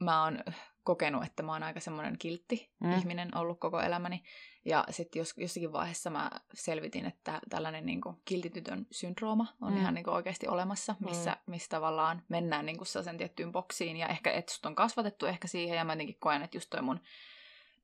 mä 0.00 0.24
oon 0.24 0.38
kokenut, 0.84 1.24
että 1.24 1.42
mä 1.42 1.52
oon 1.52 1.62
aika 1.62 1.80
semmoinen 1.80 2.18
kiltti 2.18 2.70
mm. 2.80 2.98
ihminen 2.98 3.36
ollut 3.36 3.60
koko 3.60 3.80
elämäni. 3.80 4.22
Ja 4.64 4.84
sitten 4.90 5.20
jos, 5.20 5.34
jossakin 5.36 5.72
vaiheessa 5.72 6.10
mä 6.10 6.30
selvitin, 6.54 7.06
että 7.06 7.40
tällainen 7.50 7.86
niin 7.86 8.00
kuin, 8.00 8.16
kiltitytön 8.24 8.86
syndrooma 8.90 9.46
on 9.60 9.72
mm. 9.72 9.80
ihan 9.80 9.94
niin 9.94 10.04
kuin, 10.04 10.14
oikeasti 10.14 10.48
olemassa, 10.48 10.94
missä, 11.00 11.30
mm. 11.30 11.50
missä 11.50 11.68
tavallaan 11.68 12.22
mennään 12.28 12.66
niin 12.66 12.76
kuin, 12.76 12.86
sellaisen 12.86 13.16
tiettyyn 13.16 13.52
boksiin. 13.52 13.96
Ja 13.96 14.08
ehkä, 14.08 14.30
että 14.30 14.52
sut 14.52 14.66
on 14.66 14.74
kasvatettu 14.74 15.26
ehkä 15.26 15.48
siihen, 15.48 15.76
ja 15.76 15.84
mä 15.84 15.92
jotenkin 15.92 16.16
koen, 16.20 16.42
että 16.42 16.56
just 16.56 16.70
toi 16.70 16.82
mun 16.82 17.00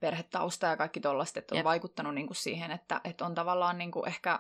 perhetausta 0.00 0.66
ja 0.66 0.76
kaikki 0.76 1.00
tollaista, 1.00 1.38
että 1.38 1.54
on 1.54 1.56
Jep. 1.56 1.64
vaikuttanut 1.64 2.14
niin 2.14 2.26
kuin, 2.26 2.36
siihen, 2.36 2.70
että, 2.70 3.00
että 3.04 3.26
on 3.26 3.34
tavallaan 3.34 3.78
niin 3.78 3.90
kuin, 3.90 4.08
ehkä 4.08 4.38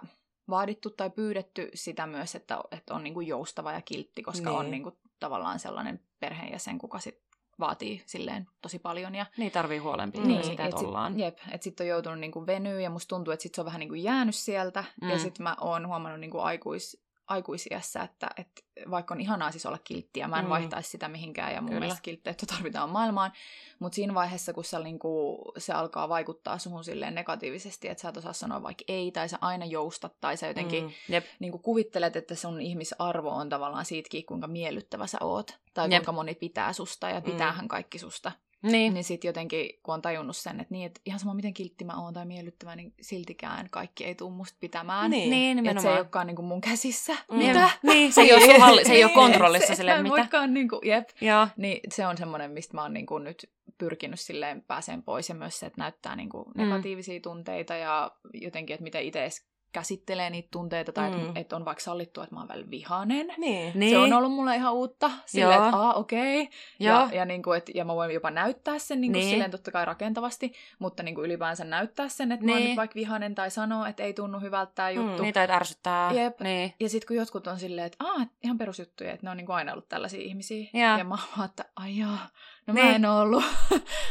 vaadittu 0.50 0.90
tai 0.90 1.10
pyydetty 1.10 1.70
sitä 1.74 2.06
myös, 2.06 2.34
että, 2.34 2.58
että 2.70 2.94
on 2.94 3.04
niin 3.04 3.14
kuin, 3.14 3.26
joustava 3.26 3.72
ja 3.72 3.80
kiltti, 3.80 4.22
koska 4.22 4.50
niin. 4.50 4.58
on 4.58 4.70
niin 4.70 4.82
kuin, 4.82 4.98
tavallaan 5.18 5.58
sellainen 5.58 6.00
perheenjäsen, 6.20 6.78
kuka 6.78 6.98
sit 6.98 7.29
vaatii 7.60 8.02
silleen 8.06 8.46
tosi 8.62 8.78
paljon. 8.78 9.14
Ja, 9.14 9.26
niin 9.36 9.52
tarvii 9.52 9.78
huolenpitoa 9.78 10.26
niin, 10.26 10.44
sitä, 10.44 10.64
että 10.64 10.76
et 10.76 10.86
ollaan. 10.86 11.12
Sit, 11.12 11.20
jep, 11.20 11.38
että 11.50 11.64
sitten 11.64 11.84
on 11.84 11.88
joutunut 11.88 12.18
niinku 12.18 12.46
venyä 12.46 12.80
ja 12.80 12.90
musta 12.90 13.08
tuntuu, 13.08 13.32
että 13.32 13.42
sit 13.42 13.54
se 13.54 13.60
on 13.60 13.64
vähän 13.64 13.80
niinku 13.80 13.94
jäänyt 13.94 14.34
sieltä. 14.34 14.84
Mm. 15.02 15.10
Ja 15.10 15.18
sitten 15.18 15.42
mä 15.42 15.56
oon 15.60 15.86
huomannut 15.86 16.20
niinku 16.20 16.38
aikuis, 16.38 17.02
aikuisiässä, 17.30 18.02
että, 18.02 18.30
että 18.36 18.62
vaikka 18.90 19.14
on 19.14 19.20
ihanaa 19.20 19.50
siis 19.50 19.66
olla 19.66 19.78
kilttiä, 19.78 20.28
mä 20.28 20.38
en 20.38 20.44
mm. 20.44 20.48
vaihtaisi 20.48 20.90
sitä 20.90 21.08
mihinkään 21.08 21.54
ja 21.54 21.60
mun 21.60 21.68
Kyllä. 21.68 21.80
mielestä 21.80 22.02
kiltteyttä 22.02 22.46
tarvitaan 22.46 22.90
maailmaan, 22.90 23.32
mutta 23.78 23.96
siinä 23.96 24.14
vaiheessa, 24.14 24.52
kun 24.52 24.64
se, 24.64 24.78
niinku, 24.78 25.38
se 25.58 25.72
alkaa 25.72 26.08
vaikuttaa 26.08 26.58
suhun 26.58 26.84
silleen 26.84 27.14
negatiivisesti, 27.14 27.88
että 27.88 28.02
sä 28.02 28.08
et 28.08 28.16
osaa 28.16 28.32
sanoa 28.32 28.62
vaikka 28.62 28.84
ei, 28.88 29.12
tai 29.12 29.28
sä 29.28 29.38
aina 29.40 29.64
joustat, 29.64 30.20
tai 30.20 30.36
sä 30.36 30.46
jotenkin 30.46 30.84
mm. 30.84 30.90
Jep. 31.08 31.24
Niinku 31.38 31.58
kuvittelet, 31.58 32.16
että 32.16 32.34
sun 32.34 32.60
ihmisarvo 32.60 33.30
on 33.30 33.48
tavallaan 33.48 33.84
siitäkin, 33.84 34.26
kuinka 34.26 34.46
miellyttävä 34.46 35.06
sä 35.06 35.18
oot, 35.20 35.58
tai 35.74 35.88
Jep. 35.90 36.00
kuinka 36.00 36.12
moni 36.12 36.34
pitää 36.34 36.72
susta, 36.72 37.10
ja 37.10 37.20
pitäähän 37.20 37.64
mm. 37.64 37.68
kaikki 37.68 37.98
susta. 37.98 38.32
Niin. 38.62 38.94
Niin 38.94 39.04
sitten 39.04 39.28
jotenkin, 39.28 39.70
kun 39.82 39.94
on 39.94 40.02
tajunnut 40.02 40.36
sen, 40.36 40.60
että, 40.60 40.74
niin, 40.74 40.86
että 40.86 41.00
ihan 41.06 41.20
sama 41.20 41.34
miten 41.34 41.54
kiltti 41.54 41.84
mä 41.84 42.02
oon 42.02 42.14
tai 42.14 42.26
miellyttävä, 42.26 42.76
niin 42.76 42.94
siltikään 43.00 43.70
kaikki 43.70 44.04
ei 44.04 44.14
tule 44.14 44.32
musta 44.32 44.56
pitämään. 44.60 45.10
Niin, 45.10 45.30
niin 45.30 45.56
nimenomaan. 45.56 45.76
Että 45.76 45.82
se 45.82 45.94
ei 45.94 46.00
olekaan 46.00 46.26
niin 46.26 46.36
kuin 46.36 46.46
mun 46.46 46.60
käsissä. 46.60 47.12
Mm. 47.30 47.36
Mitä? 47.36 47.70
Niin, 47.82 48.12
se 48.12 48.20
ei 48.20 48.32
ole, 48.34 48.58
halli- 48.58 48.84
se 48.84 48.92
ei 48.92 49.04
ole 49.04 49.12
kontrollissa 49.12 49.68
se, 49.68 49.74
silleen, 49.74 50.02
mitä. 50.02 50.16
Voikaan, 50.16 50.54
niin 50.54 50.68
kuin, 50.68 50.80
jep. 50.84 51.08
Joo. 51.20 51.48
Niin 51.56 51.80
se 51.92 52.06
on 52.06 52.16
semmoinen, 52.16 52.50
mistä 52.50 52.74
mä 52.74 52.82
oon 52.82 52.94
niin 52.94 53.06
kuin 53.06 53.24
nyt 53.24 53.50
pyrkinyt 53.78 54.20
silleen 54.20 54.62
pääseen 54.62 55.02
pois 55.02 55.28
ja 55.28 55.34
myös 55.34 55.58
se, 55.58 55.66
että 55.66 55.80
näyttää 55.80 56.16
niin 56.16 56.28
kuin 56.28 56.44
mm. 56.54 56.62
negatiivisia 56.62 57.18
mm. 57.18 57.22
tunteita 57.22 57.74
ja 57.74 58.10
jotenkin, 58.34 58.74
että 58.74 58.84
miten 58.84 59.02
itse 59.02 59.28
käsittelee 59.72 60.30
niitä 60.30 60.48
tunteita 60.50 60.92
tai 60.92 61.10
mm. 61.10 61.18
että 61.18 61.40
et 61.40 61.52
on 61.52 61.64
vaikka 61.64 61.84
sallittu, 61.84 62.20
että 62.20 62.34
mä 62.34 62.40
oon 62.40 62.48
välillä 62.48 62.70
vihainen. 62.70 63.34
Niin. 63.38 63.72
niin. 63.74 63.90
Se 63.90 63.98
on 63.98 64.12
ollut 64.12 64.32
mulle 64.32 64.56
ihan 64.56 64.74
uutta. 64.74 65.10
Silleen, 65.26 65.64
että 65.64 65.76
aa, 65.76 65.94
okei. 65.94 66.42
Okay. 66.42 66.52
Ja, 66.80 67.08
ja, 67.12 67.24
niin 67.24 67.42
kuin, 67.42 67.58
et, 67.58 67.70
ja 67.74 67.84
mä 67.84 67.94
voin 67.94 68.14
jopa 68.14 68.30
näyttää 68.30 68.78
sen 68.78 69.00
niin 69.00 69.12
kuin 69.12 69.20
niin. 69.20 69.30
silleen 69.30 69.50
totta 69.50 69.70
kai 69.70 69.84
rakentavasti, 69.84 70.52
mutta 70.78 71.02
niin 71.02 71.14
kuin 71.14 71.24
ylipäänsä 71.24 71.64
näyttää 71.64 72.08
sen, 72.08 72.32
että 72.32 72.46
niin. 72.46 72.50
mä 72.50 72.52
oon 72.52 72.62
niin. 72.62 72.68
nyt 72.68 72.76
vaikka 72.76 72.94
vihainen 72.94 73.34
tai 73.34 73.50
sanoo, 73.50 73.84
että 73.84 74.02
ei 74.02 74.14
tunnu 74.14 74.40
hyvältä 74.40 74.72
tämä 74.74 74.90
juttu. 74.90 75.16
Mm, 75.16 75.22
niin, 75.22 75.34
tai 75.34 75.50
ärsyttää. 75.50 76.12
Jep. 76.12 76.40
Niin. 76.40 76.74
Ja 76.80 76.88
sitten 76.88 77.06
kun 77.06 77.16
jotkut 77.16 77.46
on 77.46 77.58
silleen, 77.58 77.86
että 77.86 78.04
aa, 78.04 78.26
ihan 78.44 78.58
perusjuttuja, 78.58 79.12
että 79.12 79.26
ne 79.26 79.30
on 79.30 79.36
niin 79.36 79.46
kuin 79.46 79.56
aina 79.56 79.72
ollut 79.72 79.88
tällaisia 79.88 80.20
ihmisiä. 80.20 80.70
Ja, 80.72 80.98
ja 80.98 81.04
mä 81.04 81.18
oon 81.36 81.44
että 81.44 81.64
ai 81.76 81.98
jaa, 82.00 82.28
no 82.66 82.74
niin. 82.74 82.86
mä 82.86 82.94
en 82.94 83.06
ollut. 83.06 83.44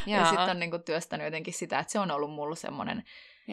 ja 0.06 0.26
sitten 0.26 0.50
on 0.50 0.60
niin 0.60 0.72
kuin 0.72 0.84
työstänyt 0.84 1.26
jotenkin 1.26 1.54
sitä, 1.54 1.80
että 1.80 1.92
se 1.92 2.00
on 2.00 2.12
ollut 2.12 2.32
mulla 2.32 2.56
semmoinen 2.56 3.04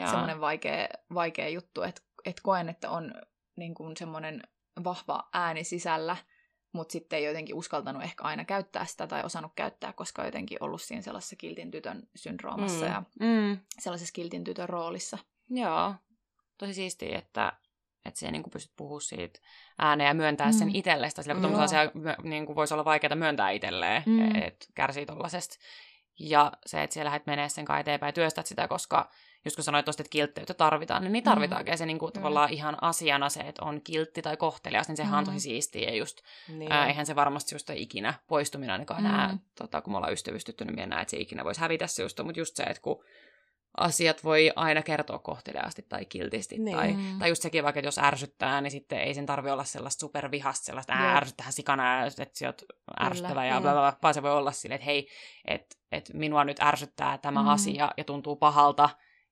semmoinen 0.04 0.40
vaikea, 0.40 0.88
vaikea 1.14 1.48
juttu, 1.48 1.82
että 1.82 2.02
että 2.26 2.42
koen, 2.42 2.68
että 2.68 2.90
on 2.90 3.14
niin 3.56 3.74
kuin 3.74 3.96
semmoinen 3.96 4.42
vahva 4.84 5.28
ääni 5.32 5.64
sisällä, 5.64 6.16
mutta 6.72 6.92
sitten 6.92 7.18
ei 7.18 7.24
jotenkin 7.24 7.54
uskaltanut 7.54 8.02
ehkä 8.02 8.24
aina 8.24 8.44
käyttää 8.44 8.84
sitä 8.84 9.06
tai 9.06 9.24
osannut 9.24 9.52
käyttää, 9.56 9.92
koska 9.92 10.22
on 10.22 10.28
jotenkin 10.28 10.58
ollut 10.60 10.82
siinä 10.82 11.02
sellaisessa 11.02 11.36
kiltin 11.36 11.70
tytön 11.70 12.02
syndroomassa 12.16 12.86
mm. 12.86 12.92
ja 12.92 13.02
mm. 13.20 13.58
sellaisessa 13.78 14.12
kiltin 14.12 14.44
tytön 14.44 14.68
roolissa. 14.68 15.18
Joo, 15.50 15.94
tosi 16.58 16.74
siistiä, 16.74 17.18
että, 17.18 17.52
että 18.04 18.20
se 18.20 18.30
niin 18.30 18.42
kuin 18.42 18.52
pystyt 18.52 18.76
puhumaan 18.76 19.00
siitä 19.00 19.40
ääneen 19.78 20.08
ja 20.08 20.14
myöntää 20.14 20.46
mm. 20.46 20.52
sen 20.52 20.76
itsellestä, 20.76 21.22
sillä 21.22 21.40
kun 21.40 21.54
asia 21.54 21.80
niin 22.22 22.46
kuin 22.46 22.56
voisi 22.56 22.74
olla 22.74 22.84
vaikeaa 22.84 23.16
myöntää 23.16 23.50
itselleen, 23.50 24.02
mm. 24.06 24.34
että 24.42 24.66
kärsii 24.74 25.06
tollasesta. 25.06 25.56
Ja 26.18 26.52
se, 26.66 26.82
että 26.82 26.94
siellä 26.94 27.08
lähdet 27.08 27.26
menee 27.26 27.48
sen 27.48 27.64
kai 27.64 27.80
eteenpäin 27.80 28.08
ja 28.08 28.12
työstät 28.12 28.46
sitä, 28.46 28.68
koska 28.68 29.10
just 29.46 29.56
kun 29.56 29.64
sanoit 29.64 29.84
tuosta, 29.84 30.02
että 30.02 30.10
kiltteyttä 30.10 30.54
tarvitaan, 30.54 31.02
niin, 31.02 31.12
niin 31.12 31.24
tarvitaankin. 31.24 31.74
Mm. 31.74 31.78
se 31.78 31.86
niin 31.86 31.98
kuin, 31.98 32.12
tavallaan 32.12 32.52
ihan 32.52 32.76
asiana 32.80 33.28
se, 33.28 33.40
että 33.40 33.64
on 33.64 33.80
kiltti 33.84 34.22
tai 34.22 34.36
kohtelias, 34.36 34.88
niin 34.88 34.96
sehän 34.96 35.12
mm. 35.12 35.18
on 35.18 35.24
tosi 35.24 35.40
siistiä. 35.40 35.90
Ja 35.90 35.96
just, 35.96 36.18
niin. 36.48 36.72
ää, 36.72 36.86
eihän 36.86 37.06
se 37.06 37.16
varmasti 37.16 37.54
just 37.54 37.70
ikinä 37.74 38.14
poistuminen 38.26 38.72
ainakaan 38.72 39.02
mm. 39.02 39.08
nää, 39.08 39.38
tota, 39.58 39.80
kun 39.80 39.92
me 39.92 39.96
ollaan 39.96 40.12
ystävystytty, 40.12 40.64
niin 40.64 40.74
minä 40.74 40.86
näen, 40.86 41.02
että 41.02 41.10
se 41.10 41.16
ikinä 41.16 41.44
voisi 41.44 41.60
hävitä 41.60 41.86
se 41.86 42.02
just, 42.02 42.18
mutta 42.24 42.40
just 42.40 42.56
se, 42.56 42.62
että 42.62 42.82
kun 42.82 43.04
asiat 43.76 44.24
voi 44.24 44.52
aina 44.56 44.82
kertoa 44.82 45.18
kohteliaasti 45.18 45.86
tai 45.88 46.04
kiltisti. 46.04 46.58
Niin. 46.58 46.76
Tai, 46.76 46.96
tai 47.18 47.28
just 47.28 47.42
sekin 47.42 47.64
vaikka, 47.64 47.80
että 47.80 47.88
jos 47.88 47.98
ärsyttää, 47.98 48.60
niin 48.60 48.70
sitten 48.70 49.00
ei 49.00 49.14
sen 49.14 49.26
tarvi 49.26 49.50
olla 49.50 49.64
sellaista 49.64 50.00
supervihasta, 50.00 50.64
sellaista 50.64 50.92
ää, 50.92 51.16
ärsyttää 51.16 51.50
sikana, 51.50 52.06
että 52.06 52.28
sä 52.32 52.46
oot 52.46 52.62
ärsyttävä 53.00 53.46
ja 53.46 53.60
bla, 53.60 53.72
bla, 53.72 53.80
bla, 53.80 53.98
vaan 54.02 54.14
se 54.14 54.22
voi 54.22 54.32
olla 54.32 54.52
silleen, 54.52 54.76
että 54.76 54.86
hei, 54.86 55.08
että 55.44 55.76
et 55.92 56.10
minua 56.14 56.44
nyt 56.44 56.60
ärsyttää 56.60 57.18
tämä 57.18 57.42
mm. 57.42 57.48
asia 57.48 57.90
ja 57.96 58.04
tuntuu 58.04 58.36
pahalta, 58.36 58.90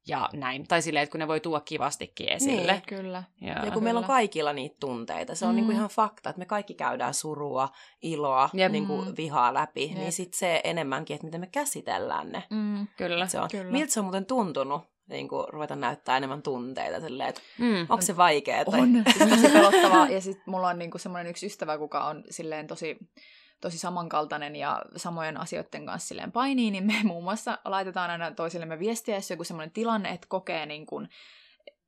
ja 0.09 0.29
näin. 0.33 0.69
Tai 0.69 0.83
silleen, 0.83 1.03
että 1.03 1.11
kun 1.11 1.21
ne 1.21 1.29
voi 1.29 1.41
tuoda 1.41 1.61
kivastikin 1.61 2.33
esille. 2.33 2.73
Niin, 2.73 2.83
kyllä. 2.87 3.23
Ja, 3.41 3.49
ja 3.49 3.55
kun 3.55 3.71
kyllä. 3.71 3.83
meillä 3.85 4.01
on 4.01 4.07
kaikilla 4.07 4.53
niitä 4.53 4.77
tunteita, 4.81 5.35
se 5.35 5.47
on 5.47 5.53
mm. 5.53 5.57
niinku 5.57 5.73
ihan 5.73 5.89
fakta, 5.89 6.31
että 6.31 6.39
me 6.39 6.47
kaikki 6.47 6.75
käydään 6.75 7.15
surua, 7.15 7.69
iloa, 8.03 8.51
Jep. 8.53 8.73
niinku 8.73 9.03
mm. 9.03 9.15
vihaa 9.17 9.55
läpi, 9.55 9.81
niin 9.81 9.91
Jep. 9.91 9.99
niin 9.99 10.13
sitten 10.13 10.39
se 10.39 10.61
enemmänkin, 10.65 11.15
että 11.15 11.27
miten 11.27 11.41
me 11.41 11.47
käsitellään 11.47 12.33
ne. 12.33 12.43
Mm. 12.51 12.87
Kyllä. 12.97 13.27
Se 13.27 13.41
on. 13.41 13.49
kyllä. 13.51 13.73
Miltä 13.73 13.93
se 13.93 14.01
on 14.01 14.05
muuten 14.05 14.27
tuntunut? 14.27 14.83
Niin 15.09 15.29
kuin 15.29 15.47
ruveta 15.49 15.77
näyttää 15.77 16.17
enemmän 16.17 16.43
tunteita, 16.43 17.01
silleen, 17.01 17.29
että 17.29 17.41
mm. 17.59 17.81
onko 17.81 18.01
se 18.01 18.17
vaikeaa? 18.17 18.65
Tai... 18.65 18.81
On, 18.81 19.05
tosi 19.31 19.49
pelottavaa. 19.53 20.09
Ja 20.09 20.21
sitten 20.21 20.43
mulla 20.47 20.69
on 20.69 20.79
niinku 20.79 20.99
semmoinen 20.99 21.31
yksi 21.31 21.47
ystävä, 21.47 21.79
kuka 21.79 22.05
on 22.05 22.25
silleen 22.31 22.67
tosi 22.67 22.99
tosi 23.61 23.79
samankaltainen 23.79 24.57
ja 24.57 24.83
samojen 24.97 25.41
asioiden 25.41 25.87
kanssa 25.87 26.09
silleen 26.09 26.33
painii, 26.33 26.71
niin 26.71 26.87
me 26.87 27.01
muun 27.05 27.25
muassa 27.25 27.59
laitetaan 27.65 28.11
aina 28.11 28.31
toisillemme 28.31 28.79
viestiä, 28.79 29.15
jos 29.15 29.31
joku 29.31 29.45
semmoinen 29.45 29.73
tilanne, 29.73 30.09
että 30.11 30.27
kokee 30.29 30.67
niin 30.67 30.87
kuin, 30.87 31.09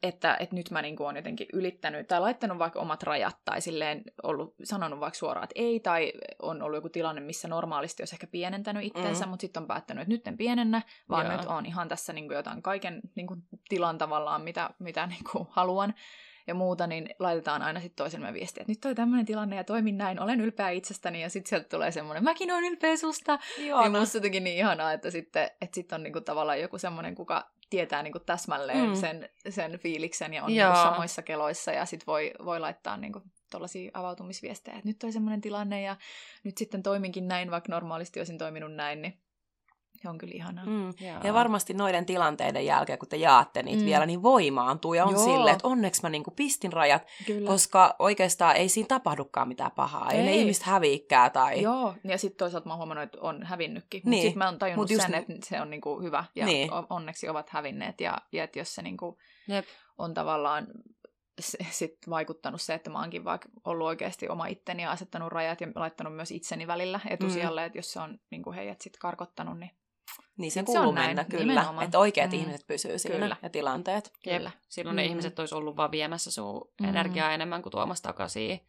että, 0.03 0.37
että 0.41 0.57
nyt 0.57 0.71
mä 0.71 0.83
niin 0.83 0.97
kuin 0.97 1.05
olen 1.05 1.17
jotenkin 1.17 1.47
ylittänyt 1.53 2.07
tai 2.07 2.21
laittanut 2.21 2.59
vaikka 2.59 2.81
omat 2.81 3.03
rajat 3.03 3.37
tai 3.45 3.61
silleen 3.61 4.05
ollut, 4.23 4.55
sanonut 4.65 5.01
vaikka 5.01 5.19
suoraan, 5.19 5.45
että 5.45 5.63
ei, 5.63 5.81
tai 5.81 6.13
on 6.43 6.63
ollut 6.63 6.77
joku 6.77 6.89
tilanne, 6.89 7.21
missä 7.21 7.49
normaalisti 7.49 8.03
olisi 8.03 8.15
ehkä 8.15 8.27
pienentänyt 8.27 8.85
itsensä, 8.85 9.25
mm. 9.25 9.31
mutta 9.31 9.41
sitten 9.41 9.63
on 9.63 9.67
päättänyt, 9.67 10.03
että 10.03 10.13
nyt 10.15 10.29
en 10.29 10.37
pienennä, 10.37 10.83
vaan 11.09 11.27
Joo. 11.27 11.37
nyt 11.37 11.47
on 11.47 11.67
ihan 11.67 11.89
tässä 11.89 12.13
niin 12.13 12.27
kuin 12.27 12.37
jotain 12.37 12.63
kaiken 12.63 13.01
niin 13.15 13.27
kuin 13.27 13.43
tilan 13.69 13.99
tavallaan, 13.99 14.43
mitä, 14.43 14.71
mitä 14.79 15.07
niin 15.07 15.25
kuin 15.33 15.47
haluan 15.51 15.95
ja 16.47 16.55
muuta, 16.55 16.87
niin 16.87 17.09
laitetaan 17.19 17.63
aina 17.63 17.81
sitten 17.81 17.97
toisemme 17.97 18.33
viestiä, 18.33 18.61
että 18.61 18.73
nyt 18.73 18.81
toi 18.81 18.95
tämmöinen 18.95 19.27
tilanne 19.27 19.57
ja 19.57 19.65
toimin 19.65 19.99
näin, 19.99 20.21
olen 20.21 20.41
ylpeä 20.41 20.71
itsestäni 20.71 21.23
ja 21.23 21.31
sitten 21.31 21.49
sieltä 21.49 21.69
tulee 21.69 21.91
semmoinen, 21.91 22.25
mäkin 22.25 22.53
olen 22.53 22.65
ylpeä 22.65 22.97
susta. 22.97 23.39
Joo. 23.59 23.83
Niin 23.83 23.93
musta 23.93 24.17
jotenkin 24.17 24.45
niin 24.45 24.59
ihanaa, 24.59 24.93
että 24.93 25.11
sitten 25.11 25.51
että 25.61 25.75
sit 25.75 25.93
on 25.93 26.03
niinku 26.03 26.21
tavallaan 26.21 26.61
joku 26.61 26.79
semmoinen, 26.79 27.15
kuka 27.15 27.51
tietää 27.71 28.03
niinku 28.03 28.19
täsmälleen 28.19 28.89
mm. 28.89 28.95
sen, 28.95 29.29
sen 29.49 29.79
fiiliksen 29.79 30.35
ja 30.35 30.45
on 30.45 30.53
niinku 30.53 30.77
samoissa 30.77 31.23
keloissa 31.23 31.73
ja 31.73 31.85
sitten 31.85 32.07
voi, 32.07 32.33
voi 32.45 32.61
laittaa 32.61 32.97
niinku 32.97 33.23
tuollaisia 33.51 33.91
avautumisviestejä, 33.95 34.77
että 34.77 34.89
nyt 34.89 34.99
toi 34.99 35.13
semmoinen 35.13 35.41
tilanne 35.41 35.83
ja 35.83 35.97
nyt 36.45 36.59
sitten 36.59 36.83
toiminkin 36.83 37.29
näin, 37.29 37.51
vaikka 37.51 37.73
normaalisti 37.73 38.21
olisin 38.21 38.39
toiminut 38.39 38.75
näin, 38.75 39.03
niin 39.03 39.19
se 40.07 40.11
on 40.11 40.19
kyllä 40.19 40.35
ihanaa. 40.35 40.65
Mm. 40.67 40.95
Ja 41.25 41.35
varmasti 41.35 41.75
noiden 41.75 42.07
tilanteiden 42.07 42.67
jälkeen, 42.67 42.99
kun 42.99 43.09
te 43.09 43.17
jaatte 43.17 43.63
niitä 43.63 43.81
mm. 43.81 43.87
vielä, 43.87 44.07
niin 44.07 44.23
voimaantuu 44.23 44.95
ja 44.95 45.05
on 45.05 45.13
Joo. 45.13 45.25
silleen, 45.25 45.57
että 45.57 45.69
onneksi 45.69 46.03
mä 46.03 46.09
niinku 46.09 46.31
pistin 46.31 46.73
rajat, 46.73 47.07
kyllä. 47.27 47.47
koska 47.47 47.97
oikeastaan 47.99 48.57
ei 48.57 48.69
siinä 48.69 48.87
tapahdukaan 48.87 49.49
mitään 49.49 49.71
pahaa. 49.71 50.11
Ei, 50.11 50.19
ei 50.19 50.25
ne 50.25 50.35
ihmiset 50.35 50.63
häviikkää 50.63 51.31
tai... 51.31 51.63
Joo, 51.63 51.95
ja 52.05 52.19
sitten 52.19 52.39
toisaalta 52.39 52.69
mä 52.69 52.73
oon 52.73 52.79
huomannut, 52.79 53.05
että 53.05 53.19
on 53.21 53.43
hävinnytkin. 53.43 53.99
Mutta 53.99 54.11
niin. 54.11 54.23
sitten 54.23 54.39
mä 54.39 54.45
oon 54.45 54.59
tajunnut 54.59 54.91
Mut 54.91 55.03
sen, 55.03 55.15
että 55.15 55.33
se 55.45 55.61
on 55.61 55.71
niinku 55.71 56.01
hyvä 56.01 56.25
ja 56.35 56.47
niin. 56.47 56.71
onneksi 56.91 57.29
ovat 57.29 57.51
hävinneet. 57.51 58.01
Ja, 58.01 58.19
ja 58.33 58.45
että 58.45 58.59
jos 58.59 58.75
se 58.75 58.83
niinku 58.83 59.19
Jep. 59.49 59.65
on 59.99 60.15
tavallaan 60.15 60.67
sit 61.71 61.99
vaikuttanut 62.11 62.61
se, 62.61 62.75
että 62.75 62.91
mä 62.91 63.01
oonkin 63.01 63.25
vaikka 63.25 63.49
ollut 63.65 63.87
oikeasti 63.87 64.29
oma 64.29 64.47
itteni 64.47 64.83
ja 64.83 64.91
asettanut 64.91 65.33
rajat 65.33 65.61
ja 65.61 65.69
laittanut 65.75 66.17
myös 66.17 66.31
itseni 66.31 66.67
välillä 66.67 67.01
etusijalle, 67.11 67.61
mm. 67.61 67.67
että 67.67 67.79
jos 67.79 67.93
se 67.93 68.01
on 68.01 68.19
niin 68.31 68.43
kuin 68.43 68.57
heidät 68.57 68.81
sitten 68.81 69.01
karkottanut, 69.01 69.59
niin 69.59 69.71
niin 70.37 70.53
se 70.53 70.63
kuuluu 70.63 70.93
mennä, 70.93 71.15
näin, 71.15 71.27
kyllä. 71.27 71.45
Nimenomaan. 71.45 71.85
Että 71.85 71.99
oikeat 71.99 72.31
mm. 72.31 72.39
ihmiset 72.39 72.67
pysyy 72.67 72.99
siinä 72.99 73.19
kyllä. 73.19 73.37
ja 73.43 73.51
tilanteet. 73.51 74.13
Kyllä. 74.25 74.51
Silloin 74.69 74.95
mm. 74.95 74.97
ne 74.97 75.05
ihmiset 75.05 75.39
olisi 75.39 75.55
ollut 75.55 75.77
vaan 75.77 75.91
viemässä 75.91 76.31
sun 76.31 76.71
mm. 76.81 76.89
energiaa 76.89 77.33
enemmän 77.33 77.63
kuin 77.63 77.71
tuomassa 77.71 78.03
takaisin. 78.03 78.61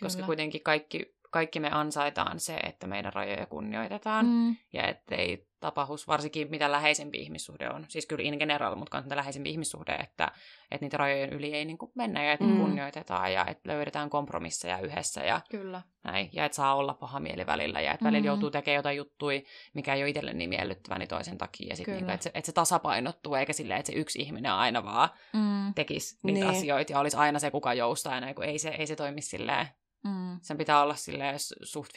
Koska 0.00 0.16
kyllä. 0.16 0.26
kuitenkin 0.26 0.62
kaikki, 0.62 1.15
kaikki 1.30 1.60
me 1.60 1.70
ansaitaan 1.72 2.40
se, 2.40 2.56
että 2.56 2.86
meidän 2.86 3.12
rajoja 3.12 3.46
kunnioitetaan. 3.46 4.26
Mm. 4.26 4.56
Ja 4.72 4.88
ettei 4.88 5.46
tapahus, 5.60 6.08
varsinkin 6.08 6.50
mitä 6.50 6.72
läheisempi 6.72 7.18
ihmissuhde 7.18 7.70
on. 7.70 7.84
Siis 7.88 8.06
kyllä 8.06 8.22
in 8.22 8.38
general, 8.38 8.76
mutta 8.76 9.02
mitä 9.02 9.16
läheisempi 9.16 9.50
ihmissuhde, 9.50 9.94
että, 9.94 10.32
että 10.70 10.84
niitä 10.84 10.96
rajojen 10.96 11.32
yli 11.32 11.54
ei 11.54 11.64
niin 11.64 11.78
kuin 11.78 11.92
mennä 11.94 12.24
ja 12.24 12.32
että 12.32 12.44
mm. 12.44 12.56
kunnioitetaan 12.56 13.32
ja 13.32 13.46
että 13.46 13.68
löydetään 13.68 14.10
kompromisseja 14.10 14.78
yhdessä 14.78 15.24
ja 15.24 15.40
kyllä. 15.50 15.82
näin. 16.04 16.30
Ja 16.32 16.44
että 16.44 16.56
saa 16.56 16.74
olla 16.74 16.94
paha 16.94 17.20
mieli 17.20 17.46
välillä 17.46 17.80
ja 17.80 17.92
että 17.92 18.04
mm. 18.04 18.06
välillä 18.06 18.26
joutuu 18.26 18.50
tekemään 18.50 18.76
jotain 18.76 18.96
juttui, 18.96 19.44
mikä 19.74 19.94
ei 19.94 20.02
ole 20.02 20.10
itselle 20.10 20.32
niin 20.32 20.50
miellyttävä, 20.50 20.98
niin 20.98 21.08
toisen 21.08 21.38
takia. 21.38 21.68
Ja 21.68 21.76
sitten 21.76 21.94
niin 21.94 22.10
että, 22.10 22.24
se, 22.24 22.30
että 22.34 22.46
se 22.46 22.52
tasapainottuu 22.52 23.34
eikä 23.34 23.52
silleen, 23.52 23.80
että 23.80 23.92
se 23.92 23.98
yksi 23.98 24.18
ihminen 24.18 24.52
aina 24.52 24.84
vaan 24.84 25.08
mm. 25.32 25.74
tekisi 25.74 26.18
niitä 26.22 26.40
niin. 26.40 26.56
asioita 26.56 26.92
ja 26.92 27.00
olisi 27.00 27.16
aina 27.16 27.38
se, 27.38 27.50
kuka 27.50 27.74
joustaa. 27.74 28.14
Ja 28.14 28.20
näin, 28.20 28.34
kun 28.34 28.44
ei 28.44 28.58
se, 28.58 28.68
ei 28.68 28.86
se 28.86 28.96
toimi 28.96 29.20
silleen. 29.20 29.66
Mm. 30.06 30.38
Sen 30.42 30.58
pitää 30.58 30.82
olla 30.82 30.94
silleen 30.94 31.38
suht 31.62 31.90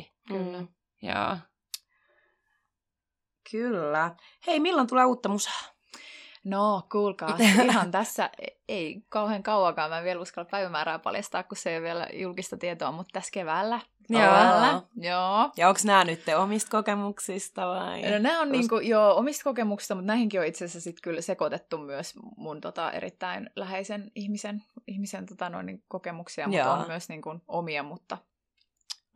50-50. 0.00 0.04
Kyllä. 0.28 0.60
Mm. 0.60 0.68
Joo. 1.02 1.36
Kyllä. 3.50 4.16
Hei, 4.46 4.60
milloin 4.60 4.88
tulee 4.88 5.04
uutta 5.04 5.28
musaa? 5.28 5.75
No, 6.46 6.82
kuulkaa, 6.92 7.36
ihan 7.72 7.90
tässä 7.90 8.30
ei 8.68 9.02
kauhean 9.08 9.42
kauakaan, 9.42 9.90
mä 9.90 9.98
en 9.98 10.04
vielä 10.04 10.20
uskalla 10.20 10.48
päivämäärää 10.50 10.98
paljastaa, 10.98 11.42
kun 11.42 11.56
se 11.56 11.70
ei 11.70 11.76
ole 11.76 11.84
vielä 11.84 12.06
julkista 12.12 12.56
tietoa, 12.56 12.92
mutta 12.92 13.12
tässä 13.12 13.30
keväällä. 13.32 13.80
Keväällä, 14.08 14.82
joo. 14.96 15.50
Ja 15.56 15.68
onko 15.68 15.80
nämä 15.84 16.04
nyt 16.04 16.22
omista 16.38 16.70
kokemuksista 16.70 17.66
vai? 17.66 18.10
No 18.10 18.18
nämä 18.18 18.40
on 18.40 18.52
niinku, 18.52 18.76
joo, 18.76 19.16
omista 19.16 19.44
kokemuksista, 19.44 19.94
mutta 19.94 20.06
näihinkin 20.06 20.40
on 20.40 20.46
itse 20.46 20.64
asiassa 20.64 20.80
sit 20.80 21.00
kyllä 21.02 21.20
sekoitettu 21.20 21.78
myös 21.78 22.14
mun 22.36 22.60
tota, 22.60 22.92
erittäin 22.92 23.50
läheisen 23.56 24.10
ihmisen, 24.14 24.62
ihmisen 24.86 25.26
tota, 25.26 25.50
noin, 25.50 25.82
kokemuksia, 25.88 26.48
mutta 26.48 26.72
on 26.72 26.86
myös 26.86 27.08
niinku, 27.08 27.34
omia, 27.48 27.82
mutta 27.82 28.18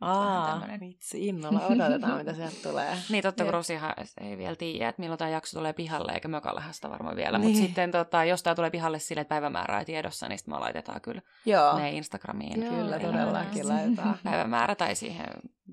Aa, 0.01 0.61
vitsi, 0.79 1.27
innolla 1.27 1.65
odotetaan, 1.69 2.17
mitä 2.17 2.33
sieltä 2.33 2.55
tulee. 2.63 2.97
Niin, 3.09 3.23
totta 3.23 3.43
kun 3.43 3.53
Rosihan 3.53 3.93
ei 4.21 4.37
vielä 4.37 4.55
tiedä, 4.55 4.89
että 4.89 5.01
milloin 5.01 5.17
tämä 5.17 5.29
jakso 5.29 5.59
tulee 5.59 5.73
pihalle, 5.73 6.11
eikä 6.11 6.29
sitä 6.71 6.89
varmaan 6.89 7.15
vielä. 7.15 7.37
Niin. 7.37 7.47
Mutta 7.49 7.65
sitten, 7.65 7.91
tota, 7.91 8.23
jos 8.23 8.43
tämä 8.43 8.55
tulee 8.55 8.69
pihalle 8.69 8.99
sille, 8.99 9.21
että 9.21 9.29
päivämäärä 9.29 9.79
ei 9.79 9.85
tiedossa, 9.85 10.27
niin 10.27 10.39
sitten 10.39 10.53
me 10.53 10.59
laitetaan 10.59 11.01
kyllä 11.01 11.21
Joo. 11.45 11.75
meidän 11.75 11.93
Instagramiin. 11.93 12.63
Joo, 12.63 12.73
kyllä, 12.73 12.99
todellakin 12.99 13.69
laitetaan. 13.69 14.19
Päivämäärä 14.23 14.75
tai 14.75 14.95
siihen 14.95 15.27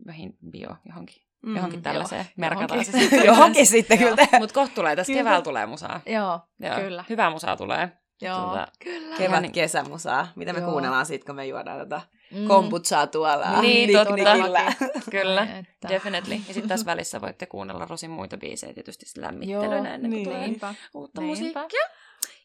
mihin 0.06 0.36
bio 0.50 0.76
johonkin. 0.84 1.22
Mm, 1.42 1.56
johonkin 1.56 1.82
tällaiseen 1.82 2.24
joo, 2.24 2.32
merkataan 2.36 2.70
johonkin. 2.70 2.92
se 2.92 2.98
sitten. 3.08 3.24
johonkin 3.24 3.66
sitten 3.66 3.98
kyllä. 3.98 4.16
Mutta 4.38 4.54
kohta 4.54 4.74
tulee, 4.74 4.96
tässä 4.96 5.12
keväällä 5.12 5.42
tulee 5.42 5.66
musaa. 5.66 6.00
Joo, 6.06 6.40
joo, 6.60 6.80
kyllä. 6.80 7.04
Hyvää 7.08 7.30
musaa 7.30 7.56
tulee. 7.56 7.92
Joo, 8.20 8.40
tuota, 8.40 8.66
kyllä. 8.78 9.16
Kevät, 9.16 9.42
niin. 9.42 9.52
kesämusaa. 9.52 10.28
Mitä 10.36 10.52
me 10.52 10.58
joo. 10.58 10.70
kuunnellaan 10.70 11.06
sitten, 11.06 11.26
kun 11.26 11.36
me 11.36 11.46
juodaan 11.46 11.78
tätä 11.78 12.00
mm. 12.30 12.46
komputsaa 12.46 13.06
tuolla. 13.06 13.60
Niin, 13.60 13.90
totta. 13.92 14.88
Kyllä, 15.10 15.42
että. 15.58 15.88
definitely. 15.88 16.34
Ja 16.34 16.54
sitten 16.54 16.68
tässä 16.68 16.86
välissä 16.86 17.20
voitte 17.20 17.46
kuunnella 17.46 17.86
Rosin 17.90 18.10
muita 18.10 18.36
biisejä 18.36 18.74
tietysti 18.74 19.06
lämmittelynä 19.20 19.94
ennen 19.94 20.00
kuin 20.00 20.10
niin. 20.10 20.24
tulee 20.24 20.70
uutta 20.94 21.20
Niinpä. 21.20 21.40
musiikkia. 21.40 21.88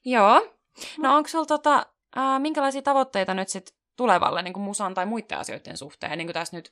Joo. 0.06 0.54
No 0.98 1.16
onko 1.16 1.30
sulla 1.30 1.46
tota, 1.46 1.86
äh, 2.18 2.40
minkälaisia 2.40 2.82
tavoitteita 2.82 3.34
nyt 3.34 3.50
sitten 3.50 3.76
tulevalle 3.98 4.42
niin 4.42 4.54
kuin 4.54 4.64
musan 4.64 4.94
tai 4.94 5.06
muiden 5.06 5.38
asioiden 5.38 5.78
suhteen, 5.78 6.18
niin 6.18 6.28
kuin 6.28 6.34
tässä 6.34 6.58
nyt 6.58 6.72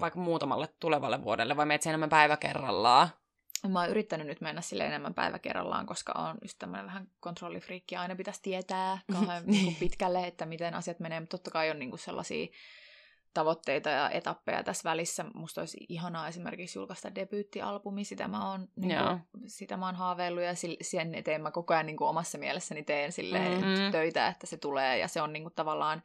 vaikka 0.00 0.20
muutamalle 0.20 0.68
tulevalle 0.80 1.24
vuodelle, 1.24 1.56
vai 1.56 1.66
menet 1.66 1.86
enemmän 1.86 2.08
päivä 2.08 2.36
kerrallaan? 2.36 3.08
Mä 3.68 3.80
oon 3.80 3.90
yrittänyt 3.90 4.26
nyt 4.26 4.40
mennä 4.40 4.60
sille 4.60 4.84
enemmän 4.84 5.14
päivä 5.14 5.38
kerrallaan, 5.38 5.86
koska 5.86 6.12
on 6.12 6.38
just 6.42 6.58
tämmöinen 6.58 6.86
vähän 6.86 7.08
kontrollifriikki, 7.20 7.96
aina 7.96 8.16
pitäisi 8.16 8.42
tietää 8.42 8.98
kauhean 9.12 9.42
niin 9.46 9.76
pitkälle, 9.80 10.26
että 10.26 10.46
miten 10.46 10.74
asiat 10.74 11.00
menee, 11.00 11.20
mutta 11.20 11.38
totta 11.38 11.50
kai 11.50 11.70
on 11.70 11.78
niinku 11.78 11.96
sellaisia 11.96 12.46
tavoitteita 13.34 13.90
ja 13.90 14.10
etappeja 14.10 14.62
tässä 14.62 14.90
välissä. 14.90 15.24
Musta 15.34 15.60
olisi 15.60 15.86
ihanaa 15.88 16.28
esimerkiksi 16.28 16.78
julkaista 16.78 17.14
debyyttialbumi, 17.14 18.04
sitä 18.04 18.28
mä 18.28 18.50
oon, 18.50 18.68
niin 18.76 18.98
kuin, 18.98 19.20
sitä 19.46 19.76
mä 19.76 19.86
oon 19.86 19.94
haaveillut 19.94 20.44
ja 20.44 20.54
sen 20.82 21.14
eteen 21.14 21.42
mä 21.42 21.50
koko 21.50 21.74
ajan 21.74 21.86
niin 21.86 21.96
kuin 21.96 22.08
omassa 22.08 22.38
mielessäni 22.38 22.82
teen 22.82 23.12
sille 23.12 23.38
mm-hmm. 23.38 23.92
töitä, 23.92 24.28
että 24.28 24.46
se 24.46 24.56
tulee 24.56 24.98
ja 24.98 25.08
se 25.08 25.22
on 25.22 25.32
niin 25.32 25.42
kuin, 25.42 25.54
tavallaan 25.54 26.02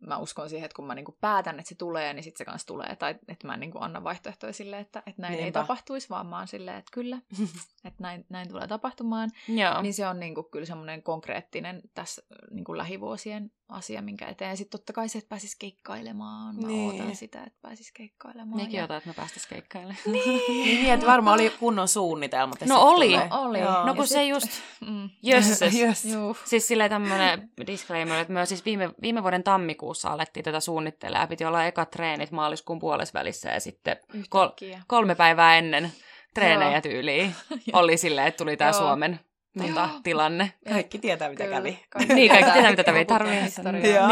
mä 0.00 0.18
uskon 0.18 0.50
siihen, 0.50 0.64
että 0.64 0.76
kun 0.76 0.86
mä 0.86 0.94
niinku 0.94 1.16
päätän, 1.20 1.58
että 1.58 1.68
se 1.68 1.74
tulee, 1.74 2.14
niin 2.14 2.24
sitten 2.24 2.38
se 2.38 2.44
kanssa 2.44 2.66
tulee. 2.66 2.96
Tai 2.96 3.10
että 3.28 3.46
mä 3.46 3.54
en 3.54 3.60
niinku 3.60 3.78
anna 3.80 4.04
vaihtoehtoja 4.04 4.52
sille, 4.52 4.78
että, 4.78 5.02
että 5.06 5.22
näin 5.22 5.32
Niinpä. 5.32 5.44
ei 5.44 5.52
tapahtuisi, 5.52 6.08
vaan 6.08 6.26
mä 6.26 6.38
oon 6.38 6.48
silleen, 6.48 6.76
että 6.76 6.90
kyllä, 6.92 7.18
että 7.84 8.02
näin, 8.02 8.26
näin 8.28 8.48
tulee 8.48 8.66
tapahtumaan. 8.66 9.30
Joo. 9.48 9.82
Niin 9.82 9.94
se 9.94 10.06
on 10.06 10.20
niinku 10.20 10.42
kyllä 10.42 10.66
semmoinen 10.66 11.02
konkreettinen 11.02 11.82
tässä 11.94 12.22
niinku 12.50 12.76
lähivuosien 12.76 13.52
asia, 13.70 14.02
minkä 14.02 14.28
eteen. 14.28 14.56
Sitten 14.56 14.80
totta 14.80 14.92
kai 14.92 15.08
se, 15.08 15.18
että 15.18 15.28
pääsis 15.28 15.56
keikkailemaan. 15.56 16.56
Mä 16.56 16.66
niin. 16.66 16.90
ootan 16.90 17.16
sitä, 17.16 17.42
että 17.42 17.58
pääsis 17.62 17.92
keikkailemaan. 17.92 18.56
Nekin 18.56 18.78
ja... 18.78 18.84
että 18.84 19.02
me 19.04 19.14
päästäis 19.14 19.46
keikkailemaan. 19.46 19.98
niin, 20.12 20.80
niin 20.82 20.92
että 20.92 21.06
varmaan 21.06 21.34
oli 21.34 21.50
kunnon 21.50 21.88
suunnitelmat. 21.88 22.60
No 22.66 22.80
oli. 22.80 23.16
No, 23.16 23.26
oli. 23.30 23.60
No 23.60 23.94
kun 23.94 24.02
ja 24.02 24.06
se 24.06 24.18
sit... 24.18 24.28
just, 24.28 24.48
mm. 24.88 25.10
jösses. 25.22 25.74
yes. 25.80 26.06
Siis 26.44 26.68
silleen 26.68 26.90
tämmönen 26.90 27.50
disclaimer, 27.66 28.18
että 28.18 28.32
me 28.32 28.46
siis 28.46 28.64
viime, 28.64 28.90
viime 29.02 29.22
vuoden 29.22 29.42
tammikuussa 29.42 30.08
alettiin 30.08 30.44
tätä 30.44 30.60
suunnittelemaan. 30.60 31.28
Piti 31.28 31.44
olla 31.44 31.66
eka 31.66 31.84
treenit 31.84 32.30
maaliskuun 32.30 32.78
puolesvälissä 32.78 33.48
ja 33.48 33.60
sitten 33.60 33.96
kol- 34.28 34.48
kolme 34.86 35.14
päivää 35.14 35.58
ennen 35.58 35.92
treenejä 36.34 36.80
tyyliin 36.80 37.34
oli 37.72 37.96
silleen, 37.96 38.26
että 38.26 38.38
tuli 38.38 38.56
tämä 38.56 38.72
Suomen 38.72 39.20
tota, 39.58 39.88
tilanne. 40.02 40.52
Kaikki 40.68 40.98
tietää, 40.98 41.28
mitä 41.28 41.44
kyllä. 41.44 41.56
kävi. 41.56 41.78
Kaikki 41.90 42.14
niin, 42.14 42.30
kaikki 42.30 42.52
tietää, 42.52 42.70
mitä 42.70 42.84
kävi. 42.84 43.04
Tarvii. 43.04 43.32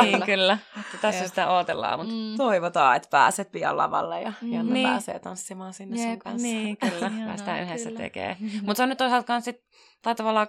Niin, 0.03 0.23
kyllä. 0.27 0.59
Että 0.81 0.99
tässä 1.01 1.25
Jep. 1.25 1.29
sitä 1.29 1.51
odotellaan. 1.51 1.99
Mutta... 1.99 2.15
Mm. 2.15 2.37
Toivotaan, 2.37 2.97
että 2.97 3.09
pääset 3.11 3.53
pian 3.53 3.77
lavalle 3.77 4.23
ja 4.23 4.33
mm. 4.43 4.53
Janne 4.53 4.73
niin. 4.73 4.89
pääsee 4.89 5.19
tanssimaan 5.19 5.75
sinne 5.75 6.01
Jep. 6.01 6.09
sun 6.09 6.19
kanssa. 6.19 6.47
Niin, 6.47 6.77
kyllä. 6.77 7.11
Päästään 7.27 7.63
yhdessä 7.63 7.91
tekemään. 7.91 8.37
Mutta 8.63 8.75
se 8.75 8.83
on 8.83 8.89
nyt 8.89 8.99
toisaalta 8.99 9.27
kans 9.27 9.45
sit, 9.45 9.61
tai 10.03 10.15
tavallaan 10.15 10.49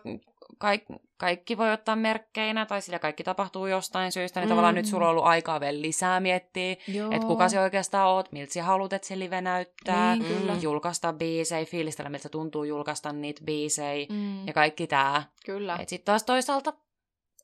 kaik, 0.57 0.83
kaikki 1.17 1.57
voi 1.57 1.71
ottaa 1.71 1.95
merkkeinä, 1.95 2.65
tai 2.65 2.81
sillä 2.81 2.99
kaikki 2.99 3.23
tapahtuu 3.23 3.67
jostain 3.67 4.11
syystä, 4.11 4.39
niin 4.39 4.47
mm. 4.47 4.49
tavallaan 4.49 4.75
nyt 4.75 4.85
sulla 4.85 5.05
on 5.05 5.11
ollut 5.11 5.25
aikaa 5.25 5.59
vielä 5.59 5.81
lisää 5.81 6.19
miettiä, 6.19 6.71
että 7.11 7.27
kuka 7.27 7.49
se 7.49 7.59
oikeastaan 7.59 8.07
oot, 8.07 8.31
miltä 8.31 8.53
sä 8.53 8.63
haluat, 8.63 8.93
että 8.93 9.07
se 9.07 9.19
live 9.19 9.41
näyttää, 9.41 10.15
niin, 10.15 10.37
kyllä. 10.37 10.55
julkaista 10.61 11.13
biisejä, 11.13 11.65
fiilistellä, 11.65 12.09
miltä 12.09 12.23
se 12.23 12.29
tuntuu 12.29 12.63
julkaista 12.63 13.13
niitä 13.13 13.41
biisejä, 13.45 14.07
mm. 14.09 14.47
ja 14.47 14.53
kaikki 14.53 14.87
tää. 14.87 15.23
Kyllä. 15.45 15.77
Et 15.81 15.89
sit 15.89 16.05
taas 16.05 16.23
toisaalta 16.23 16.73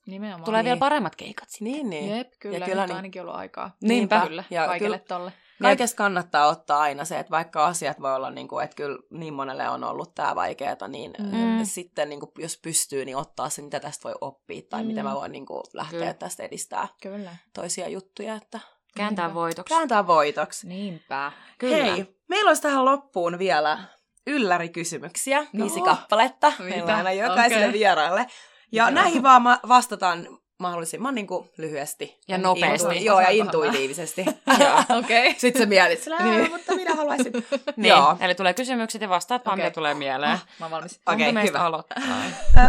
Nimenomaan. 0.06 0.44
Tulee 0.44 0.62
niin. 0.62 0.64
vielä 0.64 0.78
paremmat 0.78 1.16
keikat 1.16 1.48
sitten. 1.48 1.72
Niin, 1.72 1.90
niin. 1.90 2.16
Jep, 2.16 2.32
kyllä, 2.38 2.58
ja 2.58 2.66
kyllä 2.66 2.82
on 2.82 2.88
niin... 2.88 2.96
ainakin 2.96 3.22
ollut 3.22 3.34
aikaa. 3.34 3.76
Niinpä. 3.82 4.20
Kyllä, 4.26 4.44
ja 4.50 4.66
kaikille 4.66 4.98
kyllä, 4.98 5.08
tolle. 5.08 5.32
Kaikesta 5.62 5.96
kannattaa 5.96 6.46
ottaa 6.46 6.80
aina 6.80 7.04
se, 7.04 7.18
että 7.18 7.30
vaikka 7.30 7.66
asiat 7.66 8.00
voi 8.00 8.14
olla, 8.14 8.30
niin 8.30 8.48
kuin, 8.48 8.64
että 8.64 8.76
kyllä 8.76 8.98
niin 9.10 9.34
monelle 9.34 9.68
on 9.68 9.84
ollut 9.84 10.14
tämä 10.14 10.34
vaikeaa, 10.34 10.88
niin 10.88 11.12
mm. 11.18 11.64
sitten 11.64 12.08
niin 12.08 12.20
kuin, 12.20 12.30
jos 12.38 12.58
pystyy, 12.62 13.04
niin 13.04 13.16
ottaa 13.16 13.48
se, 13.48 13.62
mitä 13.62 13.80
tästä 13.80 14.08
voi 14.08 14.14
oppia 14.20 14.62
tai 14.70 14.82
mm. 14.82 14.86
miten 14.86 15.04
mä 15.04 15.14
voin 15.14 15.32
niin 15.32 15.46
kuin, 15.46 15.62
lähteä 15.72 16.00
kyllä. 16.00 16.14
tästä 16.14 16.42
edistää 16.42 16.88
kyllä. 17.02 17.36
toisia 17.54 17.88
juttuja. 17.88 18.34
Että... 18.34 18.60
Kääntää 18.96 19.34
voitoksi. 19.34 19.74
Kääntää 19.74 20.06
voitoksi. 20.06 20.68
Niinpä. 20.68 21.32
Kyllä. 21.58 21.76
Hei, 21.76 22.16
meillä 22.28 22.48
olisi 22.48 22.62
tähän 22.62 22.84
loppuun 22.84 23.38
vielä 23.38 23.78
yllärikysymyksiä, 24.26 25.46
no. 25.52 25.64
viisi 25.64 25.80
kappaletta. 25.80 26.52
Mitä? 26.58 26.62
Meillä 26.62 26.84
on 26.84 26.90
aina 26.90 27.12
jokaiselle 27.12 27.64
okay. 27.64 27.78
vieraalle. 27.78 28.26
Ja 28.72 28.82
Joo. 28.82 28.90
näihin 28.90 29.22
vaan 29.22 29.42
vastataan 29.68 30.28
mahdollisimman 30.58 31.14
niin 31.14 31.26
kuin 31.26 31.50
lyhyesti. 31.56 32.18
Ja 32.28 32.38
nopeasti. 32.38 32.94
Intu- 32.94 33.04
joo, 33.04 33.20
ja 33.20 33.30
intuitiivisesti. 33.30 34.24
Okei. 34.98 35.28
okay. 35.28 35.34
Sitten 35.38 35.62
sä 35.62 35.66
mietit, 35.66 36.02
sillä, 36.02 36.18
niin. 36.18 36.50
mutta 36.50 36.74
minä 36.74 36.94
haluaisin. 36.94 37.32
niin, 37.76 37.88
joo. 37.88 38.16
eli 38.20 38.34
tulee 38.34 38.54
kysymykset 38.54 39.02
ja 39.02 39.08
vastaat 39.08 39.44
vaan, 39.44 39.54
okay. 39.54 39.64
mitä 39.64 39.74
tulee 39.74 39.94
mieleen. 39.94 40.32
Oh, 40.32 40.46
mä 40.60 40.66
oon 40.66 40.70
valmis. 40.70 41.00
Okei, 41.06 41.30
okay, 41.30 41.46
hyvä. 41.46 41.58
aloittaa? 41.58 42.02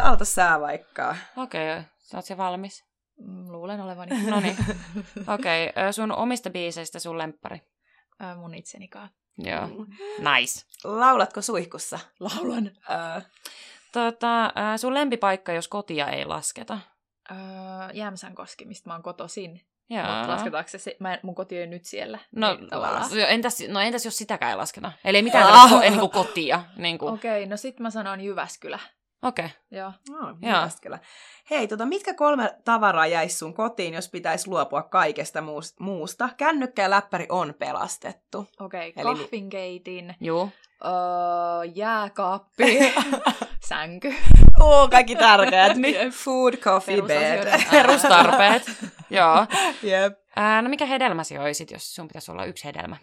Aloita 0.03 0.25
sä 0.25 0.59
vaikka. 0.59 1.15
Okei, 1.37 1.71
okay. 1.71 1.83
sä 1.97 2.17
oot 2.17 2.25
se 2.25 2.37
valmis? 2.37 2.85
Mm, 3.19 3.51
luulen 3.51 3.81
olevani. 3.81 4.23
no 4.31 4.39
niin. 4.39 4.57
Okei, 5.27 5.69
okay. 5.69 5.93
sun 5.93 6.11
omista 6.11 6.49
biiseistä 6.49 6.99
sun 6.99 7.17
lemppari? 7.17 7.61
Äh, 8.23 8.37
mun 8.37 8.53
itsenikaan. 8.53 9.09
Joo, 9.37 9.67
mm. 9.67 9.85
nice. 10.31 10.65
Laulatko 10.83 11.41
suihkussa? 11.41 11.99
Laulan. 12.19 12.71
Äh. 12.91 13.25
Tota, 13.91 14.53
sun 14.77 14.93
lempipaikka, 14.93 15.51
jos 15.51 15.67
kotia 15.67 16.07
ei 16.07 16.25
lasketa? 16.25 16.79
Öö, 17.31 17.37
Jämsänkoski, 17.93 18.65
mistä 18.65 18.89
mä 18.89 18.93
oon 18.93 19.03
kotoisin. 19.03 19.61
Mutta 19.89 20.27
lasketaanko 20.27 20.69
se, 20.77 20.95
mä, 20.99 21.19
mun 21.23 21.35
koti 21.35 21.63
on 21.63 21.69
nyt 21.69 21.85
siellä. 21.85 22.19
No, 22.35 22.55
niin, 22.55 23.25
entäs, 23.27 23.59
no 23.67 23.79
entäs 23.79 24.05
jos 24.05 24.17
sitäkään 24.17 24.51
ei 24.51 24.57
lasketa? 24.57 24.91
Eli 25.05 25.17
ei 25.17 25.23
mitään 25.23 25.53
oh. 25.53 25.81
ei, 25.83 25.89
niin 25.89 25.99
kuin 25.99 26.11
kotia. 26.11 26.63
Niin 26.75 26.97
kuin. 26.97 27.13
Okei, 27.13 27.43
okay, 27.43 27.49
no 27.49 27.57
sit 27.57 27.79
mä 27.79 27.89
sanon 27.89 28.21
Jyväskylä. 28.21 28.79
Okei. 29.21 29.45
Okay. 29.45 29.57
Joo. 29.71 29.91
No, 30.09 30.37
Jyväskylä. 30.41 30.99
Hei, 31.49 31.67
tota, 31.67 31.85
mitkä 31.85 32.13
kolme 32.13 32.55
tavaraa 32.65 33.07
jäisi 33.07 33.37
sun 33.37 33.53
kotiin, 33.53 33.93
jos 33.93 34.09
pitäisi 34.09 34.49
luopua 34.49 34.83
kaikesta 34.83 35.43
muusta? 35.79 36.29
Kännykkä 36.37 36.81
ja 36.81 36.89
läppäri 36.89 37.25
on 37.29 37.53
pelastettu. 37.59 38.47
Okei, 38.59 38.89
okay, 38.89 39.03
kahvinkeitin. 39.03 40.15
Joo. 40.19 40.49
Öö, 40.85 40.91
jääkaappi, 41.75 42.93
sänky. 43.69 44.15
Oo, 44.59 44.87
kaikki 44.87 45.15
tärkeät. 45.15 45.77
niin. 45.83 46.11
Food, 46.11 46.53
coffee, 46.53 47.01
bed. 47.01 47.61
Perustarpeet. 47.71 48.71
Joo. 49.09 49.45
Yep. 49.83 50.19
Ää, 50.35 50.61
no 50.61 50.69
mikä 50.69 50.85
hedelmäsi 50.85 51.37
oisit, 51.37 51.71
jos 51.71 51.95
sun 51.95 52.07
pitäisi 52.07 52.31
olla 52.31 52.45
yksi 52.45 52.65
hedelmä? 52.65 52.97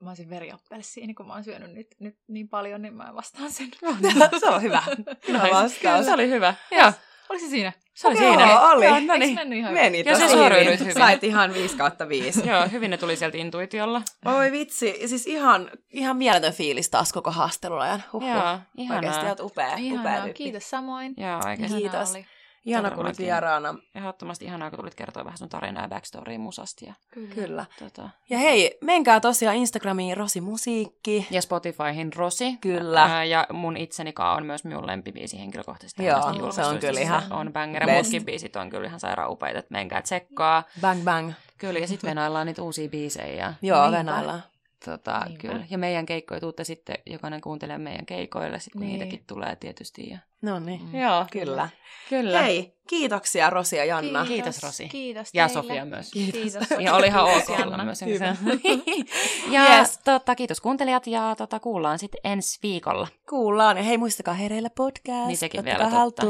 Mä 0.00 0.10
olisin 0.10 0.30
veriappelsiini, 0.30 1.14
kun 1.14 1.26
mä 1.26 1.32
oon 1.32 1.44
syönyt 1.44 1.74
nyt, 1.74 1.96
nyt 1.98 2.16
niin 2.28 2.48
paljon, 2.48 2.82
niin 2.82 2.94
mä 2.94 3.14
vastaan 3.14 3.50
sen. 3.52 3.68
se 4.40 4.46
on 4.46 4.62
hyvä. 4.62 4.82
Hyvä 5.28 5.48
vastaus. 5.52 6.06
Se 6.06 6.12
oli 6.12 6.30
hyvä. 6.30 6.54
Joo. 6.70 6.92
Oliko 7.28 7.44
se 7.44 7.50
siinä? 7.50 7.72
Se 7.94 8.08
oli 8.08 8.16
okay, 8.16 8.28
siinä. 8.28 8.46
Joo, 8.46 8.70
oli. 8.70 8.84
Joo, 8.84 9.00
no 9.00 9.16
niin. 9.16 9.34
Meni, 9.34 9.62
Meni 9.62 10.02
ja 10.06 10.18
se 10.18 10.28
suoriuduit 10.28 10.80
hyvin. 10.80 10.94
Sait 10.94 11.24
ihan 11.24 11.54
5 11.54 11.76
kautta 11.76 12.08
5. 12.08 12.48
Joo, 12.48 12.68
hyvin 12.72 12.90
ne 12.90 12.96
tuli 12.96 13.16
sieltä 13.16 13.38
intuitiolla. 13.38 14.02
Oi 14.24 14.52
vitsi, 14.52 15.08
siis 15.08 15.26
ihan, 15.26 15.70
ihan 15.90 16.16
mieletön 16.16 16.52
fiilis 16.52 16.90
taas 16.90 17.12
koko 17.12 17.30
haasteluajan. 17.30 18.04
Huhhuh. 18.12 18.28
Joo, 18.30 18.58
ihanaa. 18.76 18.98
Oikeasti 18.98 19.26
olet 19.26 19.40
upea, 19.40 19.74
ihanaa. 19.76 20.22
upea 20.22 20.34
Kiitos 20.34 20.70
samoin. 20.70 21.14
Joo, 21.16 21.40
oikeasti. 21.48 21.78
Kiitos. 21.78 22.10
Oli. 22.10 22.26
Ihana, 22.68 22.90
kun 22.90 23.06
olit 23.06 23.18
vieraana. 23.18 23.74
Ehdottomasti 23.94 24.44
ihanaa, 24.44 24.70
kun 24.70 24.78
tulit 24.78 24.94
kertoa 24.94 25.24
vähän 25.24 25.38
sun 25.38 25.48
tarinaa 25.48 25.82
ja 25.84 25.88
backstoryin 25.88 26.40
musasta. 26.40 26.84
Ja, 26.84 26.94
Kyllä. 27.10 27.34
Kyllä. 27.34 27.66
Tota. 27.78 28.10
Ja 28.30 28.38
hei, 28.38 28.78
menkää 28.80 29.20
tosiaan 29.20 29.56
Instagramiin 29.56 30.16
Rosi 30.16 30.40
Musiikki. 30.40 31.26
Ja 31.30 31.42
Spotifyhin 31.42 32.12
Rosi. 32.12 32.56
Kyllä. 32.60 33.02
Ää, 33.02 33.24
ja 33.24 33.46
mun 33.52 33.76
itsenikaan 33.76 34.36
on 34.36 34.46
myös 34.46 34.64
minun 34.64 34.86
lempibiisi 34.86 35.38
henkilökohtaisesti. 35.40 36.04
Joo, 36.04 36.52
se 36.52 36.64
on 36.64 36.78
kyllä 36.78 37.00
ihan 37.00 37.32
On 37.32 37.52
banger. 37.52 37.86
Muutkin 37.90 38.24
biisit 38.24 38.56
on 38.56 38.70
kyllä 38.70 38.86
ihan 38.86 39.00
sairaan 39.00 39.30
upeita, 39.30 39.58
että 39.58 39.72
menkää 39.72 40.02
tsekkaa. 40.02 40.62
Bang 40.80 41.04
bang. 41.04 41.32
Kyllä, 41.58 41.78
ja 41.78 41.86
sitten 41.88 42.08
venaillaan 42.10 42.46
niitä 42.46 42.62
uusia 42.62 42.88
biisejä. 42.88 43.54
Joo, 43.62 43.82
Niinpä. 43.82 43.98
venaillaan. 43.98 44.42
Tota, 44.84 45.26
kyllä. 45.40 45.64
Ja 45.70 45.78
meidän 45.78 46.06
keikkoja 46.06 46.40
tuutte 46.40 46.64
sitten, 46.64 46.96
jokainen 47.06 47.40
kuuntelee 47.40 47.78
meidän 47.78 48.06
keikoille, 48.06 48.60
sit, 48.60 48.72
kun 48.72 48.80
niin. 48.80 48.92
niitäkin 48.92 49.24
tulee 49.26 49.56
tietysti. 49.56 50.10
Ja... 50.10 50.18
No 50.42 50.58
niin, 50.58 50.82
mm. 50.82 51.00
Joo. 51.00 51.26
kyllä. 51.32 51.68
kyllä. 52.08 52.42
Hei, 52.42 52.74
kiitoksia 52.88 53.50
Rosi 53.50 53.76
ja 53.76 53.84
Janna. 53.84 54.24
Kiitos, 54.24 54.44
Kiitos 54.44 54.62
Rosi. 54.62 54.88
Kiitos 54.88 55.30
Ja 55.32 55.46
teille. 55.46 55.62
Sofia 55.62 55.84
myös. 55.84 56.10
Kiitos. 56.10 56.40
Kiitos. 56.40 56.68
Ja 56.80 56.94
olihan 56.94 57.24
ok 57.24 57.66
olla 57.66 57.84
myös. 57.84 58.00
ja 59.50 59.78
yes. 59.78 59.98
tota, 59.98 60.34
kiitos 60.34 60.60
kuuntelijat 60.60 61.06
ja 61.06 61.34
tota, 61.38 61.60
kuullaan 61.60 61.98
sitten 61.98 62.20
ensi 62.24 62.58
viikolla. 62.62 63.08
Kuullaan. 63.28 63.76
Ja 63.76 63.82
hei, 63.82 63.98
muistakaa 63.98 64.34
hereillä 64.34 64.70
podcast. 64.70 65.26
Niin 65.26 65.36
sekin 65.36 65.60
Ottakaa 65.60 65.90
vielä 65.90 66.04
totta. 66.04 66.26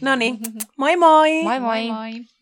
No 0.00 0.16
niin, 0.16 0.38
moi 0.76 0.96
moi! 0.96 1.42
Moi 1.42 1.60
moi! 1.60 1.88
moi, 1.88 2.12
moi. 2.12 2.35